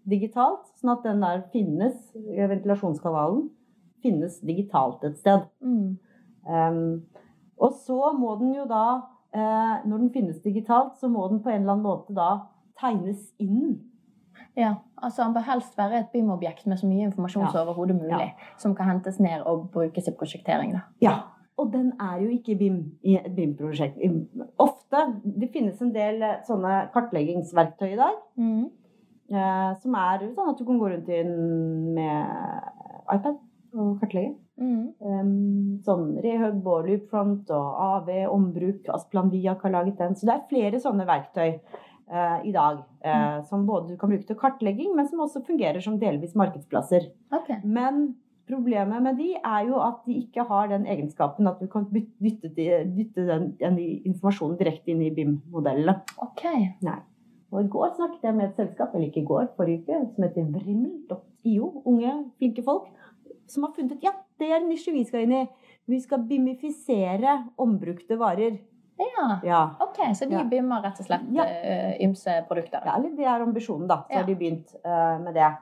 digitalt, 0.09 0.65
sånn 0.81 0.95
at 0.95 1.05
den 1.05 1.21
der 1.21 1.43
finnes, 1.53 1.97
ventilasjonskanalen, 2.17 3.51
finnes 4.01 4.39
digitalt 4.47 5.03
et 5.05 5.19
sted. 5.21 5.45
Mm. 5.61 5.99
Um, 6.49 7.02
og 7.61 7.73
så 7.85 8.12
må 8.19 8.38
den 8.40 8.55
jo 8.55 8.64
da, 8.71 8.85
eh, 9.35 9.85
når 9.88 9.99
den 9.99 10.11
finnes 10.14 10.40
digitalt, 10.45 10.97
så 11.00 11.09
må 11.11 11.28
den 11.28 11.43
på 11.43 11.50
en 11.50 11.61
eller 11.62 11.73
annen 11.75 11.85
måte 11.85 12.14
da 12.17 12.28
tegnes 12.81 13.33
inn. 13.38 13.81
Ja, 14.57 14.75
altså 15.02 15.23
Han 15.25 15.35
bør 15.35 15.45
helst 15.52 15.76
være 15.78 15.99
et 16.00 16.12
BIM-objekt 16.12 16.67
med 16.67 16.78
så 16.78 16.87
mye 16.87 17.05
informasjon 17.09 17.43
Ja. 17.45 17.49
som 17.50 17.67
overhodet 17.69 17.97
mulig, 18.00 18.35
som 18.57 18.75
kan 18.75 18.87
hentes 18.87 19.19
ned 19.21 19.43
og 19.47 19.71
brukes 19.73 20.09
i 20.09 20.14
prosjektering. 20.14 20.73
da. 20.73 20.81
Ja, 21.02 21.19
og 21.59 21.73
den 21.73 21.93
er 22.00 22.21
jo 22.23 22.28
ikke 22.28 22.57
BIM 22.59 22.93
i 23.02 23.17
et 23.17 23.35
BIM-prosjekt. 23.37 23.99
Ofte, 24.58 25.21
det 25.41 25.50
finnes 25.52 25.80
en 25.82 25.93
del 25.93 26.23
eh, 26.23 26.37
sånne 26.47 26.91
kartleggingsverktøy 26.95 27.93
i 27.93 27.97
dag, 27.97 28.15
Mm. 28.39 28.71
eh, 29.30 29.75
som 29.82 29.95
er 29.95 30.19
sånn 30.34 30.49
at 30.50 30.58
du 30.58 30.65
kan 30.65 30.78
gå 30.78 30.89
rundt 30.95 31.08
inn 31.08 31.95
med 31.95 32.26
iPad 33.13 33.37
og 33.75 34.00
kartlegge. 34.00 34.37
Mm. 34.58 34.86
Um, 34.99 35.78
sånn 35.86 36.16
Rehug 36.23 36.66
og 36.66 36.88
Front 37.10 37.50
og 37.54 37.82
AV, 37.84 38.08
ombruk, 38.34 38.88
Asplan 38.94 39.30
Viak 39.30 39.62
har 39.62 39.75
laget 39.76 40.00
den. 40.00 40.16
Så 40.18 40.26
det 40.28 40.34
er 40.34 40.49
flere 40.50 40.80
sånne 40.82 41.06
verktøy 41.08 41.60
uh, 42.10 42.38
i 42.44 42.52
dag 42.54 42.80
eh, 43.04 43.42
som 43.49 43.66
både 43.68 43.92
du 43.92 43.99
kan 44.00 44.10
bruke 44.10 44.26
til 44.26 44.38
kartlegging, 44.38 44.94
men 44.97 45.08
som 45.08 45.23
også 45.25 45.44
fungerer 45.47 45.80
som 45.84 45.99
delvis 46.00 46.34
markedsplasser. 46.38 47.10
Okay. 47.30 47.60
Men 47.64 48.16
problemet 48.49 49.04
med 49.04 49.18
de 49.21 49.34
er 49.36 49.68
jo 49.68 49.80
at 49.84 50.00
de 50.08 50.16
ikke 50.23 50.47
har 50.49 50.71
den 50.73 50.86
egenskapen 50.88 51.50
at 51.50 51.60
du 51.60 51.68
kan 51.71 51.86
dytte, 51.92 52.50
de- 52.56 52.84
dytte 52.97 53.26
den, 53.28 53.52
den 53.60 53.78
informasjonen 54.08 54.58
direkte 54.60 54.94
inn 54.94 55.04
i 55.04 55.12
BIM-modellene. 55.14 55.99
Ok. 56.25 56.47
Og 57.49 57.62
i 57.62 57.68
går 57.73 57.92
snakket 57.97 58.25
jeg 58.28 58.36
med 58.36 58.50
et 58.50 58.58
selskap, 58.60 58.94
eller 58.94 59.08
ikke 59.08 59.23
i 59.23 59.28
går, 59.28 59.52
forrige 59.56 59.84
uke, 59.84 60.00
som 60.14 60.25
heter 60.26 60.49
Vrimmel.io. 60.52 61.68
Unge, 61.88 62.16
flinke 62.40 62.64
folk. 62.64 62.88
Som 63.49 63.64
har 63.64 63.73
funnet 63.76 64.04
ja, 64.04 64.12
det 64.39 64.51
er 64.51 64.57
en 64.61 64.69
nisje 64.69 64.93
vi 64.93 65.05
skal 65.05 65.23
inn 65.27 65.33
i. 65.33 65.49
Vi 65.89 66.01
skal 66.01 66.19
bimifisere 66.29 67.39
ombrukte 67.59 68.19
varer. 68.21 68.59
Ja. 68.99 69.27
Ja. 69.45 69.61
Ok, 69.81 70.01
Så 70.15 70.27
de 70.29 70.35
Ja. 70.35 70.43
bimmer 70.45 70.83
rett 70.83 70.99
og 71.01 71.07
slett 71.07 71.23
Ja. 71.33 71.45
eh, 71.45 71.97
ymse 72.05 72.45
produkter? 72.49 72.83
ja 72.85 72.97
eller 72.97 73.11
det 73.17 73.25
er 73.25 73.41
ambisjonen, 73.47 73.87
da. 73.89 74.03
Så 74.09 74.11
Ja. 74.13 74.17
har 74.19 74.27
de 74.27 74.35
begynt 74.35 74.75
uh, 74.85 75.19
med 75.25 75.35
det. 75.35 75.53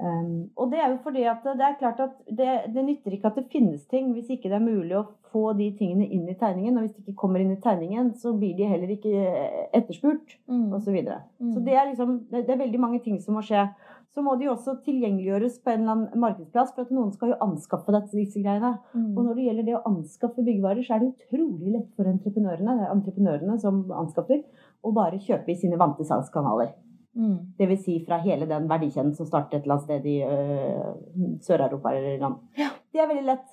Um, 0.00 0.50
og 0.56 0.70
det 0.70 0.78
er 0.80 0.88
jo 0.90 0.98
fordi 1.04 1.22
at 1.28 1.42
det 1.44 1.60
er 1.60 1.74
klart 1.78 2.00
at 2.00 2.10
det, 2.26 2.72
det 2.74 2.84
nytter 2.84 3.12
ikke 3.12 3.26
at 3.26 3.34
det 3.36 3.50
finnes 3.52 3.84
ting 3.86 4.12
hvis 4.14 4.30
ikke 4.30 4.48
det 4.48 4.56
er 4.56 4.64
mulig 4.64 4.96
å 4.96 5.06
få 5.32 5.52
de 5.56 5.70
tingene 5.78 6.08
inn 6.10 6.26
i 6.28 6.34
tegningen. 6.34 6.76
Og 6.78 6.82
hvis 6.86 6.94
de 6.96 7.02
ikke 7.02 7.16
kommer 7.20 7.40
inn 7.40 7.52
i 7.52 7.60
tegningen, 7.60 8.12
så 8.14 8.32
blir 8.38 8.56
de 8.56 8.64
heller 8.64 8.88
ikke 8.88 9.12
eh, 9.12 9.66
etterspurt, 9.74 10.38
Mm. 10.48 10.72
osv. 10.72 10.84
Så, 10.84 10.92
videre. 10.92 11.20
Mm. 11.40 11.52
så 11.54 11.64
det 11.64 11.74
er 11.74 11.86
liksom 11.92 12.18
det, 12.30 12.46
det 12.46 12.50
er 12.54 12.64
veldig 12.64 12.80
mange 12.80 13.02
ting 13.04 13.20
som 13.20 13.34
må 13.34 13.42
skje. 13.42 13.68
Så 14.12 14.20
må 14.24 14.34
de 14.36 14.50
også 14.52 14.74
tilgjengeliggjøres 14.84 15.54
på 15.64 15.72
en 15.72 15.84
eller 15.84 15.94
annen 15.94 16.20
markedsplass, 16.20 16.74
for 16.76 16.84
at 16.84 16.92
noen 16.92 17.14
skal 17.14 17.32
jo 17.32 17.38
anskaffe 17.46 17.94
dette, 17.94 18.12
disse 18.12 18.42
greiene. 18.42 18.74
Mm. 18.92 19.06
Og 19.16 19.20
når 19.24 19.38
det 19.38 19.46
gjelder 19.46 19.68
det 19.68 19.76
å 19.78 19.84
anskaffe 19.88 20.44
byggevarer, 20.44 20.84
så 20.84 20.96
er 20.96 21.04
det 21.04 21.12
utrolig 21.14 21.72
lett 21.78 21.88
for 21.96 22.10
entreprenørene, 22.10 22.76
det 22.76 22.86
er 22.86 22.92
entreprenørene 22.92 23.56
som 23.62 23.80
anskaffer, 24.02 24.42
å 24.84 24.92
bare 24.92 25.22
kjøpe 25.22 25.54
i 25.54 25.56
sine 25.62 25.80
vante 25.80 26.04
salgskanaler. 26.04 26.74
Mm. 27.16 27.38
Det 27.56 27.68
vil 27.68 27.80
si 27.80 27.96
fra 28.04 28.20
hele 28.24 28.48
den 28.48 28.68
verdikjeden 28.68 29.16
som 29.16 29.28
starter 29.28 29.58
et 29.58 29.66
eller 29.66 29.78
annet 29.78 29.88
sted 29.88 30.06
i 30.08 30.18
øh, 30.24 31.34
Sør-Europa 31.44 31.92
eller 31.96 32.20
land. 32.20 32.38
Ja. 32.60 32.70
Det 32.92 33.00
er 33.00 33.08
veldig 33.08 33.26
lett. 33.26 33.50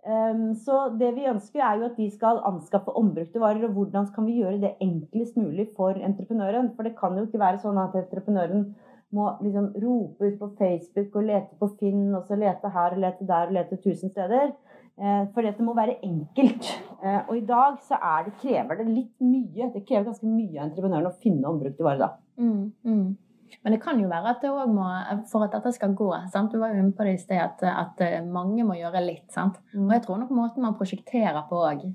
Um, 0.00 0.54
så 0.56 0.86
det 0.96 1.10
vi 1.12 1.26
ønsker 1.28 1.60
er 1.60 1.76
jo 1.76 1.88
at 1.90 1.98
de 2.00 2.06
skal 2.08 2.40
anskaffe 2.48 2.92
ombrukte 2.96 3.40
varer, 3.40 3.66
og 3.68 3.74
hvordan 3.76 4.08
kan 4.14 4.24
vi 4.24 4.38
gjøre 4.40 4.60
det 4.62 4.78
enklest 4.80 5.36
mulig 5.36 5.68
for 5.76 5.92
entreprenøren? 5.92 6.70
For 6.76 6.88
det 6.88 6.94
kan 6.96 7.18
jo 7.18 7.26
ikke 7.26 7.42
være 7.42 7.60
sånn 7.60 7.80
at 7.80 7.96
entreprenøren 8.00 8.70
må 9.16 9.26
liksom 9.42 9.72
rope 9.82 10.28
ut 10.28 10.38
på 10.38 10.48
Facebook 10.58 11.16
og 11.18 11.26
lete 11.26 11.56
på 11.58 11.68
Finn, 11.80 12.10
og 12.14 12.28
så 12.28 12.38
lete 12.38 12.70
her 12.70 12.94
og 12.94 13.02
lete 13.02 13.26
der 13.26 13.48
og 13.50 13.56
lete 13.56 13.78
tusen 13.82 14.12
steder. 14.12 14.52
Eh, 15.00 15.22
for 15.32 15.46
dette 15.46 15.64
må 15.64 15.74
være 15.76 15.98
enkelt. 16.04 16.68
Eh, 17.00 17.22
og 17.22 17.32
i 17.38 17.46
dag 17.48 17.78
så 17.86 17.96
er 17.96 18.26
det, 18.26 18.36
krever 18.42 18.76
det 18.76 18.84
litt 18.90 19.24
mye. 19.24 19.70
Det 19.72 19.86
krever 19.88 20.10
ganske 20.10 20.28
mye 20.28 20.58
av 20.58 20.66
entreprenøren 20.66 21.08
å 21.08 21.18
finne 21.22 21.48
ombrukte 21.48 21.86
varer, 21.86 22.02
da. 22.02 22.10
Mm, 22.36 22.66
mm. 22.84 23.56
Men 23.64 23.74
det 23.74 23.80
kan 23.82 23.98
jo 23.98 24.10
være 24.10 24.34
at 24.34 24.44
det 24.44 24.50
òg 24.54 24.68
må 24.70 24.84
For 25.28 25.42
at 25.42 25.56
dette 25.56 25.72
skal 25.74 25.96
gå 25.98 26.06
sant? 26.30 26.52
Du 26.52 26.60
var 26.60 26.70
jo 26.70 26.78
inne 26.84 26.94
på 26.94 27.02
det 27.02 27.16
i 27.16 27.22
sted, 27.22 27.40
at, 27.40 27.64
at 27.66 28.04
eh, 28.04 28.20
mange 28.22 28.66
må 28.68 28.76
gjøre 28.76 29.02
litt. 29.06 29.26
sant? 29.32 29.58
Og 29.72 29.90
jeg 29.96 30.04
tror 30.04 30.20
nok 30.20 30.36
måten 30.36 30.66
man 30.66 30.76
prosjekterer 30.78 31.42
på 31.48 31.64
òg, 31.64 31.88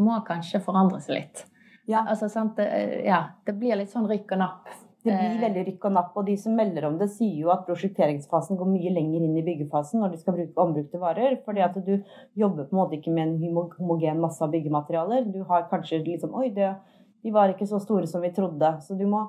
må 0.00 0.18
kanskje 0.26 0.64
forandre 0.64 1.02
seg 1.04 1.18
litt. 1.20 1.44
Ja. 1.88 2.06
Altså, 2.06 2.32
sant? 2.32 2.58
Ja, 3.04 3.26
det 3.44 3.54
blir 3.60 3.76
litt 3.76 3.92
sånn 3.92 4.08
rykk 4.08 4.36
og 4.36 4.46
napp. 4.46 4.72
Det 5.04 5.12
blir 5.14 5.36
Eh. 5.36 5.40
veldig 5.40 5.64
rykk 5.66 5.84
og 5.86 5.92
napp, 5.92 6.16
og 6.16 6.26
de 6.26 6.36
som 6.36 6.56
melder 6.56 6.84
om 6.88 6.98
det, 6.98 7.08
sier 7.10 7.36
jo 7.38 7.50
at 7.50 7.66
prosjekteringsfasen 7.66 8.56
går 8.58 8.66
mye 8.66 8.90
lenger 8.92 9.22
inn 9.22 9.36
i 9.38 9.42
byggefasen 9.46 10.00
når 10.00 10.10
de 10.10 10.16
skal 10.18 10.34
bruke 10.34 10.56
ombrukte 10.58 10.98
varer. 10.98 11.38
Fordi 11.44 11.60
at 11.62 11.74
du 11.86 12.02
jobber 12.36 12.64
på 12.64 12.72
en 12.74 12.80
måte 12.82 12.98
ikke 12.98 13.12
med 13.14 13.28
en 13.28 13.68
homogen 13.78 14.20
masse 14.20 14.42
av 14.42 14.50
byggematerialer. 14.50 15.30
Du 15.32 15.44
har 15.44 15.68
kanskje 15.70 16.04
liksom 16.04 16.34
Oi, 16.34 16.48
det, 16.50 16.74
de 17.22 17.30
var 17.30 17.48
ikke 17.48 17.66
så 17.66 17.80
store 17.80 18.06
som 18.06 18.20
vi 18.22 18.30
trodde. 18.30 18.80
Så 18.82 18.98
du 18.98 19.06
må 19.06 19.28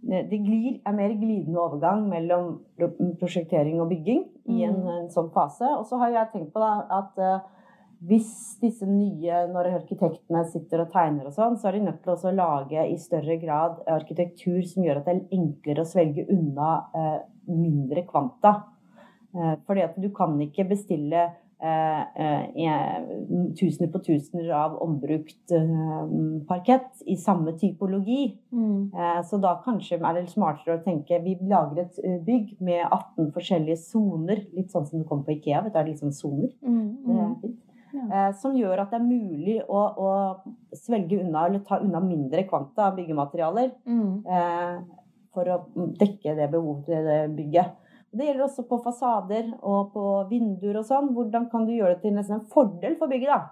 Det 0.00 0.30
glir, 0.30 0.80
er 0.86 0.92
mer 0.92 1.08
glidende 1.08 1.58
overgang 1.58 2.08
mellom 2.08 2.60
prosjektering 3.18 3.80
og 3.80 3.88
bygging 3.90 4.20
i 4.46 4.62
en, 4.62 4.76
Mm. 4.76 4.88
en 4.88 5.08
sånn 5.08 5.32
fase. 5.32 5.66
Og 5.76 5.84
så 5.86 5.98
har 5.98 6.10
jeg 6.12 6.28
tenkt 6.32 6.52
på 6.52 6.60
da 6.60 6.86
at 6.88 7.18
eh, 7.18 7.40
hvis 8.06 8.58
disse 8.62 8.86
nye, 8.86 9.40
når 9.52 9.72
arkitektene 9.80 10.44
sitter 10.46 10.84
og 10.84 10.92
tegner 10.92 11.26
og 11.26 11.32
sånn, 11.34 11.56
så 11.58 11.68
er 11.68 11.72
de 11.78 11.80
nødt 11.88 12.02
til 12.04 12.12
også 12.14 12.30
å 12.30 12.36
lage 12.36 12.84
i 12.92 12.96
større 12.96 13.36
grad 13.42 13.80
arkitektur 13.90 14.62
som 14.70 14.84
gjør 14.86 15.00
at 15.00 15.08
det 15.08 15.16
er 15.16 15.38
enklere 15.40 15.82
å 15.82 15.88
svelge 15.90 16.28
unna 16.30 16.70
eh, 16.94 17.18
mindre 17.50 18.06
kvanta. 18.06 18.54
Eh, 19.34 19.56
fordi 19.66 19.82
at 19.82 19.98
du 20.00 20.08
kan 20.14 20.38
ikke 20.40 20.68
bestille 20.70 21.24
eh, 21.60 22.02
eh, 22.22 23.02
tusener 23.58 23.90
på 23.90 23.98
tusener 24.06 24.48
av 24.54 24.78
ombrukt 24.84 25.50
eh, 25.58 26.08
parkett 26.48 27.02
i 27.10 27.16
samme 27.18 27.56
typologi. 27.58 28.30
Mm. 28.54 28.92
Eh, 28.94 29.20
Så 29.26 29.40
da 29.42 29.56
kanskje 29.64 29.98
er 29.98 30.20
det 30.20 30.28
smartere 30.30 30.78
å 30.78 30.84
tenke 30.86 31.18
vi 31.24 31.34
lager 31.42 31.82
et 31.88 31.98
bygg 32.24 32.60
med 32.60 32.84
18 32.86 33.32
forskjellige 33.34 33.76
soner. 33.90 34.46
Litt 34.54 34.70
sånn 34.70 34.86
som 34.86 35.00
det 35.02 35.08
kommer 35.10 35.26
på 35.26 35.34
Ikea. 35.40 35.64
vet 35.66 35.72
du, 35.74 35.78
er 35.78 35.84
det 35.84 35.96
litt 35.96 36.04
sånn 36.06 36.14
soner. 36.14 36.52
Mm. 36.62 36.84
Det 37.04 37.16
er 37.16 37.26
Mm. 37.26 37.40
fint. 37.42 37.64
Ja. 37.98 38.28
Eh, 38.28 38.32
Som 38.40 38.54
gjør 38.56 38.80
at 38.84 38.90
det 38.94 39.00
er 39.00 39.08
mulig 39.08 39.58
å, 39.68 39.82
å 39.98 40.10
svelge 40.76 41.18
unna 41.22 41.46
eller 41.48 41.64
ta 41.66 41.80
unna 41.82 42.00
mindre 42.04 42.44
kvanta 42.48 42.86
av 42.90 42.96
byggematerialer 42.96 43.70
Mm. 43.86 44.24
eh, 44.26 44.80
for 45.34 45.44
å 45.54 45.58
dekke 45.98 46.34
det 46.38 46.50
behovet 46.50 46.86
til 46.86 47.04
det 47.06 47.20
bygget. 47.36 47.76
Det 48.14 48.24
gjelder 48.24 48.46
også 48.46 48.64
på 48.68 48.78
fasader 48.82 49.50
og 49.62 49.92
på 49.92 50.04
vinduer 50.30 50.78
og 50.80 50.84
sånn. 50.88 51.10
Hvordan 51.14 51.50
kan 51.52 51.66
du 51.68 51.72
gjøre 51.74 51.94
det 51.98 52.02
til 52.06 52.14
nesten 52.16 52.38
en 52.38 52.46
fordel 52.48 52.96
for 52.96 53.06
bygget, 53.12 53.28
da? 53.28 53.50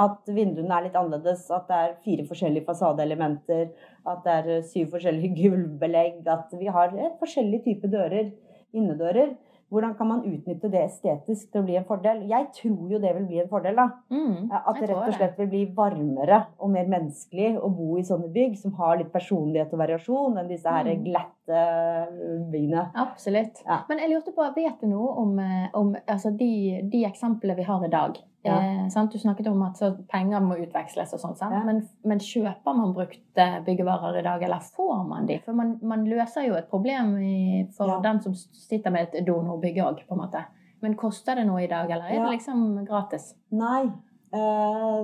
At 0.00 0.26
vinduene 0.26 0.70
er 0.74 0.84
litt 0.88 0.94
annerledes, 0.98 1.44
at 1.54 1.68
det 1.68 1.76
er 1.76 1.94
fire 2.04 2.24
forskjellige 2.26 2.64
fasadeelementer, 2.66 3.70
at 4.06 4.24
det 4.24 4.34
er 4.40 4.62
syv 4.66 4.90
forskjellige 4.96 5.34
gulvbelegg, 5.40 6.20
at 6.26 6.52
vi 6.58 6.66
har 6.66 6.92
eh, 6.96 7.14
forskjellige 7.22 7.64
typer 7.68 7.88
dører, 7.94 8.32
innedører. 8.74 9.36
Hvordan 9.70 9.92
kan 9.94 10.08
man 10.10 10.22
utnytte 10.26 10.68
det 10.72 10.80
estetisk 10.82 11.52
til 11.52 11.60
å 11.60 11.66
bli 11.66 11.76
en 11.78 11.86
fordel? 11.86 12.24
Jeg 12.30 12.48
tror 12.56 12.90
jo 12.90 12.98
det 12.98 13.12
vil 13.14 13.26
bli 13.28 13.38
en 13.38 13.50
fordel, 13.52 13.76
da. 13.78 13.86
Mm. 14.10 14.48
At 14.50 14.80
det 14.80 14.88
rett 14.90 15.04
og 15.04 15.14
slett 15.14 15.38
vil 15.38 15.50
bli 15.52 15.60
varmere 15.76 16.40
og 16.58 16.72
mer 16.74 16.90
menneskelig 16.90 17.52
å 17.62 17.70
bo 17.70 17.92
i 18.00 18.06
sånne 18.06 18.32
bygg 18.34 18.56
som 18.58 18.74
har 18.80 18.98
litt 18.98 19.12
personlighet 19.14 19.70
og 19.70 19.82
variasjon, 19.84 20.40
enn 20.40 20.50
disse 20.50 20.66
her 20.66 20.90
Mm. 20.90 21.22
Glatte 21.50 22.50
byggene. 22.50 22.90
Absolutt. 22.94 23.62
Ja. 23.66 23.82
Men 23.88 23.98
jeg 23.98 24.10
lurte 24.10 24.32
på, 24.32 24.46
vet 24.56 24.80
du 24.80 24.88
noe 24.90 25.12
om, 25.22 25.38
eh, 25.38 25.68
om 25.74 25.94
altså 26.06 26.30
de, 26.30 26.80
de 26.92 27.04
eksemplene 27.08 27.56
vi 27.58 27.66
har 27.66 27.84
i 27.84 27.90
dag? 27.92 28.18
Ja. 28.42 28.56
Eh, 28.56 28.88
sant? 28.88 29.12
Du 29.12 29.18
snakket 29.18 29.50
om 29.50 29.62
at 29.62 29.76
så 29.76 29.92
penger 30.08 30.40
må 30.40 30.56
utveksles 30.62 31.12
og 31.16 31.20
sånn, 31.20 31.36
sant? 31.36 31.56
Ja. 31.56 31.64
Men, 31.66 31.82
men 32.06 32.22
kjøper 32.24 32.76
man 32.76 32.94
brukte 32.96 33.48
byggevarer 33.66 34.20
i 34.20 34.24
dag, 34.24 34.42
eller 34.46 34.64
får 34.76 35.02
man 35.08 35.28
de? 35.28 35.40
For 35.44 35.56
man, 35.56 35.76
man 35.82 36.06
løser 36.08 36.48
jo 36.48 36.56
et 36.58 36.70
problem 36.70 37.18
i, 37.20 37.66
for 37.76 38.00
den 38.04 38.22
som 38.24 38.36
sitter 38.36 38.94
med 38.94 39.10
et 39.10 39.26
donorbygg 39.26 39.82
òg, 39.84 40.04
på 40.08 40.16
en 40.16 40.24
måte. 40.24 40.44
Men 40.80 40.96
koster 40.96 41.36
det 41.36 41.44
noe 41.44 41.66
i 41.66 41.68
dag, 41.68 41.90
eller 41.92 42.08
er 42.08 42.22
det 42.24 42.38
liksom 42.38 42.86
gratis? 42.88 43.34
Nei. 43.52 43.90
Eh, 44.32 45.00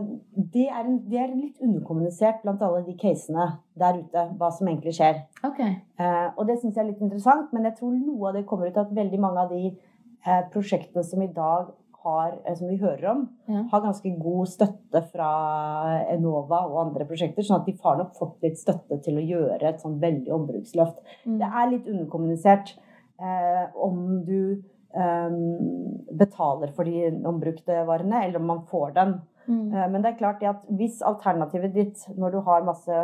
det, 0.54 0.66
er 0.68 0.82
en, 0.84 0.98
det 1.10 1.18
er 1.22 1.32
litt 1.34 1.62
underkommunisert 1.64 2.42
blant 2.44 2.62
alle 2.62 2.84
de 2.86 2.94
casene 3.00 3.48
der 3.78 4.02
ute, 4.02 4.26
hva 4.38 4.50
som 4.54 4.68
egentlig 4.70 4.94
skjer. 4.98 5.22
Okay. 5.46 5.78
Eh, 5.98 6.28
og 6.36 6.46
det 6.48 6.58
syns 6.60 6.76
jeg 6.76 6.84
er 6.84 6.90
litt 6.92 7.02
interessant, 7.02 7.52
men 7.52 7.64
jeg 7.68 7.78
tror 7.80 7.96
noe 7.96 8.30
av 8.30 8.38
det 8.38 8.46
kommer 8.46 8.70
ut 8.70 8.78
at 8.82 8.94
veldig 8.96 9.20
mange 9.22 9.42
av 9.46 9.50
de 9.52 9.64
eh, 9.72 10.46
prosjektene 10.52 11.04
som 11.04 11.22
i 11.22 11.32
dag 11.32 11.72
har, 12.06 12.36
som 12.54 12.68
vi 12.70 12.76
hører 12.78 13.08
om, 13.10 13.22
Ja. 13.50 13.64
har 13.72 13.80
ganske 13.82 14.10
god 14.22 14.46
støtte 14.46 15.00
fra 15.10 15.30
Enova 16.12 16.60
og 16.68 16.76
andre 16.84 17.04
prosjekter, 17.08 17.42
sånn 17.42 17.60
at 17.64 17.66
de 17.66 17.74
har 17.82 17.96
nok 17.98 18.12
fått 18.14 18.36
litt 18.46 18.60
støtte 18.60 19.00
til 19.02 19.18
å 19.18 19.24
gjøre 19.26 19.66
et 19.72 19.82
sånn 19.82 19.98
veldig 19.98 20.30
ombruksløft. 20.36 21.00
Mm. 21.26 21.38
Det 21.40 21.48
er 21.50 21.70
litt 21.72 21.88
underkommunisert 21.90 22.76
eh, 23.18 23.64
om 23.74 24.22
du 24.24 24.62
betaler 26.16 26.70
for 26.72 26.88
de 26.88 27.10
ombrukte 27.28 27.82
varene, 27.88 28.22
eller 28.24 28.40
om 28.40 28.46
man 28.48 28.62
får 28.70 28.94
den. 28.96 29.16
Mm. 29.46 29.74
Eh, 29.74 29.88
Men 29.90 30.02
det 30.02 30.12
er 30.12 30.18
klart 30.18 30.42
at 30.42 30.66
hvis 30.68 31.02
alternativet 31.06 31.74
ditt 31.74 32.06
når 32.16 32.34
du 32.34 32.40
har 32.46 32.66
masse 32.66 33.00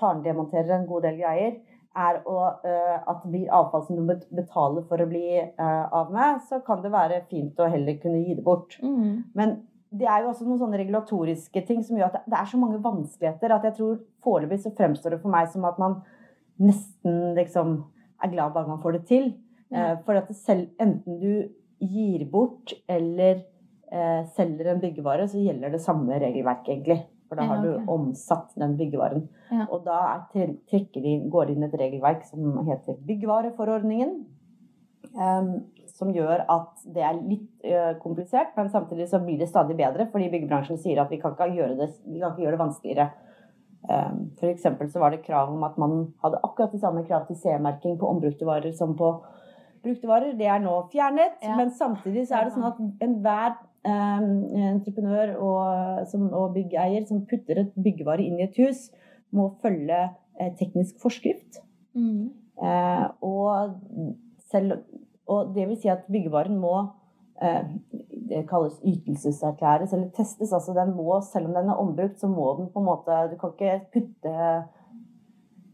tarndemonterer 0.00 0.76
en 0.76 0.86
god 0.86 1.06
del 1.08 1.20
greier, 1.22 1.58
er 1.92 2.22
å, 2.24 2.36
eh, 2.64 2.94
at 3.04 3.18
det 3.24 3.32
blir 3.34 3.50
avfall 3.52 3.82
som 3.84 3.98
du 3.98 4.14
betaler 4.32 4.86
for 4.88 5.02
å 5.02 5.08
bli 5.10 5.26
eh, 5.42 5.82
av 5.92 6.12
med, 6.14 6.40
så 6.48 6.62
kan 6.64 6.80
det 6.80 6.92
være 6.92 7.20
fint 7.28 7.58
å 7.60 7.68
heller 7.68 7.98
kunne 8.00 8.22
gi 8.22 8.38
det 8.38 8.44
bort. 8.46 8.78
Mm. 8.80 9.24
Men 9.36 9.58
det 9.92 10.08
er 10.08 10.22
jo 10.22 10.30
også 10.30 10.46
noen 10.46 10.62
sånne 10.62 10.80
regulatoriske 10.80 11.66
ting 11.68 11.82
som 11.84 11.98
gjør 11.98 12.14
at 12.14 12.24
det 12.24 12.38
er 12.38 12.48
så 12.48 12.56
mange 12.56 12.80
vanskeligheter 12.80 13.52
at 13.52 13.66
jeg 13.68 13.76
tror 13.76 13.98
foreløpig 14.24 14.62
så 14.62 14.72
fremstår 14.78 15.12
det 15.12 15.20
for 15.20 15.34
meg 15.34 15.50
som 15.52 15.66
at 15.68 15.76
man 15.82 15.98
nesten 16.62 17.34
liksom 17.36 17.82
er 18.22 18.32
glad 18.32 18.54
bare 18.54 18.70
man 18.70 18.80
får 18.80 18.96
det 18.96 19.04
til. 19.10 19.34
Eh, 19.72 19.94
For 20.04 20.18
at 20.20 20.28
selv, 20.36 20.68
enten 20.80 21.20
du 21.20 21.48
gir 21.82 22.26
bort 22.30 22.74
eller 22.88 23.42
eh, 23.92 24.22
selger 24.36 24.72
en 24.72 24.82
byggevare, 24.82 25.26
så 25.28 25.40
gjelder 25.40 25.72
det 25.72 25.82
samme 25.82 26.20
regelverket, 26.20 26.76
egentlig. 26.76 27.00
For 27.28 27.40
da 27.40 27.46
Ja, 27.46 27.54
har 27.54 27.62
du 27.64 27.90
omsatt 27.90 28.52
den 28.60 28.76
byggevaren. 28.76 29.28
Ja. 29.50 29.66
Og 29.70 29.86
da 29.86 29.98
er, 30.12 30.52
de, 30.68 31.12
går 31.32 31.46
det 31.46 31.56
inn 31.56 31.64
et 31.64 31.78
regelverk 31.80 32.26
som 32.28 32.58
heter 32.66 32.98
byggvareforordningen. 33.08 34.18
Um, 35.12 35.48
som 35.92 36.12
gjør 36.12 36.44
at 36.48 36.84
det 36.94 37.02
er 37.04 37.18
litt 37.20 37.64
uh, 37.68 37.98
komplisert, 38.00 38.52
men 38.56 38.70
samtidig 38.72 39.08
så 39.10 39.20
blir 39.20 39.40
det 39.40 39.48
stadig 39.50 39.74
bedre, 39.76 40.06
fordi 40.12 40.30
byggebransjen 40.32 40.78
sier 40.80 41.02
at 41.02 41.10
vi 41.12 41.18
kan 41.20 41.34
ikke 41.34 41.50
gjøre 41.56 41.76
det, 41.80 41.88
vi 42.06 42.20
kan 42.20 42.32
ikke 42.32 42.44
gjøre 42.44 42.54
det 42.56 42.62
vanskeligere. 42.62 43.08
Um, 43.82 44.30
for 44.38 44.48
eksempel 44.48 44.88
så 44.92 45.02
var 45.02 45.12
det 45.12 45.24
krav 45.26 45.50
om 45.52 45.64
at 45.66 45.76
man 45.80 46.12
hadde 46.22 46.40
akkurat 46.46 46.72
de 46.72 46.80
samme 46.80 47.02
krav 47.08 47.26
til 47.26 47.36
C-merking 47.40 47.98
på 47.98 48.08
ombrukte 48.08 48.46
varer 48.46 48.72
som 48.76 48.94
på 48.96 49.10
brukte 49.82 50.08
varer. 50.08 50.36
Det 50.38 50.46
er 50.46 50.58
nå 50.62 50.76
fjernet, 50.92 51.38
Ja. 51.42 51.56
men 51.56 51.70
samtidig 51.70 52.26
så 52.28 52.38
er 52.40 52.44
det 52.44 52.54
sånn 52.54 52.68
at 52.70 52.80
enhver 53.02 53.56
eh, 53.84 54.24
entreprenør 54.72 55.36
og, 55.42 56.06
som, 56.10 56.28
og 56.32 56.54
byggeier 56.54 57.06
som 57.08 57.24
putter 57.26 57.62
et 57.64 57.74
byggevare 57.74 58.22
inn 58.24 58.38
i 58.40 58.46
et 58.46 58.56
hus, 58.62 58.90
må 59.32 59.50
følge 59.62 60.00
eh, 60.40 60.52
teknisk 60.58 61.00
forskrift. 61.02 61.62
Mm. 61.94 62.30
Eh, 62.62 63.06
og, 63.22 63.78
selv, 64.52 64.82
og 65.26 65.54
det 65.54 65.68
vil 65.68 65.78
si 65.80 65.88
at 65.88 66.04
byggevaren 66.12 66.58
må 66.60 66.74
eh, 67.42 67.64
det 68.28 68.44
kalles 68.48 68.78
ytelseserklæres 68.86 69.92
eller 69.92 70.10
testes. 70.16 70.52
altså 70.52 70.74
den 70.76 70.94
må, 70.96 71.20
Selv 71.20 71.48
om 71.50 71.54
den 71.54 71.68
er 71.68 71.80
ombrukt, 71.80 72.20
så 72.20 72.28
må 72.28 72.54
den 72.58 72.70
på 72.72 72.80
en 72.80 72.86
måte 72.86 73.16
Du 73.32 73.36
kan 73.40 73.52
ikke 73.56 73.80
putte 73.92 74.36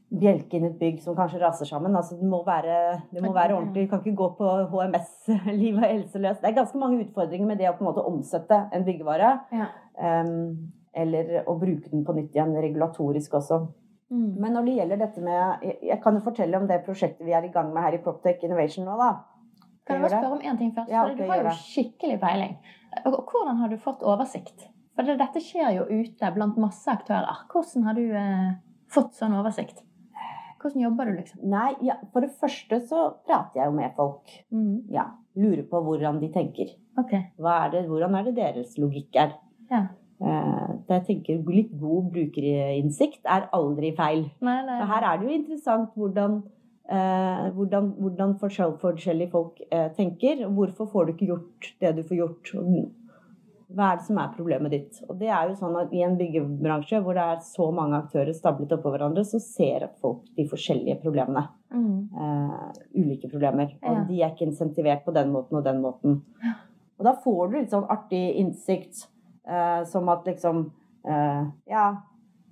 bjelke 0.09 0.57
inn 0.57 0.65
i 0.65 0.71
et 0.71 0.79
bygg 0.81 1.01
som 1.05 1.17
kanskje 1.17 1.41
raser 1.43 1.69
sammen. 1.69 1.97
altså 1.97 2.17
Det 2.17 2.29
må 2.29 2.41
være, 2.47 3.01
det 3.13 3.23
må 3.23 3.33
være 3.35 3.57
ordentlig. 3.57 3.85
Du 3.85 3.91
kan 3.91 4.01
ikke 4.01 4.17
gå 4.17 4.29
på 4.39 4.53
HMS-livet 4.73 5.85
helseløst. 5.85 6.41
Det 6.41 6.51
er 6.51 6.57
ganske 6.57 6.81
mange 6.81 7.03
utfordringer 7.05 7.49
med 7.51 7.61
det 7.61 7.69
å 7.69 7.75
på 7.77 7.85
en 7.85 7.91
måte 7.91 8.07
omsette 8.09 8.63
en 8.73 8.87
byggevare. 8.87 9.35
Ja. 9.53 9.69
Um, 9.99 10.73
eller 10.97 11.43
å 11.45 11.59
bruke 11.61 11.91
den 11.93 12.07
på 12.07 12.15
nytt 12.17 12.33
igjen 12.35 12.57
regulatorisk 12.57 13.37
også. 13.39 13.61
Mm. 14.09 14.31
Men 14.41 14.57
når 14.57 14.65
det 14.65 14.75
gjelder 14.79 15.01
dette 15.03 15.21
med 15.21 15.65
Jeg 15.85 15.99
kan 16.01 16.15
jo 16.17 16.23
fortelle 16.25 16.57
om 16.57 16.65
det 16.65 16.79
prosjektet 16.87 17.27
vi 17.27 17.35
er 17.37 17.45
i 17.45 17.51
gang 17.53 17.75
med 17.75 17.85
her 17.85 17.99
i 17.99 18.01
Proptech 18.01 18.41
Innovation 18.47 18.89
nå, 18.89 18.95
da. 18.97 19.11
Kan 19.85 19.99
jeg 19.99 20.05
bare 20.07 20.21
spørre 20.23 20.39
om 20.39 20.47
én 20.49 20.57
ting 20.61 20.73
først? 20.77 20.93
Ja, 20.93 21.03
du 21.13 21.21
har 21.29 21.43
jo 21.45 21.53
skikkelig 21.61 22.17
peiling. 22.23 22.57
Hvordan 23.05 23.61
har 23.61 23.69
du 23.69 23.77
fått 23.81 24.05
oversikt? 24.05 24.65
For 24.97 25.21
dette 25.21 25.43
skjer 25.45 25.77
jo 25.77 25.85
ute 25.89 26.33
blant 26.35 26.57
masse 26.61 26.89
aktører. 26.91 27.45
Hvordan 27.53 27.85
har 27.87 27.97
du 27.97 28.17
eh, 28.19 28.49
fått 28.93 29.15
sånn 29.17 29.37
oversikt? 29.39 29.85
Hvordan 30.59 30.83
jobber 30.83 31.09
du, 31.09 31.15
liksom? 31.21 31.41
Nei, 31.53 31.71
ja, 31.87 31.95
for 32.13 32.25
det 32.25 32.35
første 32.41 32.81
så 32.91 33.05
prater 33.27 33.63
jeg 33.63 33.71
jo 33.71 33.77
med 33.79 33.95
folk. 33.97 34.37
Mm. 34.51 34.75
Ja, 34.93 35.07
Lurer 35.39 35.63
på 35.71 35.81
hvordan 35.87 36.19
de 36.23 36.33
tenker. 36.35 36.75
Ok. 36.99 37.15
Hva 37.39 37.55
er 37.65 37.75
det, 37.77 37.87
hvordan 37.87 38.17
er 38.19 38.27
det 38.27 38.37
deres 38.41 38.75
logikk 38.81 39.15
er? 39.23 39.37
Ja. 39.71 39.85
Eh, 40.19 40.71
jeg 40.89 41.05
tenker 41.07 41.51
Litt 41.55 41.75
god 41.79 42.09
brukerinnsikt 42.15 43.21
er 43.23 43.47
aldri 43.55 43.93
feil. 43.95 44.25
Nei, 44.43 44.59
nei. 44.67 44.79
Så 44.81 44.89
her 44.91 45.07
er 45.07 45.21
det 45.21 45.29
jo 45.29 45.37
interessant 45.37 45.93
hvordan, 45.95 46.41
eh, 46.91 47.45
hvordan, 47.55 47.93
hvordan 48.01 48.35
forskjellige 48.41 49.31
folk 49.31 49.61
eh, 49.71 49.91
tenker. 49.95 50.43
Hvorfor 50.49 50.91
får 50.91 51.07
du 51.07 51.15
ikke 51.15 51.31
gjort 51.31 51.71
det 51.85 51.95
du 52.01 52.03
får 52.09 52.23
gjort? 52.23 52.53
Hva 53.69 53.91
er 53.93 53.99
det 53.99 54.07
som 54.07 54.19
er 54.21 54.31
problemet 54.33 54.73
ditt? 54.73 55.01
Og 55.05 55.19
det 55.21 55.29
er 55.29 55.51
jo 55.51 55.57
sånn 55.59 55.75
at 55.77 55.91
I 55.93 56.01
en 56.07 56.17
byggebransje 56.17 57.03
hvor 57.05 57.19
det 57.19 57.25
er 57.35 57.43
så 57.45 57.67
mange 57.75 57.99
aktører 57.99 58.33
stablet 58.37 58.73
oppå 58.79 58.95
hverandre, 58.95 59.27
så 59.29 59.41
ser 59.45 59.85
folk 60.01 60.23
de 60.39 60.47
forskjellige 60.49 60.97
problemene. 61.03 61.45
Mm. 61.75 62.09
Uh, 62.17 62.71
ulike 62.97 63.29
problemer. 63.29 63.75
Og 63.85 64.07
de 64.09 64.23
er 64.23 64.33
ikke 64.33 64.49
insentivert 64.49 65.05
på 65.05 65.13
den 65.17 65.35
måten 65.35 65.61
og 65.61 65.67
den 65.69 65.83
måten. 65.85 66.23
Og 66.97 67.07
da 67.07 67.13
får 67.21 67.43
du 67.45 67.59
litt 67.59 67.75
sånn 67.75 67.87
artig 67.93 68.23
innsikt, 68.41 69.05
uh, 69.45 69.85
som 69.91 70.09
at 70.15 70.25
liksom 70.29 70.65
uh, 71.05 71.43
Ja, 71.69 71.91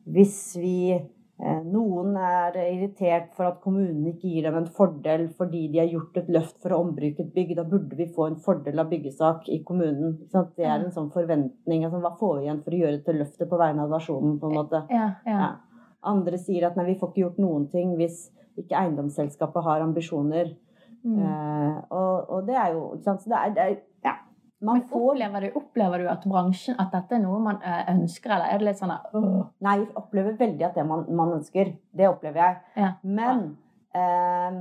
hvis 0.05 0.37
vi 0.61 0.77
Noen 1.37 2.15
er 2.17 2.55
irritert 2.63 3.35
for 3.37 3.51
at 3.51 3.59
kommunen 3.61 4.07
ikke 4.09 4.31
gir 4.31 4.47
dem 4.47 4.55
en 4.57 4.69
fordel 4.73 5.27
fordi 5.37 5.67
de 5.69 5.83
har 5.83 5.91
gjort 5.93 6.17
et 6.23 6.31
løft 6.33 6.57
for 6.63 6.73
å 6.73 6.79
ombruke 6.87 7.27
et 7.27 7.35
bygg. 7.35 7.53
Da 7.59 7.65
burde 7.69 7.99
vi 7.99 8.07
få 8.09 8.31
en 8.31 8.39
fordel 8.41 8.81
av 8.81 8.89
byggesak 8.89 9.51
i 9.53 9.61
kommunen. 9.67 10.17
Det 10.33 10.65
er 10.65 10.79
en 10.79 10.95
sånn 10.95 11.11
forventning. 11.13 11.85
Altså, 11.85 12.01
hva 12.01 12.15
får 12.17 12.39
vi 12.39 12.47
igjen 12.47 12.63
for 12.65 12.77
å 12.77 12.81
gjøre 12.81 12.99
dette 13.01 13.17
løftet 13.19 13.51
på 13.51 13.61
vegne 13.61 13.85
av 13.85 13.93
nasjonen? 13.93 14.39
på 14.41 14.49
en 14.49 14.57
måte? 14.57 14.83
Ja, 14.89 15.11
ja. 15.29 15.37
Ja. 15.43 15.51
Andre 16.07 16.41
sier 16.41 16.69
at 16.71 16.79
nei, 16.79 16.87
vi 16.93 16.99
får 17.01 17.13
ikke 17.13 17.25
gjort 17.27 17.43
noen 17.43 17.69
ting 17.73 17.97
hvis 18.01 18.31
ikke 18.57 18.79
eiendomsselskapet 18.81 19.67
har 19.67 19.85
ambisjoner. 19.85 20.55
Mm. 21.05 21.19
Eh, 21.21 21.77
og, 21.91 22.31
og 22.33 22.49
det 22.49 22.57
er 22.57 22.73
jo 22.75 22.87
ikke 22.95 23.11
sant? 23.11 23.23
Så 23.23 23.33
det 23.33 23.43
er, 23.43 23.53
det 23.57 23.67
er, 23.67 23.77
ja. 24.07 24.17
Man 24.67 24.83
Men 24.83 24.99
opplever 24.99 25.47
du, 25.47 25.49
opplever 25.61 26.03
du 26.03 26.09
at 26.11 26.25
bransjen 26.27 26.79
at 26.83 26.95
dette 26.95 27.17
er 27.17 27.23
noe 27.23 27.39
man 27.43 27.61
eh, 27.63 27.83
ønsker, 27.95 28.33
eller 28.35 28.51
er 28.51 28.63
det 28.63 28.71
litt 28.71 28.81
sånn 28.81 28.95
at 28.95 29.13
«Åh». 29.15 29.43
Nei, 29.67 29.77
jeg 29.83 29.93
opplever 30.01 30.39
veldig 30.41 30.67
at 30.67 30.79
det 30.79 30.87
man, 30.89 31.05
man 31.15 31.37
ønsker. 31.39 31.77
Det 31.97 32.09
opplever 32.11 32.43
jeg. 32.43 32.57
Ja. 32.83 32.91
Men 33.07 33.45
eh, 33.95 34.59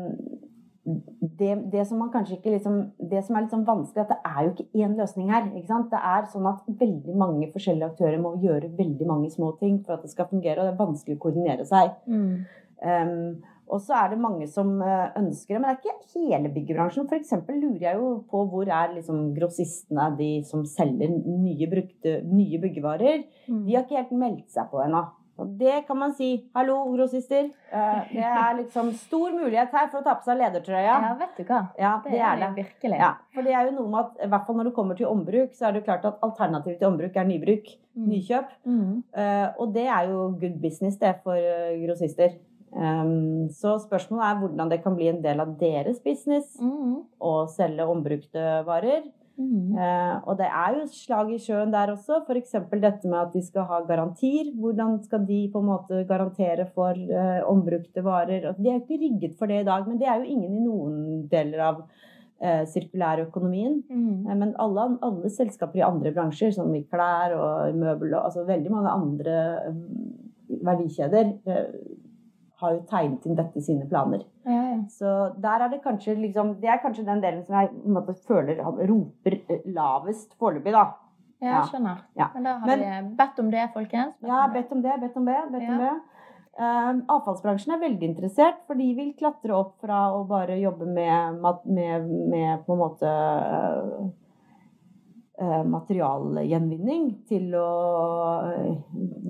det, 1.39 1.55
det 1.73 1.87
som 1.89 1.97
man 1.97 2.11
kanskje 2.13 2.35
ikke 2.37 2.51
liksom 2.53 2.75
Det 3.09 3.23
som 3.25 3.35
er 3.35 3.45
litt 3.45 3.53
sånn 3.55 3.65
vanskelig, 3.65 4.03
at 4.05 4.11
det 4.13 4.19
er 4.29 4.43
jo 4.45 4.51
ikke 4.53 4.83
én 4.85 4.93
løsning 4.99 5.31
her. 5.33 5.47
ikke 5.49 5.71
sant? 5.71 5.89
Det 5.89 6.01
er 6.13 6.29
sånn 6.29 6.51
at 6.51 6.69
veldig 6.83 7.17
mange 7.17 7.49
forskjellige 7.53 7.89
aktører 7.93 8.21
må 8.21 8.35
gjøre 8.43 8.69
veldig 8.77 9.09
mange 9.09 9.31
små 9.33 9.55
ting 9.61 9.81
for 9.85 9.97
at 9.97 10.05
det 10.05 10.13
skal 10.13 10.29
fungere, 10.29 10.59
og 10.59 10.69
det 10.69 10.75
er 10.75 10.83
vanskelig 10.83 11.17
å 11.17 11.23
koordinere 11.25 11.65
seg. 11.65 11.95
Mm. 12.05 12.45
Um, 12.85 13.54
og 13.67 13.81
så 13.81 13.93
er 13.97 14.09
det 14.13 14.19
mange 14.21 14.47
som 14.51 14.75
eh, 14.81 15.09
ønsker 15.17 15.55
det, 15.55 15.61
men 15.61 15.69
det 15.69 15.89
er 15.89 15.97
ikke 15.97 16.21
hele 16.29 16.51
byggebransjen. 16.53 17.07
Eksempel 17.17 17.59
lurer 17.63 17.81
jeg 17.89 17.99
jo 17.99 18.09
på 18.29 18.45
hvor 18.51 18.69
er 18.69 18.93
liksom 18.93 19.33
grossistene, 19.35 20.11
de 20.19 20.31
som 20.45 20.65
selger 20.69 21.09
nye, 21.09 21.67
brukte, 21.71 22.19
nye 22.29 22.59
byggevarer. 22.61 23.23
Mm. 23.49 23.63
De 23.65 23.75
har 23.75 23.85
ikke 23.87 24.01
helt 24.03 24.11
meldt 24.21 24.49
seg 24.53 24.69
på 24.71 24.83
ennå. 24.85 25.05
Og 25.35 25.49
det 25.59 25.81
kan 25.83 25.97
man 25.99 26.13
si. 26.15 26.29
Hallo, 26.55 26.77
grossister. 26.93 27.49
Eh, 27.67 28.03
Det 28.13 28.23
er 28.23 28.53
liksom 28.61 28.93
stor 28.95 29.33
mulighet 29.35 29.73
her 29.75 29.89
for 29.91 29.99
å 29.99 30.05
ta 30.05 30.13
på 30.15 30.23
seg 30.29 30.37
ledertrøya. 30.39 30.93
Ja, 31.03 31.09
vet 31.19 31.35
du 31.35 31.43
hva. 31.49 31.57
Ja, 31.77 31.89
Det, 32.05 32.13
det 32.13 32.21
er 32.23 32.39
det. 32.39 32.51
virkelig. 32.55 32.99
Ja, 33.01 33.09
for 33.33 33.43
det 33.43 33.51
er 33.51 33.65
jo 33.67 33.73
noe 33.81 33.89
med 33.91 33.99
at 34.05 34.23
i 34.23 34.29
hvert 34.31 34.45
fall 34.47 34.55
når 34.61 34.69
det 34.69 34.75
kommer 34.77 34.95
til 34.95 35.09
ombruk, 35.11 35.51
så 35.57 35.67
er 35.67 35.75
det 35.75 35.83
klart 35.89 36.05
at 36.07 36.23
alternativet 36.23 36.79
til 36.79 36.87
ombruk 36.87 37.17
er 37.19 37.27
nybruk. 37.27 37.67
Mm. 37.97 38.07
Nykjøp. 38.13 38.55
Mm. 38.63 39.03
Eh, 39.11 39.47
og 39.59 39.73
det 39.75 39.87
er 39.91 40.07
jo 40.13 40.29
good 40.39 40.55
business, 40.63 40.95
det, 41.03 41.17
for 41.23 41.35
grossister. 41.83 42.37
Um, 42.75 43.47
så 43.55 43.77
spørsmålet 43.79 44.25
er 44.27 44.39
hvordan 44.41 44.71
det 44.71 44.81
kan 44.83 44.95
bli 44.97 45.07
en 45.07 45.21
del 45.23 45.39
av 45.39 45.53
deres 45.59 46.01
business 46.03 46.57
Mm. 46.59 47.05
å 47.23 47.47
selge 47.47 47.85
ombrukte 47.87 48.65
varer. 48.67 49.05
Mm. 49.37 49.75
Uh, 49.75 50.15
og 50.27 50.37
det 50.39 50.47
er 50.47 50.75
jo 50.77 50.85
slag 50.91 51.31
i 51.31 51.39
sjøen 51.39 51.71
der 51.71 51.91
også. 51.91 52.21
F.eks. 52.23 52.51
dette 52.71 53.07
med 53.07 53.19
at 53.19 53.33
de 53.33 53.41
skal 53.43 53.67
ha 53.67 53.81
garantier. 53.87 54.51
Hvordan 54.55 55.01
skal 55.03 55.25
de 55.27 55.49
på 55.51 55.59
en 55.59 55.69
måte 55.71 56.03
garantere 56.07 56.67
for 56.75 56.91
uh, 56.95 57.41
ombrukte 57.47 58.03
varer? 58.03 58.51
De 58.57 58.69
er 58.69 58.77
jo 58.77 58.83
ikke 58.83 59.01
rigget 59.01 59.39
for 59.39 59.51
det 59.51 59.61
i 59.61 59.67
dag, 59.67 59.87
men 59.87 59.99
det 59.99 60.07
er 60.07 60.19
jo 60.19 60.35
ingen 60.35 60.55
i 60.55 60.63
noen 60.67 61.27
deler 61.31 61.63
av 61.67 61.81
uh, 61.85 62.63
sirkulærøkonomien. 62.71 63.81
Mm. 63.89 64.23
Men 64.35 64.55
alle, 64.59 64.87
alle 65.01 65.31
selskaper 65.31 65.79
i 65.79 65.87
andre 65.87 66.11
bransjer, 66.15 66.51
som 66.55 66.71
i 66.75 66.83
klær 66.83 67.35
og 67.35 67.75
møbel 67.75 68.15
og 68.15 68.25
altså 68.29 68.47
veldig 68.47 68.71
mange 68.71 68.95
andre 68.95 69.37
eh, 69.67 69.83
verdikjeder, 70.63 71.35
har 72.61 72.73
jo 72.75 72.81
tegnet 72.89 73.25
inn 73.27 73.35
dette 73.35 73.59
i 73.59 73.63
sine 73.65 73.87
planer. 73.89 74.23
Ja, 74.45 74.59
ja. 74.71 74.77
Så 74.89 75.13
der 75.41 75.65
er 75.65 75.69
det 75.71 75.81
kanskje 75.83 76.15
liksom 76.19 76.55
Det 76.61 76.69
er 76.69 76.77
kanskje 76.83 77.05
den 77.05 77.21
delen 77.23 77.43
som 77.45 77.55
jeg 77.59 77.69
på 77.73 77.87
en 77.89 77.97
måte, 77.97 78.15
føler 78.27 78.61
roper 78.63 79.37
eh, 79.49 79.61
lavest 79.65 80.35
foreløpig, 80.39 80.71
da. 80.75 80.85
Ja, 81.43 81.59
jeg 81.59 81.69
skjønner. 81.73 82.03
Ja. 82.17 82.29
Men 82.33 82.43
da 82.47 82.57
har 82.59 82.67
Men- 82.67 82.83
vi 83.09 83.15
bedt 83.15 83.39
om 83.39 83.51
det, 83.51 83.69
folkens. 83.73 84.13
Bedt 84.21 84.29
Ja, 84.31 84.47
bedt 84.53 84.71
om 84.71 84.81
det, 84.81 84.99
bedt 85.01 85.17
om 85.17 85.25
det. 85.25 85.39
bedt 85.51 85.69
om 85.69 85.77
det. 85.83 85.95
Um, 86.57 87.01
avfallsbransjen 87.11 87.73
er 87.75 87.79
veldig 87.81 88.07
interessert, 88.07 88.61
for 88.65 88.79
de 88.79 88.93
vil 88.95 89.13
klatre 89.19 89.51
opp 89.51 89.73
fra 89.83 90.05
å 90.15 90.21
bare 90.27 90.55
jobbe 90.61 90.85
med, 90.87 91.41
med, 91.65 92.05
med 92.31 92.61
på 92.65 92.71
en 92.77 92.79
måte 92.79 93.03
uh, 93.03 94.05
materialgjenvinning 95.67 97.09
til 97.27 97.55
å 97.59 97.71
uh, 98.45 98.69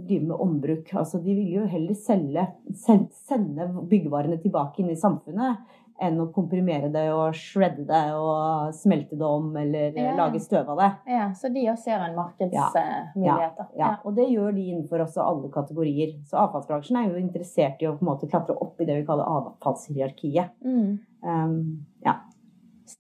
drive 0.06 0.28
med 0.28 0.36
ombruk. 0.38 0.92
Altså, 0.94 1.22
de 1.24 1.34
vil 1.34 1.56
jo 1.56 1.66
heller 1.70 1.98
selge, 1.98 2.46
sende 2.78 3.72
byggevarene 3.90 4.38
tilbake 4.44 4.84
inn 4.84 4.94
i 4.94 5.00
samfunnet 5.00 5.82
enn 6.04 6.18
å 6.20 6.26
komprimere 6.36 6.90
det 6.92 7.06
og 7.16 7.38
shredde 7.40 7.86
det 7.88 8.02
og 8.20 8.74
smelte 8.76 9.16
det 9.16 9.28
om 9.28 9.48
eller 9.58 9.96
uh, 9.96 10.02
Ja. 10.04 10.14
lage 10.20 10.42
støv 10.44 10.70
av 10.74 10.82
det. 10.82 10.92
Ja, 11.16 11.30
så 11.34 11.50
de 11.50 11.64
også 11.72 11.88
ser 11.88 12.04
en 12.04 12.18
markedsmuligheter. 12.20 13.70
Ja, 13.80 13.94
og 14.04 14.18
det 14.20 14.28
gjør 14.30 14.52
de 14.58 14.68
innenfor 14.74 15.06
også 15.08 15.24
alle 15.24 15.50
kategorier. 15.54 16.18
Så 16.28 16.38
avfallsbransjen 16.44 17.00
er 17.00 17.10
jo 17.10 17.22
interessert 17.24 17.82
i 17.82 17.88
å 17.90 17.96
på 17.96 18.04
en 18.04 18.12
måte 18.12 18.30
klatre 18.30 18.58
opp 18.60 18.82
i 18.82 18.90
det 18.90 19.00
vi 19.00 19.08
kaller 19.08 19.26
avfallshierarkiet. 19.40 20.54
Mm. 20.68 20.98
Um, 21.26 21.56
ja. 21.95 21.95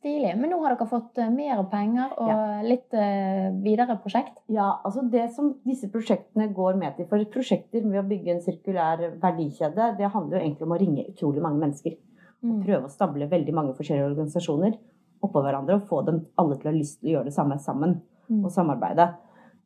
Stilig. 0.05 0.35
Men 0.37 0.51
nå 0.53 0.59
har 0.61 0.75
dere 0.75 0.85
fått 0.85 1.17
eh, 1.17 1.31
mer 1.33 1.63
penger 1.71 2.11
og 2.21 2.65
litt 2.69 2.93
eh, 2.93 3.47
videre 3.63 3.95
prosjekt. 4.03 4.35
ja, 4.53 4.67
altså 4.85 5.01
det 5.09 5.31
som 5.33 5.55
disse 5.65 5.89
prosjektene 5.89 6.45
går 6.53 6.77
med 6.77 6.93
til 6.93 7.07
For 7.09 7.25
prosjekter 7.33 7.81
med 7.81 8.03
å 8.03 8.05
bygge 8.05 8.35
en 8.35 8.43
sirkulær 8.45 9.01
verdikjede, 9.23 9.95
det 9.97 10.11
handler 10.13 10.37
jo 10.37 10.43
egentlig 10.43 10.67
om 10.67 10.77
å 10.77 10.79
ringe 10.83 11.07
utrolig 11.09 11.41
mange 11.41 11.63
mennesker. 11.63 11.97
Og 12.45 12.61
Prøve 12.61 12.85
å 12.85 12.93
stable 12.93 13.31
veldig 13.31 13.57
mange 13.57 13.73
forskjellige 13.73 14.11
organisasjoner 14.11 14.77
oppå 15.25 15.41
hverandre 15.41 15.79
og 15.79 15.89
få 15.89 16.05
dem 16.05 16.21
alle 16.37 16.59
til 16.59 16.69
å 16.69 16.73
ha 16.75 16.77
lyst 16.77 16.99
til 16.99 17.09
å 17.09 17.15
gjøre 17.15 17.31
det 17.31 17.37
samme 17.41 17.57
sammen. 17.57 18.01
Mm. 18.29 18.45
og 18.45 18.51
samarbeide. 18.53 19.11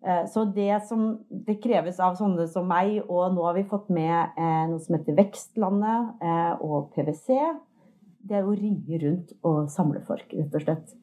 Eh, 0.04 0.26
Så 0.32 0.46
det 0.56 0.82
som 0.88 1.18
det 1.30 1.60
kreves 1.60 2.00
av 2.00 2.16
sånne 2.16 2.48
som 2.48 2.68
meg, 2.68 3.02
og 3.10 3.36
nå 3.36 3.44
har 3.44 3.60
vi 3.60 3.68
fått 3.68 3.92
med 3.92 4.40
noe 4.72 4.80
som 4.80 4.96
heter 4.96 5.16
Vekstlandet 5.20 6.24
og 6.64 6.94
PwC, 6.96 7.40
det 8.22 8.40
er 8.40 8.48
å 8.48 8.56
ringe 8.56 9.02
rundt 9.04 9.34
og 9.44 9.70
samle 9.72 10.02
folk, 10.06 10.28
rett 10.34 10.56
og 10.56 10.66
slett. 10.66 10.96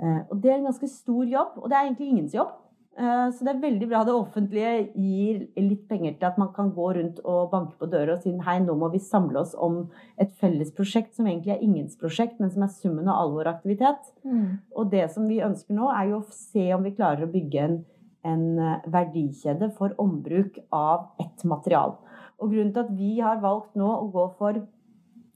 Eh, 0.00 0.20
Og 0.30 0.40
det 0.40 0.50
er 0.50 0.58
en 0.60 0.68
ganske 0.70 0.88
stor 0.88 1.24
jobb, 1.24 1.58
og 1.58 1.70
det 1.70 1.76
er 1.78 1.86
egentlig 1.86 2.10
ingens 2.10 2.34
jobb. 2.34 2.52
Eh, 2.98 3.30
Så 3.32 3.44
det 3.44 3.54
er 3.54 3.60
veldig 3.60 3.88
bra 3.88 4.04
det 4.04 4.12
offentlige 4.12 4.92
gir 4.94 5.48
litt 5.56 5.88
penger 5.88 6.18
til 6.18 6.26
at 6.26 6.38
man 6.38 6.52
kan 6.52 6.70
gå 6.72 6.94
rundt 6.94 7.20
og 7.24 7.50
banke 7.50 7.78
på 7.78 7.88
døra 7.90 8.14
og 8.14 8.22
si 8.22 8.36
hei, 8.36 8.58
nå 8.60 8.74
må 8.76 8.90
vi 8.92 8.98
samle 8.98 9.40
oss 9.40 9.54
om 9.54 9.88
et 10.18 10.32
felles 10.40 10.70
prosjekt 10.72 11.14
som 11.14 11.26
egentlig 11.26 11.54
er 11.54 11.62
ingens 11.62 11.96
prosjekt, 11.96 12.38
men 12.38 12.50
som 12.50 12.62
er 12.62 12.68
summen 12.68 13.08
av 13.08 13.16
all 13.16 13.32
vår 13.32 13.48
aktivitet. 13.54 14.12
Mm. 14.24 14.58
Og 14.76 14.90
det 14.90 15.10
som 15.10 15.26
vi 15.26 15.40
ønsker 15.40 15.74
nå, 15.74 15.88
er 15.88 16.10
jo 16.10 16.20
å 16.20 16.28
se 16.30 16.72
om 16.74 16.82
vi 16.82 16.94
klarer 16.94 17.24
å 17.24 17.32
bygge 17.32 17.64
en, 17.64 17.84
en 18.24 18.58
eh, 18.58 18.84
verdikjede 18.86 19.72
for 19.72 19.94
ombruk 19.98 20.58
av 20.70 21.08
ett 21.18 21.44
material. 21.44 21.96
Og 22.38 22.50
grunnen 22.50 22.72
til 22.74 22.84
at 22.84 22.92
vi 22.98 23.20
har 23.20 23.40
valgt 23.40 23.74
nå 23.74 23.88
å 23.88 24.10
gå 24.12 24.28
for 24.36 24.66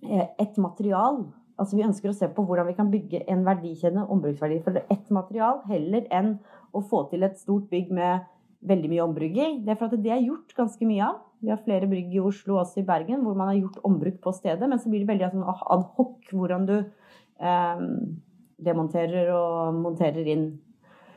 eh, 0.02 0.28
ett 0.38 0.56
material 0.56 1.24
Altså 1.56 1.78
vi 1.78 1.86
ønsker 1.86 2.10
å 2.10 2.16
se 2.16 2.26
på 2.28 2.42
hvordan 2.44 2.66
vi 2.68 2.76
kan 2.76 2.90
bygge 2.92 3.22
en 3.32 3.44
verdikjede, 3.46 4.02
ombruksverdi 4.12 4.58
for 4.64 4.76
ett 4.76 5.06
material, 5.14 5.62
heller 5.70 6.04
enn 6.12 6.34
å 6.76 6.82
få 6.84 7.06
til 7.08 7.24
et 7.24 7.38
stort 7.40 7.70
bygg 7.70 7.94
med 7.96 8.26
veldig 8.68 8.90
mye 8.92 9.06
ombrygging. 9.06 9.62
Det 9.64 9.72
er 9.72 9.78
for 9.80 9.88
at 9.88 10.04
det 10.04 10.12
er 10.12 10.26
gjort 10.26 10.52
ganske 10.58 10.88
mye 10.88 11.06
av. 11.06 11.22
Vi 11.40 11.52
har 11.52 11.62
flere 11.64 11.88
brygg 11.88 12.12
i 12.12 12.20
Oslo 12.20 12.56
og 12.58 12.66
også 12.66 12.82
i 12.82 12.86
Bergen 12.88 13.24
hvor 13.24 13.36
man 13.38 13.52
har 13.52 13.58
gjort 13.58 13.80
ombruk 13.88 14.20
på 14.24 14.34
stedet, 14.36 14.68
men 14.68 14.80
så 14.82 14.92
blir 14.92 15.04
det 15.04 15.10
veldig 15.10 15.32
sånn 15.32 15.48
ad 15.48 15.88
hoc 15.96 16.28
hvordan 16.32 16.68
du 16.68 16.76
eh, 16.76 17.82
demonterer 18.68 19.32
og 19.36 19.80
monterer 19.80 20.28
inn. 20.32 20.46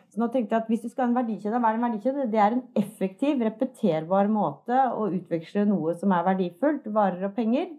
Så 0.09 0.23
nå 0.23 0.29
tenkte 0.33 0.55
jeg 0.55 0.63
at 0.63 0.71
Hvis 0.71 0.85
du 0.85 0.89
skal 0.89 1.05
ha 1.05 1.09
en 1.11 1.19
verdikjede, 1.19 1.59
hva 1.61 1.69
er 1.69 1.77
en 1.77 1.85
verdikjede? 1.85 2.29
Det 2.31 2.39
er 2.41 2.55
en 2.55 2.63
effektiv, 2.79 3.43
repeterbar 3.45 4.31
måte 4.31 4.87
å 4.95 5.09
utveksle 5.11 5.67
noe 5.69 5.93
som 5.99 6.15
er 6.15 6.25
verdifullt, 6.31 6.87
varer 6.95 7.27
og 7.27 7.35
penger, 7.35 7.69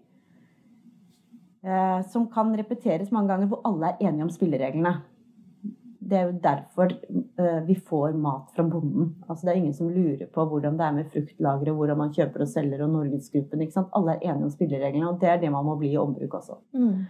som 2.09 2.27
kan 2.33 2.55
repeteres 2.57 3.11
mange 3.13 3.29
ganger, 3.29 3.51
hvor 3.51 3.61
alle 3.69 3.91
er 3.91 4.07
enige 4.09 4.25
om 4.25 4.31
spillereglene. 4.33 4.95
Det 6.11 6.17
er 6.17 6.27
jo 6.27 6.39
derfor 6.43 6.91
eh, 6.91 7.59
vi 7.67 7.77
får 7.77 8.17
mat 8.19 8.49
fra 8.57 8.65
bonden. 8.67 9.11
Altså 9.29 9.47
Det 9.47 9.53
er 9.53 9.59
ingen 9.61 9.75
som 9.77 9.91
lurer 9.93 10.27
på 10.33 10.45
hvordan 10.49 10.79
det 10.79 10.87
er 10.87 10.95
med 10.97 11.11
fruktlagre, 11.13 11.75
hvordan 11.77 11.99
man 12.01 12.15
kjøper 12.17 12.47
og 12.47 12.49
selger, 12.49 12.85
og 12.85 12.95
Norgesgruppen. 12.95 13.67
Alle 13.95 14.17
er 14.17 14.25
enige 14.31 14.49
om 14.49 14.55
spillereglene, 14.55 15.11
og 15.11 15.21
det 15.21 15.29
er 15.29 15.43
det 15.43 15.53
man 15.53 15.69
må 15.69 15.77
bli 15.79 15.93
i 15.93 16.01
ombruk 16.01 16.35
også. 16.41 16.57
Mm. 16.73 17.05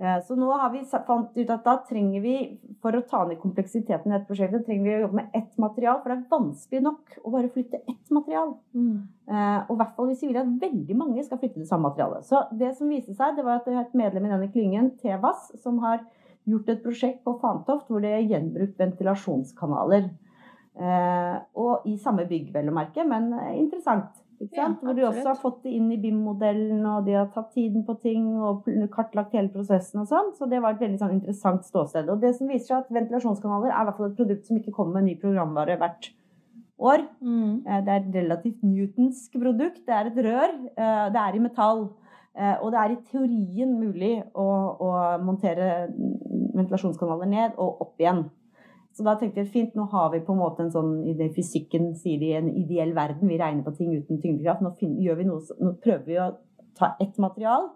Eh, 0.00 0.20
Så 0.26 0.34
nå 0.36 0.50
har 0.58 0.70
vi 0.70 0.80
fant 0.84 1.36
ut 1.36 1.50
at 1.50 1.64
da 1.64 1.76
trenger 1.88 2.20
vi, 2.20 2.60
for 2.82 2.92
å 2.92 3.02
ta 3.06 3.24
ned 3.28 3.38
kompleksiteten 3.38 4.10
i 4.10 4.14
dette 4.16 4.26
prosjektet, 4.26 4.64
trenger 4.66 4.84
vi 4.84 4.94
å 4.96 5.02
jobbe 5.04 5.20
med 5.20 5.28
ett 5.34 5.58
material. 5.58 6.00
For 6.02 6.10
det 6.10 6.16
er 6.18 6.30
vanskelig 6.32 6.82
nok 6.82 7.18
å 7.22 7.30
bare 7.30 7.50
flytte 7.52 7.82
ett 7.88 8.10
material. 8.10 8.56
Mm. 8.74 8.96
Eh, 9.28 9.60
Og 9.68 9.76
i 9.76 9.78
hvert 9.82 9.94
fall 9.96 10.08
hvis 10.10 10.22
vi 10.22 10.32
vil 10.32 10.40
at 10.42 10.56
veldig 10.64 10.96
mange 10.96 11.24
skal 11.24 11.38
flytte 11.38 11.60
det 11.60 11.68
samme 11.68 11.88
materialet. 11.90 12.24
Så 12.24 12.42
det 12.58 12.74
som 12.76 12.88
viste 12.88 13.14
seg, 13.14 13.36
det 13.36 13.44
var 13.44 13.60
at 13.60 13.64
det 13.64 13.74
er 13.76 13.84
et 13.84 13.94
medlem 13.94 14.26
i 14.26 14.32
denne 14.34 14.50
klyngen, 14.52 14.90
Tevas, 14.98 15.52
som 15.62 15.78
har 15.78 16.00
gjort 16.48 16.68
et 16.68 16.82
prosjekt 16.82 17.22
på 17.22 17.38
Fantoft 17.40 17.86
hvor 17.88 18.00
det 18.02 18.10
er 18.10 18.26
gjenbrukt 18.26 18.78
ventilasjonskanaler. 18.78 20.10
Eh, 20.74 21.38
Og 21.54 21.86
i 21.86 21.96
samme 21.96 22.26
bygg, 22.26 22.52
vel 22.52 22.70
å 22.72 22.74
merke, 22.74 23.06
men 23.06 23.30
interessant. 23.54 24.21
Ja. 24.50 24.68
Hvor 24.82 24.94
de 24.96 25.04
også 25.06 25.26
har 25.28 25.38
fått 25.38 25.62
det 25.62 25.72
inn 25.76 25.90
i 25.92 25.98
BIM-modellen, 26.02 26.80
og 26.86 27.04
de 27.06 27.12
har 27.12 27.28
tatt 27.34 27.52
tiden 27.54 27.84
på 27.86 27.94
ting 28.02 28.24
og 28.42 28.66
kartlagt 28.90 29.32
hele 29.36 29.48
prosessen 29.54 30.00
og 30.02 30.08
sånn. 30.10 30.32
Så 30.34 30.48
det 30.50 30.60
var 30.62 30.74
et 30.74 30.80
veldig 30.82 30.98
sånn 30.98 31.14
interessant 31.20 31.64
ståsted. 31.68 32.10
Og 32.10 32.20
det 32.20 32.34
som 32.36 32.48
viser 32.50 32.66
seg 32.66 32.78
at 32.82 32.90
ventilasjonskanaler 32.90 33.70
er 33.70 33.80
i 33.80 33.86
hvert 33.86 33.96
fall 34.00 34.10
et 34.10 34.18
produkt 34.18 34.46
som 34.46 34.58
ikke 34.58 34.74
kommer 34.74 34.98
med 34.98 35.04
ny 35.10 35.14
programvare 35.22 35.78
hvert 35.78 36.10
år. 36.82 37.06
Mm. 37.22 37.62
Eh, 37.66 37.80
Det 37.84 37.88
er 37.94 38.00
et 38.00 38.14
relativt 38.14 38.62
newtonsk 38.66 39.38
produkt. 39.38 39.84
Det 39.86 39.94
er 39.94 40.06
et 40.10 40.22
rør. 40.26 40.54
eh, 40.76 41.10
Det 41.14 41.20
er 41.22 41.34
i 41.36 41.38
metall. 41.38 41.90
eh, 42.34 42.56
Og 42.62 42.72
det 42.72 42.78
er 42.80 42.90
i 42.90 43.02
teorien 43.12 43.78
mulig 43.78 44.24
å, 44.34 44.48
å 44.80 45.22
montere 45.22 45.88
ventilasjonskanaler 46.54 47.28
ned 47.28 47.52
og 47.58 47.80
opp 47.80 48.00
igjen. 48.00 48.24
Så 48.92 49.04
da 49.06 49.14
tenkte 49.16 49.40
jeg 49.40 49.52
fint, 49.52 49.76
nå 49.76 49.86
har 49.92 50.10
vi 50.12 50.20
på 50.24 50.34
en 50.34 50.40
måte 50.42 50.66
en 50.66 50.72
sånn 50.72 50.96
i 51.08 51.14
det 51.16 51.30
fysikken 51.36 51.94
sier 51.96 52.20
de, 52.20 52.32
en 52.36 52.50
ideell 52.60 52.92
verden. 52.96 53.30
Vi 53.30 53.38
regner 53.40 53.64
på 53.64 53.72
ting 53.76 53.94
uten 53.94 54.20
tyngdekraft. 54.20 54.64
Nå, 54.64 54.74
finner, 54.80 55.16
vi 55.16 55.28
noe, 55.28 55.40
nå 55.60 55.72
prøver 55.80 56.04
vi 56.08 56.18
å 56.20 56.26
ta 56.78 56.92
ett 57.00 57.16
material. 57.22 57.70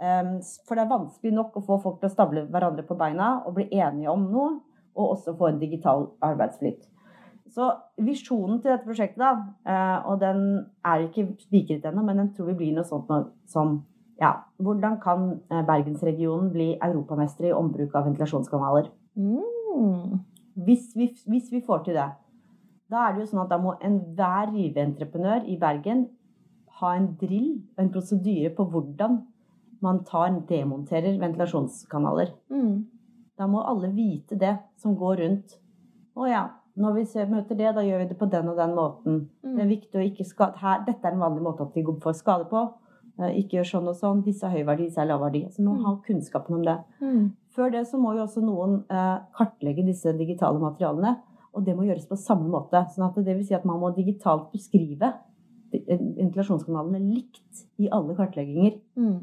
Um, 0.00 0.38
For 0.66 0.74
det 0.74 0.86
er 0.86 0.90
vanskelig 0.90 1.34
nok 1.36 1.60
å 1.60 1.64
få 1.66 1.78
folk 1.84 2.00
til 2.00 2.10
å 2.10 2.14
stable 2.14 2.46
hverandre 2.50 2.86
på 2.88 2.96
beina 2.98 3.36
og 3.44 3.54
bli 3.58 3.68
enige 3.70 4.10
om 4.10 4.26
noe. 4.32 4.58
og 4.98 5.12
også 5.14 5.36
få 5.38 5.46
en 5.46 5.60
digital 5.60 6.08
arbeidsflyt. 6.20 6.82
Så 7.54 7.68
visjonen 8.02 8.58
til 8.60 8.72
dette 8.72 8.84
prosjektet, 8.84 9.22
da, 9.22 9.30
uh, 9.70 10.10
og 10.10 10.18
den 10.20 10.40
er 10.84 11.04
ikke 11.04 11.28
spikret 11.38 11.86
ennå, 11.86 12.02
men 12.04 12.18
den 12.18 12.32
tror 12.34 12.50
vi 12.50 12.56
blir 12.58 12.74
noe 12.74 12.84
sånt 12.84 13.06
som 13.48 13.78
ja, 14.20 14.32
hvordan 14.60 14.98
kan 15.00 15.30
eh, 15.48 15.62
Bergensregionen 15.66 16.50
bli 16.52 16.74
europamester 16.76 17.48
i 17.48 17.54
ombruk 17.56 17.94
av 17.96 18.04
ventilasjonskanaler? 18.10 18.90
Mm. 19.16 20.18
Hvis, 20.54 20.90
vi, 20.96 21.10
hvis, 21.26 21.50
vi, 21.52 21.60
får 21.66 21.84
til 21.86 21.98
det. 21.98 22.08
Da 22.90 23.06
er 23.06 23.14
det 23.14 23.24
jo 23.24 23.30
sånn 23.30 23.44
at 23.44 23.52
da 23.52 23.58
må 23.62 23.76
enhver 23.86 24.50
riveentreprenør 24.50 25.46
i 25.48 25.56
Bergen 25.60 26.08
ha 26.80 26.94
en 26.96 27.12
drill, 27.20 27.60
en 27.78 27.90
prosedyre 27.92 28.50
på 28.56 28.66
hvordan 28.72 29.20
man 29.84 30.02
tar, 30.04 30.32
demonterer 30.48 31.18
ventilasjonskanaler. 31.20 32.34
Mm. 32.52 32.86
Da 33.38 33.46
må 33.48 33.62
alle 33.64 33.92
vite 33.94 34.36
det 34.36 34.56
som 34.80 34.96
går 34.98 35.22
rundt. 35.22 35.56
Å 36.18 36.26
ja, 36.28 36.42
når 36.80 36.98
vi 36.98 37.04
møter 37.30 37.56
det, 37.56 37.70
da 37.76 37.84
gjør 37.84 38.02
vi 38.02 38.08
det 38.10 38.18
på 38.20 38.28
den 38.32 38.50
og 38.52 38.58
den 38.60 38.74
måten. 38.76 39.18
Mm. 39.44 39.54
Det 39.54 39.64
er 39.64 39.70
viktig 39.70 40.00
å 40.00 40.04
ikke 40.04 40.28
skade 40.28 40.60
her, 40.60 40.82
Dette 40.86 41.08
er 41.08 41.16
en 41.16 41.24
vanlig 41.24 41.44
måte 41.46 41.66
at 41.66 41.76
vi 41.76 41.84
får 41.84 42.18
skade 42.20 42.48
på. 42.50 42.66
Eh, 43.20 43.38
ikke 43.42 43.58
gjør 43.58 43.70
sånn 43.74 43.90
og 43.92 43.96
sånn. 43.98 44.24
Disse 44.26 44.48
er 44.48 44.58
høy 44.58 44.66
verdi, 44.68 44.88
disse 44.88 45.00
er 45.02 45.10
lav 45.10 45.24
verdi. 45.24 45.44
Så 45.52 45.64
man 45.64 45.78
mm. 45.78 45.86
ha 45.86 45.94
kunnskapen 46.06 46.60
om 46.60 46.66
det. 46.66 46.76
Før 47.56 47.72
det 47.74 47.86
så 47.90 47.98
må 47.98 48.14
jo 48.14 48.24
også 48.26 48.42
noen 48.44 48.80
eh, 48.92 49.16
kartlegge 49.36 49.86
disse 49.86 50.12
digitale 50.18 50.60
materialene. 50.62 51.16
Og 51.56 51.64
det 51.66 51.74
må 51.74 51.88
gjøres 51.88 52.06
på 52.06 52.18
samme 52.18 52.46
måte. 52.50 52.84
sånn 52.94 53.08
at 53.08 53.18
det 53.18 53.34
vil 53.34 53.46
si 53.46 53.56
at 53.56 53.66
man 53.66 53.80
må 53.82 53.90
digitalt 53.96 54.52
beskrive 54.52 55.14
ventilasjonskanalene 55.70 57.00
likt 57.02 57.64
i 57.82 57.90
alle 57.94 58.14
kartlegginger. 58.18 58.78
Mm. 58.98 59.18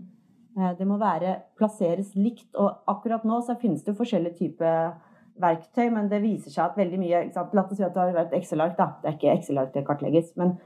Eh, 0.58 0.72
det 0.80 0.88
må 0.88 1.00
være, 1.00 1.36
plasseres 1.60 2.16
likt. 2.16 2.50
Og 2.56 2.84
akkurat 2.88 3.26
nå 3.28 3.42
så 3.46 3.58
finnes 3.62 3.84
det 3.84 3.94
jo 3.94 4.02
forskjellige 4.02 4.40
typer 4.42 4.96
verktøy, 5.38 5.88
men 5.94 6.10
det 6.10 6.24
viser 6.24 6.52
seg 6.54 6.64
at 6.66 6.80
veldig 6.80 7.00
mye 7.00 7.20
La 7.54 7.64
oss 7.64 7.76
si 7.78 7.86
at 7.86 7.94
det 7.94 8.02
har 8.02 8.16
vært 8.16 8.34
Excel-ark, 8.34 8.78
da. 8.78 8.90
Det 9.02 9.12
er 9.12 9.18
ikke 9.20 9.36
Excel-ark 9.36 9.74
det 9.76 9.86
kartlegges. 9.88 10.34
Men 10.40 10.58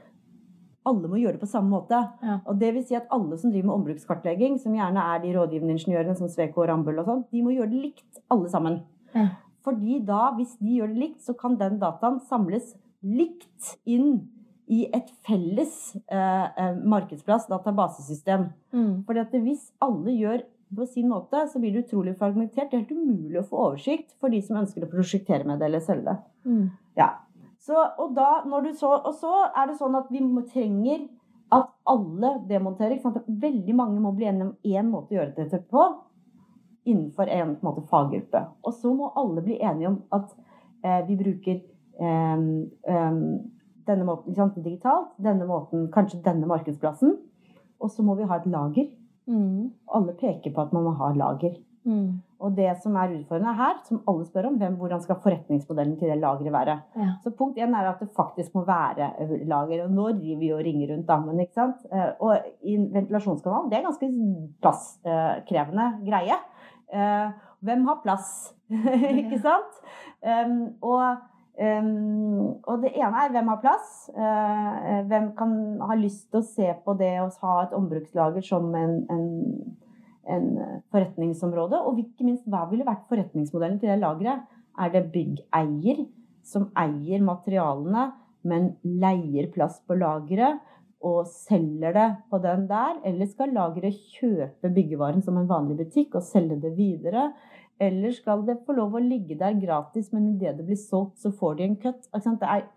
alle 0.88 1.08
må 1.10 1.20
gjøre 1.20 1.36
det 1.36 1.44
på 1.44 1.50
samme 1.50 1.70
måte. 1.70 1.98
Ja. 2.24 2.40
Og 2.50 2.58
det 2.58 2.72
vil 2.74 2.84
si 2.86 2.96
at 2.98 3.10
alle 3.14 3.38
som 3.38 3.52
driver 3.52 3.70
med 3.70 3.76
ombrukskartlegging, 3.76 4.58
som 4.62 4.74
gjerne 4.76 5.06
er 5.14 5.22
de 5.22 5.32
rådgivende 5.36 5.76
ingeniørene 5.76 6.16
som 6.18 6.30
Sveko 6.30 6.64
og 6.64 6.70
Rambøll 6.70 7.02
og 7.02 7.08
sånn, 7.08 7.24
de 7.30 7.42
må 7.44 7.54
gjøre 7.54 7.70
det 7.72 7.82
likt, 7.86 8.22
alle 8.32 8.50
sammen. 8.52 8.80
Ja. 9.14 9.28
Fordi 9.62 10.00
da, 10.06 10.32
hvis 10.38 10.56
de 10.58 10.78
gjør 10.80 10.90
det 10.90 11.02
likt, 11.04 11.20
så 11.22 11.36
kan 11.38 11.54
den 11.60 11.78
dataen 11.82 12.18
samles 12.26 12.74
likt 13.02 13.76
inn 13.86 14.24
i 14.72 14.84
et 14.94 15.10
felles 15.26 15.94
eh, 16.06 16.46
eh 16.48 16.80
markedsplass, 16.88 17.48
databasesystem. 17.50 18.48
Mm. 18.74 19.02
Fordi 19.06 19.22
at 19.22 19.34
hvis 19.44 19.68
alle 19.82 20.14
gjør 20.16 20.44
på 20.76 20.86
sin 20.88 21.10
måte, 21.10 21.44
så 21.52 21.60
blir 21.60 21.74
det 21.74 21.84
utrolig 21.86 22.14
fragmentert. 22.18 22.70
Det 22.70 22.78
er 22.78 22.84
helt 22.84 22.94
umulig 22.96 23.42
å 23.42 23.48
få 23.48 23.66
oversikt 23.68 24.14
for 24.20 24.32
de 24.32 24.40
som 24.42 24.58
ønsker 24.62 24.86
å 24.86 24.90
prosjektere 24.90 25.46
med 25.46 25.60
det 25.60 25.68
eller 25.68 25.84
selge 25.84 26.08
det. 26.08 26.16
Mm. 26.48 26.64
Ja. 26.98 27.10
Så, 27.62 27.78
og, 27.78 28.14
da, 28.16 28.42
så, 28.74 28.90
og, 28.96 29.12
så, 29.14 29.32
er 29.54 29.70
det 29.70 29.78
sånn 29.78 29.94
at 29.94 30.08
vi 30.10 30.22
trenger 30.50 31.04
at 31.54 31.68
alle 31.86 32.32
demonterer. 32.48 32.98
Veldig 33.26 33.74
mange 33.78 34.00
må 34.02 34.14
bli 34.16 34.26
enige 34.26 34.48
om 34.48 34.54
én 34.66 34.90
måte 34.90 35.14
å 35.14 35.20
gjøre 35.20 35.36
dette 35.36 35.62
på 35.70 35.84
innenfor 36.90 37.30
en 37.30 37.56
måte, 37.62 37.84
faggruppe. 37.86 38.40
Og 38.66 38.74
så 38.74 38.90
må 38.96 39.12
alle 39.14 39.44
bli 39.44 39.60
enige 39.62 39.92
om 39.92 40.00
at 40.16 40.32
eh, 40.82 41.04
vi 41.06 41.18
bruker 41.20 41.60
eh, 42.02 42.46
eh, 42.90 43.20
denne 43.86 44.08
måten 44.08 44.34
sant, 44.34 44.58
digitalt, 44.64 45.12
denne 45.22 45.46
måten, 45.46 45.86
kanskje 45.94 46.22
denne 46.24 46.50
markedsplassen. 46.50 47.14
Og 47.78 47.94
så 47.94 48.02
må 48.02 48.18
vi 48.18 48.26
ha 48.26 48.40
et 48.40 48.50
lager 48.50 48.90
Mm. 49.26 49.70
Alle 49.86 50.12
peker 50.12 50.50
på 50.50 50.60
at 50.60 50.72
man 50.72 50.82
må 50.86 50.94
ha 50.98 51.12
lager. 51.14 51.54
Mm. 51.84 52.22
Og 52.42 52.56
det 52.56 52.70
som 52.82 52.96
er 52.98 53.14
utfordrende 53.14 53.54
her, 53.58 53.78
som 53.86 54.00
alle 54.10 54.26
spør 54.26 54.48
om, 54.50 54.58
hvem, 54.60 54.76
hvordan 54.80 55.02
skal 55.04 55.20
forretningsmodellen 55.22 55.94
til 55.98 56.10
det 56.10 56.18
lageret 56.18 56.54
være? 56.54 56.76
Ja. 56.98 57.08
Så 57.22 57.30
punkt 57.38 57.58
én 57.58 57.76
er 57.78 57.90
at 57.90 58.02
det 58.02 58.10
faktisk 58.16 58.54
må 58.58 58.64
være 58.66 59.12
lager. 59.46 59.84
Og 59.84 59.94
nå 59.94 60.08
driver 60.18 60.40
vi 60.40 60.52
og 60.52 60.64
ringer 60.66 60.92
rundt 60.92 61.08
dammen, 61.08 61.40
ikke 61.40 61.60
sant. 61.60 61.86
Eh, 61.92 62.10
og 62.20 62.38
i 62.66 62.76
ventilasjonskanalen, 62.76 63.70
det 63.70 63.78
er 63.78 63.86
ganske 63.86 64.12
plasskrevende 64.64 65.90
greie. 66.06 66.38
Eh, 66.92 67.28
hvem 67.62 67.86
har 67.86 68.00
plass? 68.02 68.32
ikke 69.20 69.42
sant? 69.42 69.84
Og 70.82 71.28
Um, 71.52 72.62
og 72.64 72.80
det 72.80 72.94
ene 72.96 73.24
er 73.26 73.32
hvem 73.34 73.50
har 73.52 73.58
plass. 73.60 74.10
Hvem 75.08 75.26
kan 75.36 75.52
ha 75.84 75.96
lyst 76.00 76.30
til 76.30 76.40
å 76.40 76.46
se 76.46 76.70
på 76.84 76.94
det 76.96 77.12
å 77.20 77.28
ha 77.42 77.56
et 77.66 77.74
ombrukslager 77.76 78.44
som 78.46 78.70
en, 78.74 78.94
en, 79.12 79.26
en, 80.30 80.48
forretningsområde? 80.92 81.78
Og 81.86 82.00
ikke 82.02 82.26
minst, 82.26 82.46
hva 82.50 82.64
ville 82.70 82.86
vært 82.86 83.06
forretningsmodellen 83.10 83.80
til 83.82 83.92
det 83.92 84.00
lageret? 84.02 84.44
Er 84.80 84.92
det 84.94 85.06
byggeier 85.12 86.04
som 86.46 86.70
eier 86.78 87.22
materialene, 87.24 88.10
men 88.48 88.72
leier 88.82 89.50
plass 89.54 89.78
på 89.86 89.94
lageret 90.00 90.62
og 91.02 91.26
selger 91.30 91.94
det 91.94 92.08
på 92.30 92.38
den 92.42 92.68
der? 92.70 93.00
Eller 93.06 93.28
skal 93.30 93.54
lageret 93.54 93.98
kjøpe 94.16 94.70
byggevaren 94.74 95.22
som 95.22 95.38
en 95.38 95.50
vanlig 95.50 95.78
butikk 95.82 96.16
og 96.18 96.26
selge 96.26 96.60
det 96.62 96.74
videre? 96.78 97.30
Eller 97.82 98.14
skal 98.14 98.44
det 98.46 98.60
få 98.66 98.76
lov 98.76 98.94
å 98.94 99.02
ligge 99.02 99.34
der 99.38 99.56
gratis, 99.58 100.12
men 100.14 100.28
idet 100.36 100.54
det 100.58 100.66
blir 100.68 100.78
solgt, 100.78 101.18
så 101.18 101.32
får 101.34 101.58
de 101.58 101.66
en 101.66 101.80
cut? 101.82 102.06
Det 102.12 102.48
er 102.48 102.68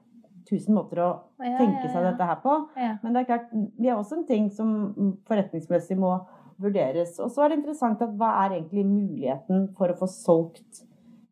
tusen 0.50 0.78
måter 0.78 1.02
å 1.02 1.10
tenke 1.42 1.90
seg 1.92 2.06
dette 2.06 2.30
her 2.30 2.40
på. 2.42 2.56
Men 3.04 3.14
det 3.14 3.22
er 3.22 3.30
klart, 3.30 3.54
det 3.54 3.90
er 3.90 3.98
også 3.98 4.20
en 4.20 4.28
ting 4.30 4.50
som 4.54 4.72
forretningsmessig 5.30 5.98
må 6.02 6.16
vurderes. 6.62 7.18
Og 7.20 7.32
så 7.32 7.46
er 7.46 7.52
det 7.52 7.62
interessant 7.62 8.04
at 8.04 8.14
hva 8.20 8.32
er 8.44 8.58
egentlig 8.60 8.86
muligheten 8.88 9.70
for 9.78 9.92
å 9.92 9.98
få 10.00 10.10
solgt 10.12 10.86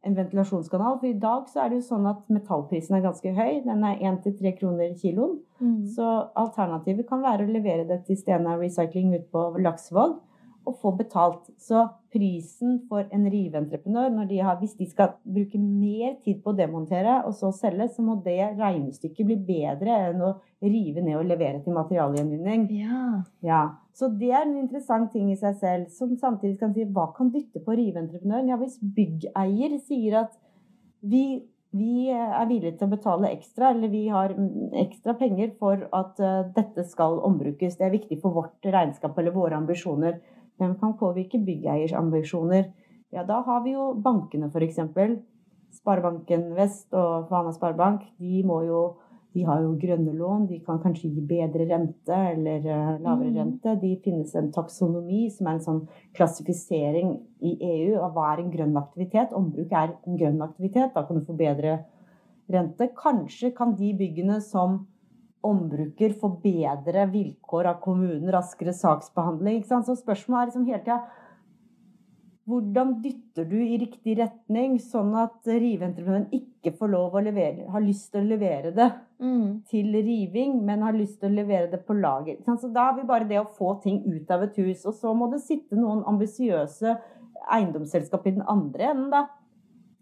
en 0.04 0.18
ventilasjonskanal? 0.18 1.00
For 1.00 1.10
i 1.10 1.20
dag 1.20 1.48
så 1.52 1.64
er 1.64 1.72
det 1.72 1.80
jo 1.80 1.88
sånn 1.92 2.10
at 2.12 2.26
metallprisen 2.34 2.98
er 2.98 3.06
ganske 3.06 3.34
høy. 3.38 3.64
Den 3.68 3.86
er 3.88 4.04
1-3 4.12 4.56
kroner 4.60 4.94
kiloen. 5.00 5.40
Mm. 5.64 5.80
Så 5.96 6.10
alternativet 6.40 7.08
kan 7.10 7.24
være 7.24 7.48
å 7.48 7.56
levere 7.56 7.88
det 7.90 8.04
til 8.08 8.20
Stena 8.20 8.58
Recycling 8.60 9.16
ute 9.16 9.28
på 9.32 9.48
Laksevåg 9.64 10.20
og 10.66 10.78
få 10.82 10.94
betalt. 10.98 11.50
Så 11.62 11.86
prisen 12.14 12.80
for 12.90 13.08
en 13.14 13.28
riveentreprenør, 13.32 14.26
de 14.30 14.40
hvis 14.60 14.76
de 14.78 14.88
skal 14.90 15.16
bruke 15.24 15.60
mer 15.60 16.18
tid 16.24 16.42
på 16.44 16.54
å 16.54 16.58
demontere 16.58 17.20
og 17.28 17.34
så 17.38 17.52
selge, 17.56 17.90
så 17.96 18.06
må 18.06 18.20
det 18.26 18.54
regnestykket 18.60 19.30
bli 19.30 19.38
bedre 19.48 20.00
enn 20.10 20.22
å 20.24 20.34
rive 20.64 21.04
ned 21.04 21.18
og 21.20 21.30
levere 21.30 21.64
til 21.64 21.76
materialgjenvinning. 21.78 22.68
Ja. 22.78 23.24
ja. 23.46 23.64
Så 23.94 24.10
det 24.10 24.32
er 24.32 24.46
en 24.46 24.60
interessant 24.62 25.12
ting 25.14 25.32
i 25.32 25.40
seg 25.40 25.58
selv, 25.62 25.90
som 25.94 26.16
samtidig 26.20 26.60
kan 26.62 26.76
si 26.76 26.86
hva 26.86 27.10
kan 27.18 27.34
dytte 27.34 27.64
på 27.64 27.78
riveentreprenøren? 27.78 28.54
Ja, 28.54 28.60
hvis 28.62 28.80
byggeier 28.82 29.80
sier 29.84 30.24
at 30.26 30.38
vi 31.04 31.44
vi 31.74 32.06
er 32.14 32.46
villige 32.46 32.76
til 32.78 32.86
å 32.86 32.92
betale 32.92 33.32
ekstra, 33.34 33.72
eller 33.74 33.90
vi 33.90 34.04
har 34.14 34.36
ekstra 34.84 35.16
penger 35.18 35.56
for 35.58 35.88
at 35.90 36.22
uh, 36.22 36.44
dette 36.54 36.86
skal 36.86 37.18
ombrukes. 37.26 37.80
Det 37.80 37.88
er 37.88 37.96
viktig 37.96 38.20
for 38.22 38.36
vårt 38.36 38.68
regnskap 38.76 39.18
eller 39.18 39.34
våre 39.34 39.58
ambisjoner. 39.58 40.20
Hvem 40.58 40.76
kan 40.80 40.98
påvirke 41.00 41.40
byggeiers 41.42 41.94
ambisjoner? 41.98 42.70
Ja, 43.14 43.24
da 43.24 43.42
har 43.46 43.64
vi 43.64 43.76
jo 43.76 43.94
bankene, 44.02 44.50
f.eks. 44.50 44.80
Sparebanken 45.74 46.52
Vest 46.58 46.94
og 46.98 47.28
Fana 47.30 47.54
Sparebank. 47.54 48.06
De, 48.22 48.42
jo, 48.46 48.82
de 49.34 49.46
har 49.46 49.62
jo 49.64 49.74
grønne 49.82 50.14
lån. 50.18 50.48
De 50.50 50.60
kan 50.66 50.80
kanskje 50.82 51.10
gi 51.10 51.24
bedre 51.30 51.68
rente 51.70 52.20
eller 52.34 52.66
uh, 52.66 52.94
lavere 53.02 53.32
mm. 53.32 53.38
rente. 53.40 53.76
De 53.82 53.96
finnes 54.06 54.36
en 54.38 54.52
taksonomi, 54.54 55.26
som 55.34 55.50
er 55.50 55.58
en 55.58 55.66
sånn 55.68 55.82
klassifisering 56.18 57.16
i 57.46 57.56
EU 57.70 58.00
av 58.02 58.14
hva 58.14 58.32
er 58.32 58.44
en 58.44 58.54
grønn 58.54 58.78
aktivitet. 58.82 59.34
Ombruk 59.38 59.74
er 59.74 59.96
en 59.98 60.22
grønn 60.22 60.42
aktivitet. 60.46 60.94
Da 60.96 61.06
kan 61.08 61.22
du 61.22 61.28
få 61.28 61.38
bedre 61.38 61.80
rente. 62.54 62.90
Kanskje 62.98 63.54
kan 63.58 63.74
de 63.80 63.94
byggene 63.98 64.40
som 64.46 64.84
ombruker 65.44 66.16
får 66.20 66.38
bedre 66.44 67.08
vilkår 67.12 67.70
av 67.74 67.82
kommunen, 67.84 68.32
raskere 68.34 68.74
saksbehandling. 68.76 69.64
Så 69.68 69.98
spørsmålet 70.00 70.42
er 70.42 70.52
liksom 70.52 70.70
hele 70.70 70.84
tida 70.86 71.04
hvordan 72.50 72.98
dytter 73.00 73.46
du 73.48 73.56
i 73.64 73.78
riktig 73.80 74.18
retning, 74.20 74.76
sånn 74.84 75.14
at 75.16 75.48
riveentreprenøren 75.48 76.26
ikke 76.36 76.74
får 76.76 76.90
lov 76.92 77.16
å 77.16 77.22
levere, 77.24 77.70
har 77.72 77.84
lyst 77.84 78.10
til 78.12 78.26
å 78.26 78.32
levere 78.34 78.74
det 78.76 78.90
mm. 79.24 79.46
til 79.72 79.96
riving, 79.96 80.58
men 80.68 80.84
har 80.84 80.98
lyst 80.98 81.22
til 81.22 81.32
å 81.32 81.38
levere 81.38 81.70
det 81.72 81.80
på 81.88 81.96
lager. 81.96 82.42
Så 82.44 82.68
da 82.68 82.90
har 82.90 82.98
vi 82.98 83.08
bare 83.08 83.30
det 83.30 83.40
å 83.40 83.48
få 83.48 83.78
ting 83.84 84.02
ut 84.10 84.34
av 84.36 84.44
et 84.44 84.60
hus. 84.60 84.84
Og 84.90 84.98
så 85.00 85.14
må 85.16 85.30
det 85.32 85.40
sitte 85.46 85.80
noen 85.80 86.04
ambisiøse 86.10 86.98
eiendomsselskap 87.48 88.28
i 88.28 88.36
den 88.36 88.44
andre 88.52 88.92
enden, 88.92 89.08
da. 89.14 89.24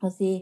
Og 0.02 0.10
si 0.16 0.34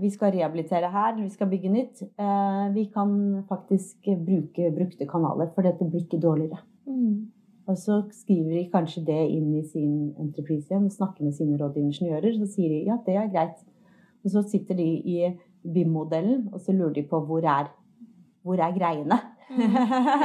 vi 0.00 0.10
skal 0.10 0.32
rehabilitere 0.32 0.90
her, 0.90 1.16
vi 1.18 1.28
skal 1.28 1.48
bygge 1.50 1.70
nytt. 1.72 2.02
Eh, 2.02 2.66
vi 2.74 2.84
kan 2.94 3.42
faktisk 3.48 4.06
bruke 4.26 4.70
brukte 4.76 5.06
kanaler, 5.06 5.50
for 5.54 5.66
dette 5.66 5.84
blir 5.88 6.04
ikke 6.04 6.20
dårligere. 6.22 6.60
Mm. 6.86 7.32
Og 7.66 7.78
så 7.78 8.02
skriver 8.10 8.56
de 8.56 8.70
kanskje 8.70 9.04
det 9.06 9.20
inn 9.30 9.52
i 9.54 9.62
sin 9.66 10.14
entreprise 10.18 10.70
igjen 10.70 10.88
og 10.88 10.94
snakker 10.94 11.24
med 11.24 11.34
sine 11.34 11.58
rådingeniører. 11.58 12.38
Så 12.38 12.48
sier 12.54 12.70
de 12.70 12.80
ja, 12.86 12.98
det 13.06 13.16
er 13.16 13.30
greit. 13.30 13.62
Og 14.24 14.30
så 14.30 14.42
sitter 14.46 14.78
de 14.78 14.86
i 14.86 15.18
BIM-modellen 15.62 16.48
og 16.52 16.60
så 16.60 16.74
lurer 16.74 16.96
de 16.98 17.04
på 17.06 17.20
hvor 17.26 17.44
er, 17.46 17.70
hvor 18.42 18.58
er 18.58 18.74
greiene? 18.74 19.18
Mm. 19.50 19.76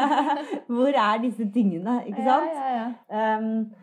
hvor 0.76 0.94
er 0.94 1.22
disse 1.22 1.50
tingene? 1.54 2.02
Ikke 2.08 2.26
sant? 2.26 2.54
Ja, 2.54 2.70
ja, 2.74 2.88
ja. 3.12 3.38
Um, 3.38 3.74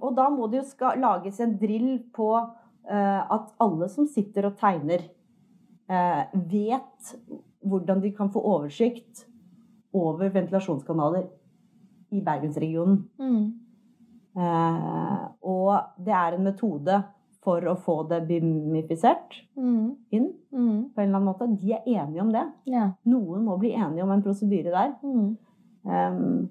og 0.00 0.16
da 0.16 0.28
må 0.32 0.46
det 0.50 0.62
jo 0.62 0.90
lages 0.96 1.40
en 1.40 1.56
drill 1.60 1.98
på 2.14 2.28
eh, 2.38 2.61
at 2.90 3.52
alle 3.60 3.88
som 3.88 4.06
sitter 4.06 4.46
og 4.46 4.56
tegner, 4.58 5.04
eh, 5.88 6.24
vet 6.34 7.14
hvordan 7.64 8.00
de 8.02 8.10
kan 8.16 8.28
få 8.32 8.40
oversikt 8.42 9.26
over 9.94 10.28
ventilasjonskanaler 10.34 11.28
i 12.12 12.20
bergensregionen. 12.20 13.04
Mm. 13.20 13.52
Eh, 14.36 15.24
og 15.44 15.80
det 16.02 16.14
er 16.16 16.32
en 16.38 16.44
metode 16.44 17.02
for 17.42 17.60
å 17.66 17.74
få 17.76 18.08
det 18.08 18.20
bimifisert 18.28 19.40
Mm. 19.56 19.96
inn 20.12 20.32
Mm. 20.52 20.90
på 20.94 21.00
en 21.02 21.08
eller 21.08 21.16
annen 21.18 21.24
måte. 21.24 21.60
De 21.60 21.72
er 21.72 21.82
enige 21.86 22.20
om 22.20 22.32
det. 22.32 22.52
Ja. 22.66 22.92
Noen 23.04 23.44
må 23.44 23.58
bli 23.58 23.72
enige 23.74 24.02
om 24.02 24.10
en 24.10 24.22
prosedyre 24.22 24.70
der. 24.70 24.94
Ehm, 25.86 26.48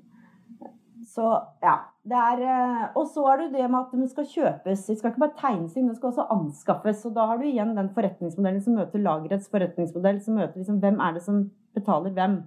så 1.05 1.41
ja. 1.61 1.77
Det 2.01 2.17
eh, 2.17 2.85
og 2.97 3.03
så 3.13 3.23
er 3.29 3.43
det 3.43 3.51
det 3.53 3.67
med 3.69 3.79
at 3.79 3.91
de 3.93 4.07
skal 4.09 4.25
kjøpes. 4.25 4.85
De 4.87 4.95
skal 4.97 5.11
ikke 5.11 5.21
bare 5.21 5.37
tegnes 5.37 5.75
inn, 5.77 5.89
de 5.89 5.97
skal 5.97 6.09
også 6.09 6.25
anskaffes. 6.33 7.03
Og 7.05 7.13
da 7.17 7.27
har 7.29 7.37
du 7.37 7.45
igjen 7.45 7.75
den 7.77 7.91
forretningsmodellen 7.93 8.63
som 8.65 8.79
møter 8.79 9.03
lagerets 9.03 9.51
forretningsmodell. 9.51 10.21
Som 10.25 10.39
møter 10.41 10.63
liksom 10.63 10.79
hvem 10.81 10.97
er 10.99 11.13
det 11.17 11.21
som 11.27 11.43
betaler 11.77 12.15
hvem 12.15 12.39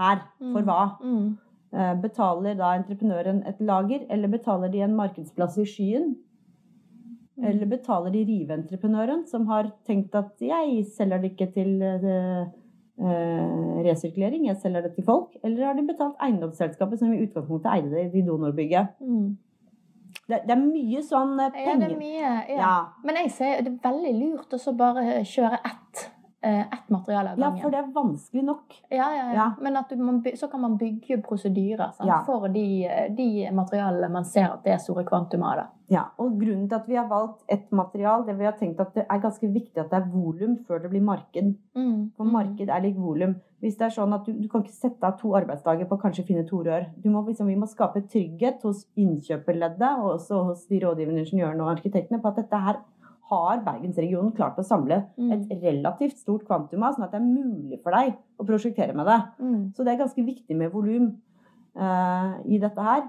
her, 0.00 0.24
for 0.40 0.64
hva. 0.64 0.80
Mm. 1.02 1.20
Mm. 1.68 2.00
Betaler 2.00 2.56
da 2.56 2.72
entreprenøren 2.78 3.42
et 3.50 3.60
lager, 3.60 4.06
eller 4.08 4.32
betaler 4.32 4.72
de 4.72 4.80
en 4.86 4.96
markedsplass 4.96 5.58
i 5.60 5.66
skyen? 5.68 6.14
Mm. 7.38 7.44
Eller 7.44 7.66
betaler 7.70 8.10
de 8.10 8.24
riveentreprenøren, 8.26 9.26
som 9.30 9.46
har 9.46 9.70
tenkt 9.86 10.14
at 10.18 10.40
jeg 10.42 10.82
selger 10.96 11.20
det 11.22 11.34
ikke 11.34 11.46
til 11.54 11.82
eh, 11.86 12.02
eh, 12.02 12.48
resirkulering, 12.98 14.46
jeg 14.48 14.56
selger 14.62 14.80
det 14.86 14.94
til 14.96 15.04
folk? 15.06 15.36
Eller 15.44 15.66
har 15.66 15.76
de 15.78 15.86
betalt 15.86 16.18
eiendomsselskapet, 16.24 16.98
som 16.98 17.12
i 17.14 17.20
utgangspunktet 17.22 17.70
eide 17.74 17.92
det 17.94 18.08
i 18.18 18.24
donorbygget? 18.26 18.96
Mm. 19.00 19.36
Det, 20.28 20.42
det 20.44 20.52
er 20.52 20.60
mye 20.60 21.00
sånn 21.04 21.36
penger. 21.38 21.68
Ja, 21.68 21.76
det 21.80 21.88
er 21.88 21.98
mye. 21.98 22.32
Ja. 22.50 22.56
Ja. 22.58 22.72
Men 23.04 23.20
jeg 23.22 23.30
ser 23.32 23.62
det 23.64 23.72
er 23.72 23.78
veldig 23.84 24.14
lurt 24.18 24.52
å 24.52 24.60
så 24.60 24.74
bare 24.76 25.22
kjøre 25.24 25.56
ett, 25.56 25.76
eh, 25.87 25.87
ett 26.40 26.88
materiale 26.88 27.32
av 27.32 27.38
gangen. 27.38 27.56
ja, 27.56 27.62
for 27.62 27.70
det 27.74 27.78
er 27.78 27.92
vanskelig 27.94 28.44
nok. 28.44 28.76
Ja, 28.90 29.08
ja, 29.14 29.24
ja. 29.32 29.32
Ja. 29.34 29.46
Men 29.60 30.22
du, 30.22 30.30
så 30.36 30.48
kan 30.48 30.60
man 30.60 30.76
bygge 30.78 31.18
prosedyrer 31.22 31.96
for 32.26 32.48
de, 32.48 32.88
de 33.16 33.50
materialene 33.52 34.12
man 34.12 34.24
ser 34.24 34.52
at 34.52 34.62
det 34.64 34.76
er 34.76 34.78
store 34.82 35.04
kvantum 35.08 35.42
av. 35.42 35.66
Ja, 35.88 36.02
og 36.20 36.36
grunnen 36.36 36.68
til 36.68 36.76
at 36.76 36.88
vi 36.88 36.98
har 36.98 37.06
valgt 37.08 37.42
ett 37.48 37.70
material, 37.72 38.26
det 38.26 38.34
vi 38.36 38.44
har 38.44 38.56
tenkt 38.58 38.80
at 38.80 38.92
det 38.94 39.06
er 39.08 39.20
ganske 39.22 39.48
viktig 39.48 39.80
at 39.80 39.88
det 39.90 39.96
er 40.02 40.10
volum 40.12 40.58
før 40.68 40.82
det 40.82 40.90
blir 40.92 41.04
marked. 41.04 41.54
Mm. 41.78 42.10
For 42.16 42.28
marked 42.28 42.68
er 42.68 42.84
lik 42.84 42.98
volum. 43.00 43.38
Hvis 43.64 43.78
det 43.80 43.88
er 43.88 43.94
sånn 43.96 44.12
at 44.14 44.28
du, 44.28 44.34
du 44.36 44.46
kan 44.52 44.62
ikke 44.62 44.76
sette 44.76 45.08
av 45.08 45.16
to 45.18 45.32
arbeidsdager 45.34 45.88
på 45.88 45.96
å 45.96 46.02
kanskje 46.02 46.26
finne 46.28 46.44
to 46.46 46.60
rør. 46.66 46.90
Du 47.00 47.08
må, 47.10 47.24
liksom, 47.26 47.48
vi 47.48 47.56
må 47.58 47.66
skape 47.66 48.04
trygghet 48.12 48.62
hos 48.68 48.84
innkjøperleddet 49.00 50.04
og 50.04 50.12
også 50.12 50.44
hos 50.50 50.68
de 50.68 50.82
rådgivende 50.84 51.24
ingeniørene 51.24 51.64
og 51.64 51.72
arkitektene 51.72 52.20
på 52.22 52.30
at 52.30 52.42
dette 52.42 52.62
her 52.68 52.82
har 53.28 53.60
Bergensregionen 53.64 54.32
klart 54.36 54.58
å 54.58 54.64
samle 54.64 55.02
Mm. 55.18 55.32
et 55.32 55.62
relativt 55.62 56.18
stort 56.18 56.46
kvantum 56.46 56.82
av, 56.82 56.94
sånn 56.94 57.04
at 57.04 57.12
det 57.12 57.20
er 57.20 57.26
mulig 57.26 57.82
for 57.82 57.92
deg 57.92 58.16
å 58.38 58.46
prosjektere 58.46 58.94
med 58.94 59.06
det. 59.06 59.20
Mm. 59.40 59.74
Så 59.74 59.84
det 59.84 59.92
er 59.92 60.04
ganske 60.04 60.24
viktig 60.24 60.56
med 60.56 60.72
volum 60.72 61.12
uh, 61.76 62.40
i 62.46 62.58
dette 62.58 62.82
her. 62.82 63.08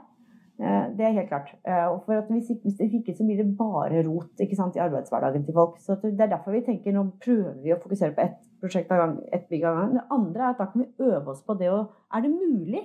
Uh, 0.60 0.92
det 0.96 1.06
er 1.06 1.16
helt 1.16 1.30
klart. 1.30 1.54
Uh, 1.64 1.88
og 1.94 2.04
for 2.06 2.20
at 2.20 2.28
hvis, 2.28 2.50
ikke, 2.52 2.74
hvis 2.76 2.98
ikke 3.00 3.16
så 3.16 3.26
blir 3.26 3.38
det 3.40 3.58
bare 3.58 4.04
rot 4.04 4.44
sant, 4.56 4.76
i 4.76 4.84
arbeidshverdagen 4.84 5.46
til 5.46 5.56
folk. 5.56 5.78
Så 5.80 5.96
det 6.04 6.20
er 6.20 6.34
derfor 6.36 6.52
vi 6.52 6.66
tenker 6.68 6.92
nå 6.94 7.06
prøver 7.24 7.62
vi 7.64 7.74
å 7.74 7.80
fokusere 7.80 8.16
på 8.16 8.26
ett 8.26 8.40
prosjekt 8.60 8.92
av 8.92 9.00
gang, 9.00 9.20
ett 9.32 9.48
bygg 9.48 9.64
av 9.64 9.78
gangen. 9.78 10.00
Det 10.02 10.08
andre 10.12 10.44
er 10.44 10.50
at 10.50 10.60
da 10.60 10.68
kan 10.68 10.84
vi 10.84 11.08
øve 11.08 11.32
oss 11.32 11.44
på 11.44 11.56
det 11.60 11.72
å 11.72 11.88
Er 12.12 12.22
det 12.22 12.34
mulig? 12.34 12.84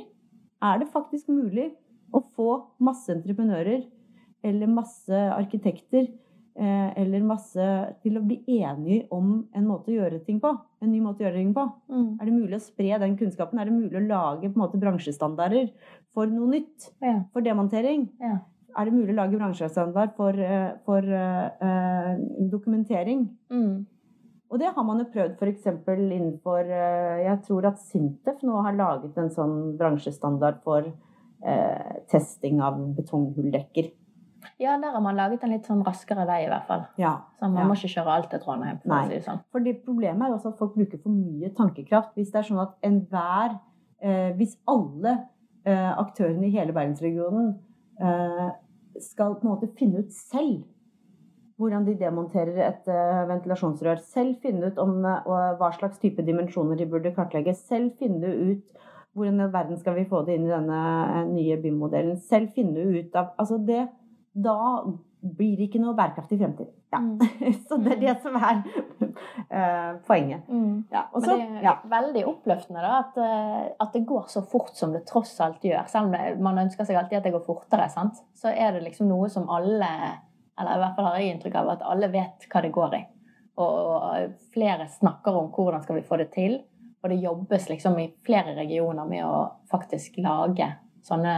Er 0.63 0.79
det 0.79 0.93
faktisk 0.93 1.29
mulig 1.29 1.73
å 2.15 2.23
få 2.37 2.51
masse 2.79 3.11
entreprenører 3.11 3.83
eller 4.45 4.71
masse 4.71 5.19
arkitekter 5.35 6.07
eller 6.55 7.25
masse 7.27 7.65
til 8.05 8.15
å 8.15 8.23
bli 8.23 8.37
enige 8.61 9.09
om 9.11 9.41
en 9.51 9.65
måte 9.67 9.91
å 9.91 9.97
gjøre 9.97 10.21
ting 10.23 10.37
på? 10.43 10.53
En 10.85 10.93
ny 10.93 11.01
måte 11.03 11.25
å 11.25 11.27
gjøre 11.27 11.41
ting 11.41 11.51
på? 11.57 11.65
Mm. 11.91 12.11
Er 12.15 12.29
det 12.29 12.35
mulig 12.37 12.59
å 12.61 12.63
spre 12.63 13.01
den 13.03 13.17
kunnskapen? 13.19 13.59
Er 13.59 13.67
det 13.67 13.75
mulig 13.75 13.99
å 13.99 14.05
lage 14.07 14.47
på 14.47 14.55
en 14.55 14.63
måte 14.63 14.79
bransjestandarder 14.79 15.73
for 16.15 16.31
noe 16.31 16.53
nytt? 16.53 16.93
Ja. 17.03 17.17
For 17.35 17.43
demontering? 17.43 18.07
Ja. 18.23 18.39
Er 18.75 18.89
det 18.89 18.95
mulig 18.95 19.15
å 19.15 19.19
lage 19.19 19.39
bransjestandard 19.39 20.15
for, 20.17 20.39
eh, 20.39 20.71
for 20.87 21.03
eh, 21.03 21.67
eh, 21.67 22.23
dokumentering? 22.51 23.27
Mm. 23.51 23.87
Og 24.51 24.61
det 24.61 24.71
har 24.75 24.87
man 24.87 25.01
jo 25.03 25.09
prøvd 25.11 25.41
f.eks. 25.41 25.67
innenfor 25.89 26.69
eh, 26.71 27.25
Jeg 27.25 27.41
tror 27.47 27.67
at 27.71 27.83
Sintef 27.83 28.43
nå 28.47 28.61
har 28.67 28.77
laget 28.79 29.17
en 29.19 29.31
sånn 29.35 29.57
bransjestandard 29.79 30.61
for 30.67 30.87
eh, 30.87 31.95
testing 32.11 32.61
av 32.63 32.79
betonghulldekker. 32.99 33.91
Ja, 34.61 34.77
der 34.81 34.91
har 34.95 35.01
man 35.01 35.17
laget 35.17 35.43
en 35.45 35.51
litt 35.51 35.67
sånn 35.67 35.85
raskere 35.87 36.27
vei, 36.27 36.45
i 36.45 36.49
hvert 36.49 36.67
fall. 36.67 36.87
Ja. 36.99 37.15
Så 37.39 37.49
man 37.51 37.63
Ja. 37.63 37.69
må 37.69 37.75
ikke 37.75 37.93
kjøre 37.95 38.15
alt 38.17 38.31
til 38.31 38.41
Trondheim. 38.41 38.79
for 38.83 38.89
Nei. 38.89 39.03
si 39.09 39.15
det 39.15 39.25
sånn. 39.25 39.41
For 39.53 39.61
det 39.61 39.85
problemet 39.85 40.23
er 40.23 40.29
jo 40.29 40.35
også 40.39 40.53
at 40.53 40.59
folk 40.59 40.75
bruker 40.75 40.99
for 41.03 41.11
mye 41.11 41.51
tankekraft. 41.55 42.15
Hvis 42.15 42.31
det 42.33 42.37
er 42.43 42.49
sånn 42.55 42.63
at 42.63 42.75
enhver 42.83 43.59
eh, 44.03 44.33
Hvis 44.37 44.57
alle 44.69 45.29
eh, 45.65 45.93
aktørene 45.99 46.45
i 46.45 46.51
hele 46.51 46.73
bergensregionen 46.73 47.59
eh, 48.01 48.51
skal 49.01 49.35
på 49.37 49.45
en 49.45 49.51
måte 49.57 49.69
finne 49.79 49.99
ut 50.05 50.13
selv 50.13 50.65
hvordan 51.59 51.85
de 51.87 51.95
demonterer 51.95 52.57
et 52.67 52.89
eh, 52.91 53.27
ventilasjonsrør, 53.31 54.01
selv 54.03 54.37
finne 54.43 54.67
ut 54.73 54.79
om 54.83 55.05
eh, 55.05 55.21
hva 55.57 55.71
slags 55.73 55.99
type 56.03 56.23
dimensjoner 56.27 56.77
de 56.77 56.87
burde 56.91 57.15
kartlegge, 57.15 57.55
selv 57.55 57.93
finne 57.99 58.27
ut 58.27 58.65
hvordan 59.15 59.41
i 59.45 59.53
verden 59.53 59.79
skal 59.79 59.95
vi 59.95 60.05
få 60.11 60.25
det 60.27 60.35
inn 60.35 60.47
i 60.49 60.51
denne 60.51 60.79
eh, 61.21 61.25
nye 61.31 61.57
BIM-modellen, 61.63 62.17
selv 62.19 62.51
finne 62.57 62.83
ut 62.99 63.15
av 63.15 63.31
Altså 63.39 63.59
det 63.65 63.85
Da 64.35 64.59
blir 65.25 65.57
det 65.57 65.69
ikke 65.69 65.81
noe 65.81 65.95
bærekraftig 65.97 66.37
fremtid. 66.41 66.69
Ja. 66.93 67.01
Mm. 67.01 67.19
Så 67.69 67.79
det 67.81 67.95
er 67.95 68.01
det 68.03 68.15
som 68.23 68.37
er 68.37 68.61
uh, 68.61 69.95
poenget. 70.09 70.45
Mm. 70.49 70.85
Ja, 70.93 71.07
Også, 71.13 71.37
Men 71.37 71.57
det 71.57 71.63
er 71.63 71.69
ja. 71.69 71.75
veldig 71.95 72.27
oppløftende 72.29 72.85
da, 72.85 72.99
at, 73.01 73.17
eh, 73.23 73.63
at 73.81 73.97
det 73.97 74.05
går 74.09 74.29
så 74.33 74.45
fort 74.51 74.75
som 74.77 74.93
det 74.93 75.05
tross 75.09 75.33
alt 75.45 75.65
gjør. 75.65 75.89
Selv 75.91 76.13
om 76.13 76.45
man 76.45 76.61
ønsker 76.67 76.87
seg 76.87 77.01
alltid 77.01 77.21
at 77.21 77.27
det 77.29 77.35
går 77.37 77.47
fortere, 77.47 77.89
sant? 77.93 78.21
så 78.37 78.53
er 78.53 78.77
det 78.77 78.85
liksom 78.85 79.09
noe 79.09 79.31
som 79.33 79.49
alle, 79.53 79.91
eller 80.61 80.77
i 80.77 80.85
hvert 80.85 80.99
fall 80.99 81.09
har 81.09 81.19
jeg 81.23 81.35
inntrykk 81.35 81.59
av, 81.63 81.75
at 81.79 81.89
alle 81.95 82.13
vet 82.13 82.49
hva 82.51 82.65
det 82.65 82.75
går 82.75 82.99
i. 83.01 83.03
Og 83.65 84.39
flere 84.55 84.89
snakker 84.91 85.37
om 85.39 85.53
hvordan 85.55 85.85
skal 85.85 86.01
vi 86.01 86.07
få 86.07 86.19
det 86.21 86.33
til. 86.35 86.59
Og 87.05 87.11
det 87.13 87.21
jobbes 87.23 87.69
liksom 87.69 87.99
i 88.01 88.09
flere 88.25 88.55
regioner 88.57 89.07
med 89.07 89.27
å 89.29 89.45
faktisk 89.71 90.17
lage 90.25 90.71
sånne 91.05 91.35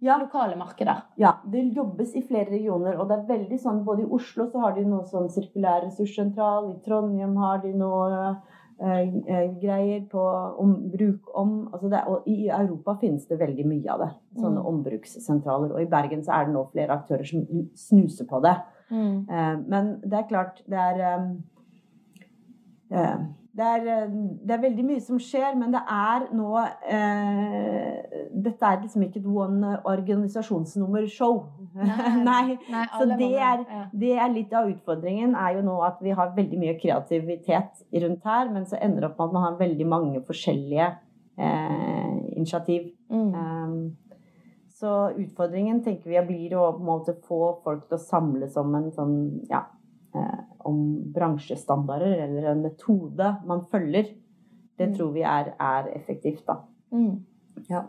Ja, 0.00 0.16
lokale 0.18 0.56
markeder. 0.56 1.02
ja, 1.16 1.32
det 1.44 1.64
jobbes 1.74 2.14
i 2.16 2.22
flere 2.22 2.50
regioner, 2.50 3.00
og 3.00 3.08
det 3.08 3.16
er 3.18 3.24
veldig 3.38 3.58
sånn 3.58 3.80
Både 3.84 4.02
i 4.04 4.10
Oslo 4.14 4.46
så 4.46 4.60
har 4.62 4.76
de 4.76 4.84
noe 4.86 5.02
sånn 5.04 5.26
sirkulær 5.28 5.82
ressurssentral, 5.88 6.70
i 6.70 6.78
Trondheim 6.84 7.34
har 7.36 7.58
de 7.64 7.72
noe 7.74 8.36
eh, 8.80 9.08
eh, 9.26 9.48
greier 9.58 10.04
på 10.10 10.22
om, 10.62 10.76
bruk 10.92 11.32
om 11.34 11.68
altså 11.72 11.90
det, 11.90 12.04
Og 12.06 12.22
i 12.30 12.46
Europa 12.48 12.94
finnes 13.00 13.26
det 13.26 13.40
veldig 13.40 13.66
mye 13.66 13.90
av 13.90 13.98
det. 14.04 14.10
Sånne 14.38 14.60
Mm. 14.62 14.66
ombrukssentraler. 14.70 15.72
Og 15.74 15.80
i 15.82 15.90
Bergen 15.90 16.22
så 16.22 16.32
er 16.38 16.44
det 16.46 16.54
nå 16.54 16.62
flere 16.70 16.94
aktører 16.94 17.26
som 17.26 17.44
snuser 17.74 18.24
på 18.24 18.40
det. 18.42 18.54
Mm. 18.90 19.26
Eh, 19.28 19.56
men 19.66 20.00
det 20.00 20.12
er 20.18 20.28
klart, 20.30 20.62
det 20.68 20.78
er 20.78 21.00
eh, 21.00 21.26
eh, 22.92 23.18
det 23.58 23.66
er, 23.66 23.86
eh, 24.02 24.10
det 24.46 24.54
er 24.54 24.60
veldig 24.62 24.84
mye 24.86 25.00
som 25.02 25.18
skjer, 25.18 25.56
men 25.58 25.72
det 25.74 25.80
er 25.90 26.28
nå 26.36 26.50
eh, 26.62 28.18
Dette 28.38 28.68
er 28.68 28.82
liksom 28.84 29.02
ikke 29.02 29.18
et 29.18 29.26
one 29.26 29.72
organisasjonsnummer-show. 29.82 31.40
Nei. 32.28 32.58
Nei, 32.70 32.84
Så 32.94 33.08
det 33.18 33.32
er, 33.34 33.64
det 33.98 34.12
er 34.14 34.30
litt 34.30 34.54
av 34.54 34.70
utfordringen, 34.70 35.34
er 35.34 35.56
jo 35.58 35.64
nå 35.66 35.78
at 35.86 35.98
vi 36.04 36.14
har 36.14 36.36
veldig 36.36 36.60
mye 36.60 36.76
kreativitet 36.78 37.82
rundt 38.04 38.28
her, 38.30 38.52
men 38.54 38.68
så 38.68 38.78
ender 38.78 39.02
det 39.02 39.10
opp 39.10 39.18
med 39.18 39.26
at 39.26 39.38
man 39.38 39.46
har 39.48 39.62
veldig 39.64 39.88
mange 39.90 40.22
forskjellige 40.28 40.92
eh, 41.38 42.12
initiativ. 42.36 42.92
Mm. 43.10 43.34
Um, 43.34 43.96
så 44.78 45.10
utfordringen 45.18 45.82
tenker 45.82 46.12
vi 46.12 46.22
blir 46.28 46.54
å 46.54 46.68
på 46.76 46.84
en 46.84 46.90
måte 46.92 47.16
få 47.26 47.42
folk 47.64 47.88
til 47.88 47.98
å 47.98 48.04
samles 48.04 48.54
om 48.60 48.78
en 48.78 48.92
sånn 48.94 49.16
ja, 49.50 49.64
om 50.64 51.12
bransjestandarder 51.14 52.14
eller 52.24 52.50
en 52.50 52.62
metode 52.62 53.36
man 53.46 53.64
følger. 53.70 54.14
Det 54.78 54.88
Mm. 54.88 54.94
tror 54.96 55.12
vi 55.12 55.20
er, 55.22 55.52
er 55.60 55.88
effektivt, 55.96 56.46
da. 56.46 56.54
Mm. 56.92 57.24
Ja. 57.70 57.82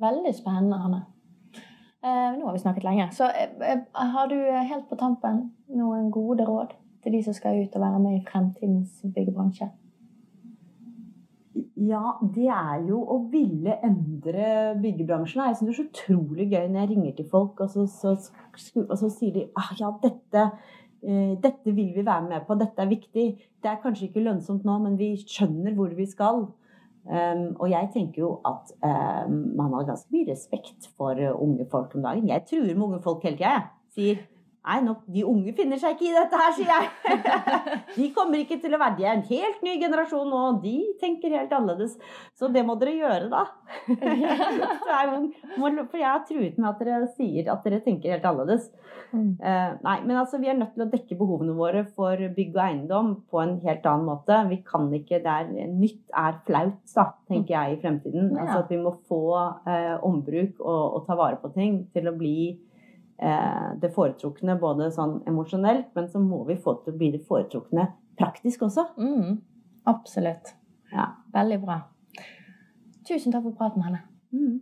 Veldig 0.00 0.34
spennende, 0.34 0.78
Hanne. 0.78 1.02
Eh, 2.04 2.36
nå 2.38 2.44
har 2.46 2.52
vi 2.52 2.58
snakket 2.58 2.84
lenge. 2.84 3.08
Så 3.12 3.24
eh, 3.24 3.72
eh, 3.72 3.80
har 4.12 4.26
du 4.28 4.34
eh, 4.36 4.62
helt 4.68 4.88
på 4.88 4.96
tampen 4.96 5.50
noen 5.68 6.10
gode 6.10 6.44
råd 6.44 6.74
til 7.02 7.12
de 7.12 7.22
som 7.22 7.32
skal 7.34 7.62
ut 7.62 7.74
og 7.76 7.82
være 7.82 7.98
med 7.98 8.18
i 8.20 8.24
fremtidens 8.28 9.02
byggebransje? 9.14 9.70
Ja, 11.76 12.12
det 12.34 12.48
er 12.52 12.82
jo 12.88 12.98
å 13.00 13.16
ville 13.32 13.78
endre 13.84 14.74
byggebransjen. 14.82 15.42
Jeg 15.46 15.56
syns 15.56 15.68
det 15.68 15.72
er 15.72 15.78
så 15.78 15.88
utrolig 15.88 16.46
gøy 16.50 16.66
når 16.68 16.80
jeg 16.80 16.90
ringer 16.90 17.12
til 17.16 17.28
folk, 17.30 17.60
og 17.60 17.70
så, 17.72 17.86
så, 17.88 18.12
og 18.84 18.96
så 19.00 19.08
sier 19.12 19.32
de 19.32 19.44
ah, 19.56 19.70
ja, 19.80 19.90
dette, 20.02 20.42
eh, 20.42 20.50
dette 21.06 21.70
vil 21.70 21.92
vi 21.94 22.02
være 22.06 22.28
med 22.28 22.46
på, 22.48 22.56
dette 22.58 22.82
er 22.82 22.90
viktig. 22.90 23.26
Det 23.62 23.70
er 23.70 23.82
kanskje 23.82 24.08
ikke 24.08 24.24
lønnsomt 24.24 24.64
nå, 24.66 24.78
men 24.82 24.96
vi 24.98 25.12
skjønner 25.22 25.76
hvor 25.76 25.92
vi 25.94 26.06
skal. 26.10 26.48
Um, 27.06 27.52
og 27.62 27.68
jeg 27.70 27.86
tenker 27.94 28.24
jo 28.24 28.32
at 28.48 28.72
um, 28.82 29.36
man 29.54 29.74
har 29.76 29.84
ganske 29.86 30.10
mye 30.10 30.26
respekt 30.26 30.88
for 30.98 31.14
uh, 31.14 31.36
unge 31.38 31.66
folk 31.70 31.94
om 31.94 32.02
dagen. 32.02 32.26
Jeg 32.28 32.42
truer 32.50 32.72
med 32.72 32.86
unge 32.88 32.98
folk 33.04 33.22
hele 33.22 33.38
tida, 33.38 33.52
jeg. 33.52 33.68
Sier 33.94 34.24
Nei, 34.66 34.80
nok, 34.82 35.04
de 35.14 35.22
unge 35.22 35.52
finner 35.54 35.78
seg 35.78 35.94
ikke 35.94 36.08
i 36.08 36.14
dette 36.16 36.38
her, 36.40 36.54
sier 36.56 36.70
jeg. 36.72 36.86
De 37.96 38.08
kommer 38.16 38.40
ikke 38.40 38.58
til 38.58 38.74
å 38.74 38.80
være 38.82 38.96
De 38.98 39.04
er 39.06 39.12
en 39.14 39.22
helt 39.28 39.60
ny 39.62 39.76
generasjon 39.78 40.26
nå, 40.26 40.40
de 40.64 40.74
tenker 40.98 41.36
helt 41.36 41.54
annerledes. 41.54 41.94
Så 42.34 42.50
det 42.52 42.64
må 42.66 42.74
dere 42.80 42.96
gjøre, 42.96 43.28
da. 43.30 43.44
For 45.86 46.00
jeg 46.00 46.08
har 46.08 46.26
truet 46.26 46.58
med 46.58 46.68
at 46.72 46.82
dere 46.82 47.08
sier 47.14 47.52
at 47.54 47.62
dere 47.62 47.80
tenker 47.84 48.16
helt 48.16 48.26
annerledes. 48.26 48.66
Mm. 49.12 49.36
Uh, 49.38 49.78
nei, 49.86 49.96
men 50.02 50.18
altså, 50.18 50.42
vi 50.42 50.50
er 50.50 50.58
nødt 50.58 50.74
til 50.74 50.82
å 50.82 50.90
dekke 50.90 51.18
behovene 51.20 51.54
våre 51.56 51.86
for 51.94 52.26
bygg 52.36 52.58
og 52.58 52.62
eiendom 52.66 53.14
på 53.30 53.44
en 53.44 53.56
helt 53.62 53.86
annen 53.86 54.10
måte. 54.10 54.42
Vi 54.50 54.60
kan 54.66 54.90
ikke 54.98 55.22
der 55.22 55.54
Nytt 55.76 56.10
er 56.10 56.40
flaut, 56.48 56.82
da, 56.96 57.12
tenker 57.30 57.54
jeg 57.54 57.76
i 57.76 57.82
fremtiden. 57.86 58.34
Altså 58.34 58.64
at 58.64 58.74
vi 58.74 58.82
må 58.82 58.96
få 59.06 59.22
eh, 59.70 59.94
ombruk 60.04 60.58
og, 60.58 60.82
og, 60.82 61.02
ta 61.06 61.14
vare 61.18 61.38
på 61.38 61.54
ting 61.54 61.84
til 61.94 62.10
å 62.10 62.18
bli 62.18 62.38
Eh, 62.48 62.72
det 63.16 63.88
foretrukne 63.94 64.58
både 64.60 64.90
sånn 64.92 65.22
emosjonelt, 65.28 65.88
men 65.96 66.08
så 66.12 66.20
må 66.20 66.42
vi 66.44 66.58
få 66.60 66.74
til 66.82 66.92
å 66.92 66.98
bli 67.00 67.10
det 67.14 67.22
foretrukne 67.24 67.86
praktisk 68.18 68.66
også. 68.68 68.84
Mm, 69.00 69.38
absolutt. 69.88 70.52
Ja. 70.92 71.08
Veldig 71.32 71.60
bra. 71.64 71.80
Tusen 73.08 73.32
takk 73.32 73.46
for 73.48 73.56
praten, 73.56 73.84
Hanne. 73.86 74.02
Mm. 74.34 74.60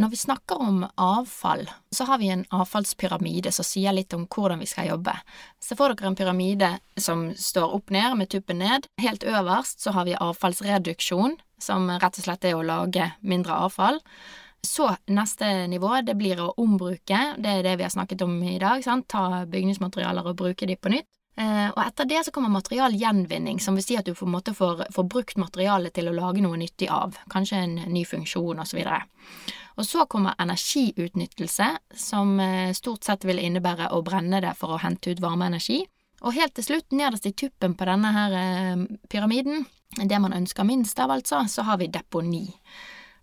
Når 0.00 0.08
vi 0.08 0.16
snakker 0.16 0.60
om 0.62 0.84
avfall, 0.96 1.70
så 1.90 2.04
har 2.08 2.18
vi 2.18 2.30
en 2.32 2.44
avfallspyramide 2.50 3.52
som 3.52 3.66
sier 3.66 3.92
litt 3.92 4.14
om 4.16 4.22
hvordan 4.24 4.62
vi 4.62 4.68
skal 4.70 4.88
jobbe. 4.88 5.12
Se 5.60 5.76
for 5.76 5.92
dere 5.92 6.08
en 6.08 6.16
pyramide 6.16 6.70
som 6.96 7.26
står 7.36 7.74
opp 7.76 7.92
ned 7.92 8.16
med 8.16 8.30
tuppen 8.32 8.62
ned. 8.62 8.88
Helt 9.02 9.26
øverst 9.26 9.84
så 9.84 9.92
har 9.92 10.08
vi 10.08 10.16
avfallsreduksjon, 10.16 11.36
som 11.60 11.90
rett 11.90 12.16
og 12.16 12.24
slett 12.24 12.48
er 12.48 12.56
å 12.56 12.64
lage 12.64 13.10
mindre 13.20 13.58
avfall. 13.66 14.00
Så 14.66 14.90
neste 15.06 15.66
nivå, 15.66 15.94
det 16.04 16.14
blir 16.20 16.40
å 16.42 16.52
ombruke. 16.60 17.20
Det 17.38 17.52
er 17.52 17.64
det 17.64 17.78
vi 17.80 17.86
har 17.86 17.92
snakket 17.92 18.22
om 18.26 18.36
i 18.44 18.58
dag. 18.60 18.84
Sant? 18.84 19.08
Ta 19.08 19.46
bygningsmaterialer 19.48 20.30
og 20.30 20.36
bruke 20.40 20.68
de 20.68 20.76
på 20.76 20.92
nytt. 20.92 21.08
Eh, 21.40 21.68
og 21.70 21.80
etter 21.80 22.08
det 22.10 22.24
så 22.26 22.32
kommer 22.34 22.52
materialgjenvinning, 22.52 23.60
som 23.62 23.78
vil 23.78 23.84
si 23.86 23.96
at 23.96 24.04
du 24.04 24.12
på 24.16 24.26
en 24.26 24.34
måte 24.34 24.52
får, 24.56 24.84
får 24.92 25.06
brukt 25.08 25.38
materialet 25.40 25.94
til 25.96 26.10
å 26.10 26.14
lage 26.16 26.42
noe 26.44 26.58
nyttig 26.60 26.90
av. 26.92 27.16
Kanskje 27.32 27.62
en 27.64 27.78
ny 27.88 28.04
funksjon, 28.04 28.60
osv. 28.60 28.82
Og, 28.82 29.54
og 29.80 29.88
så 29.88 30.04
kommer 30.10 30.36
energiutnyttelse, 30.42 31.70
som 31.96 32.34
eh, 32.44 32.74
stort 32.76 33.08
sett 33.08 33.24
vil 33.24 33.40
innebære 33.40 33.88
å 33.96 34.02
brenne 34.04 34.42
det 34.44 34.52
for 34.58 34.76
å 34.76 34.82
hente 34.82 35.14
ut 35.14 35.24
varmeenergi. 35.24 35.80
Og 36.20 36.36
helt 36.36 36.52
til 36.58 36.66
slutt, 36.66 36.90
nederst 36.92 37.30
i 37.30 37.32
tuppen 37.32 37.78
på 37.78 37.88
denne 37.88 38.12
her 38.12 38.36
eh, 38.36 38.86
pyramiden, 39.08 39.64
det 39.96 40.20
man 40.22 40.36
ønsker 40.36 40.66
minst 40.68 41.00
av, 41.00 41.14
altså, 41.14 41.46
så 41.48 41.64
har 41.66 41.80
vi 41.80 41.88
deponi. 41.88 42.44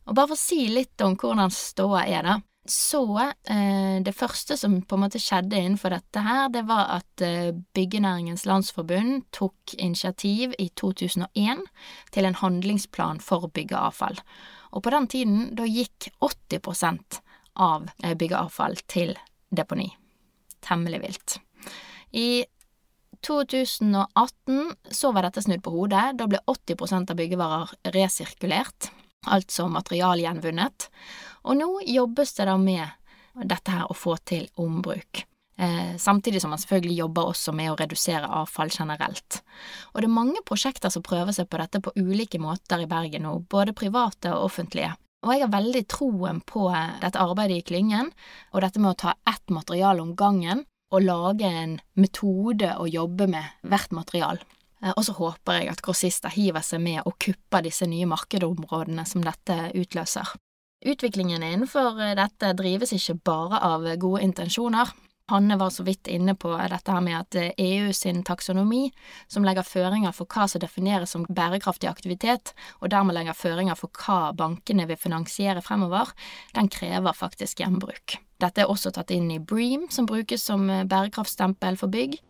Og 0.08 0.16
bare 0.16 0.32
for 0.32 0.38
å 0.38 0.40
si 0.40 0.68
litt 0.72 1.02
om 1.04 1.18
hvordan 1.20 1.52
ståa 1.54 2.06
er, 2.08 2.24
da. 2.24 2.38
Så 2.68 3.00
eh, 3.48 3.98
det 4.04 4.12
første 4.16 4.58
som 4.60 4.82
på 4.84 4.98
en 4.98 5.06
måte 5.06 5.22
skjedde 5.24 5.56
innenfor 5.56 5.94
dette 5.96 6.24
her, 6.24 6.50
det 6.52 6.66
var 6.68 6.90
at 6.98 7.24
eh, 7.24 7.54
Byggenæringens 7.76 8.44
Landsforbund 8.48 9.24
tok 9.36 9.76
initiativ 9.78 10.56
i 10.60 10.68
2001 10.76 11.64
til 12.12 12.28
en 12.28 12.40
handlingsplan 12.42 13.24
for 13.24 13.48
byggeavfall. 13.56 14.20
Og 14.76 14.84
på 14.84 14.92
den 14.92 15.08
tiden, 15.08 15.40
da 15.56 15.64
gikk 15.64 16.10
80% 16.20 17.22
av 17.64 17.88
eh, 18.04 18.18
byggeavfall 18.20 18.76
til 18.92 19.16
deponi. 19.48 19.88
Temmelig 20.68 21.02
vilt. 21.06 21.40
I 22.12 22.44
2018 23.24 24.92
så 24.92 25.16
var 25.16 25.24
dette 25.24 25.44
snudd 25.44 25.64
på 25.64 25.72
hodet. 25.72 26.18
Da 26.20 26.28
ble 26.28 26.44
80% 26.52 27.16
av 27.16 27.20
byggevarer 27.20 27.76
resirkulert 27.96 28.92
altså 29.28 29.68
materialgjenvunnet. 29.72 30.90
Og 31.48 31.58
nå 31.60 31.70
jobbes 31.88 32.36
det 32.38 32.48
da 32.50 32.58
med 32.60 32.86
dette 33.48 33.74
her 33.74 33.90
å 33.90 33.98
få 33.98 34.18
til 34.26 34.48
ombruk. 34.60 35.24
Eh, 35.60 35.98
samtidig 35.98 36.42
som 36.42 36.52
man 36.54 36.62
selvfølgelig 36.62 37.00
jobber 37.00 37.32
også 37.32 37.52
med 37.58 37.72
å 37.72 37.78
redusere 37.80 38.30
avfall 38.42 38.70
generelt. 38.70 39.42
Og 39.94 40.02
det 40.02 40.10
er 40.10 40.14
mange 40.14 40.44
prosjekter 40.46 40.94
som 40.94 41.06
prøver 41.06 41.34
seg 41.34 41.50
på 41.50 41.58
dette 41.58 41.82
på 41.82 41.94
ulike 41.98 42.38
måter 42.42 42.84
i 42.84 42.90
Bergen 42.90 43.26
nå, 43.26 43.40
både 43.50 43.74
private 43.78 44.36
og 44.36 44.52
offentlige. 44.52 44.94
Og 45.26 45.34
jeg 45.34 45.42
har 45.42 45.54
veldig 45.56 45.84
troen 45.90 46.44
på 46.46 46.68
dette 47.02 47.20
arbeidet 47.20 47.64
i 47.64 47.66
klyngen, 47.66 48.12
og 48.54 48.62
dette 48.62 48.82
med 48.82 48.94
å 48.94 49.00
ta 49.02 49.16
ett 49.26 49.50
materiale 49.50 50.06
om 50.06 50.14
gangen 50.16 50.62
og 50.94 51.04
lage 51.04 51.50
en 51.50 51.80
metode 51.98 52.70
å 52.78 52.86
jobbe 52.88 53.28
med 53.32 53.66
hvert 53.66 53.98
material. 53.98 54.40
Eh, 54.84 54.94
og 54.94 55.06
så 55.06 55.16
håper 55.18 55.62
jeg 55.62 55.72
at 55.72 55.84
grossister 55.86 56.34
hiver 56.34 56.66
seg 56.66 56.84
med 56.84 57.02
og 57.06 57.18
kupper 57.22 57.66
disse 57.66 57.88
nye 57.90 58.10
markedområdene 58.10 59.06
som 59.10 59.26
dette 59.26 59.72
utløser. 59.78 60.36
Utviklingen 60.86 61.44
innenfor 61.44 61.98
eh, 62.04 62.16
dette 62.18 62.54
drives 62.58 62.94
ikke 62.96 63.20
bare 63.32 63.62
av 63.66 63.88
gode 64.02 64.24
intensjoner. 64.26 64.94
Hanne 65.28 65.58
var 65.60 65.74
så 65.76 65.84
vidt 65.84 66.08
inne 66.08 66.38
på 66.40 66.54
dette 66.56 66.94
her 66.94 67.02
med 67.04 67.18
at 67.18 67.36
EU 67.36 67.88
eh, 67.88 67.90
e 67.90 67.96
sin 67.96 68.22
taksonomi, 68.24 68.86
som 69.28 69.44
legger 69.44 69.66
føringer 69.68 70.14
for 70.16 70.30
hva 70.32 70.46
som 70.48 70.64
defineres 70.64 71.12
som 71.12 71.26
bærekraftig 71.28 71.90
aktivitet, 71.90 72.54
og 72.80 72.94
dermed 72.94 73.18
legger 73.18 73.36
føringer 73.36 73.76
for 73.76 73.92
hva 73.92 74.32
bankene 74.38 74.88
vil 74.88 75.02
finansiere 75.02 75.66
fremover, 75.66 76.14
den 76.56 76.72
krever 76.72 77.18
faktisk 77.18 77.60
gjenbruk. 77.60 78.22
Dette 78.40 78.64
er 78.64 78.72
også 78.72 78.94
tatt 78.96 79.12
inn 79.12 79.28
i 79.34 79.42
Bream, 79.42 79.90
som 79.92 80.08
brukes 80.08 80.46
som 80.48 80.70
bærekraftstempel 80.88 81.76
for 81.82 81.92
bygg, 81.92 82.22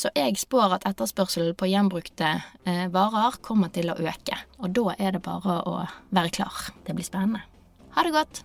så 0.00 0.12
jeg 0.16 0.38
spår 0.40 0.78
at 0.78 0.86
etterspørselen 0.88 1.56
på 1.58 1.68
gjenbrukte 1.70 2.30
eh, 2.68 2.86
varer 2.92 3.40
kommer 3.44 3.72
til 3.74 3.92
å 3.92 3.98
øke. 3.98 4.38
Og 4.60 4.72
da 4.76 4.96
er 4.98 5.16
det 5.16 5.24
bare 5.26 5.60
å 5.64 5.76
være 6.14 6.34
klar. 6.40 6.70
Det 6.86 6.96
blir 6.96 7.06
spennende. 7.06 7.44
Ha 7.96 8.06
det 8.06 8.16
godt! 8.16 8.44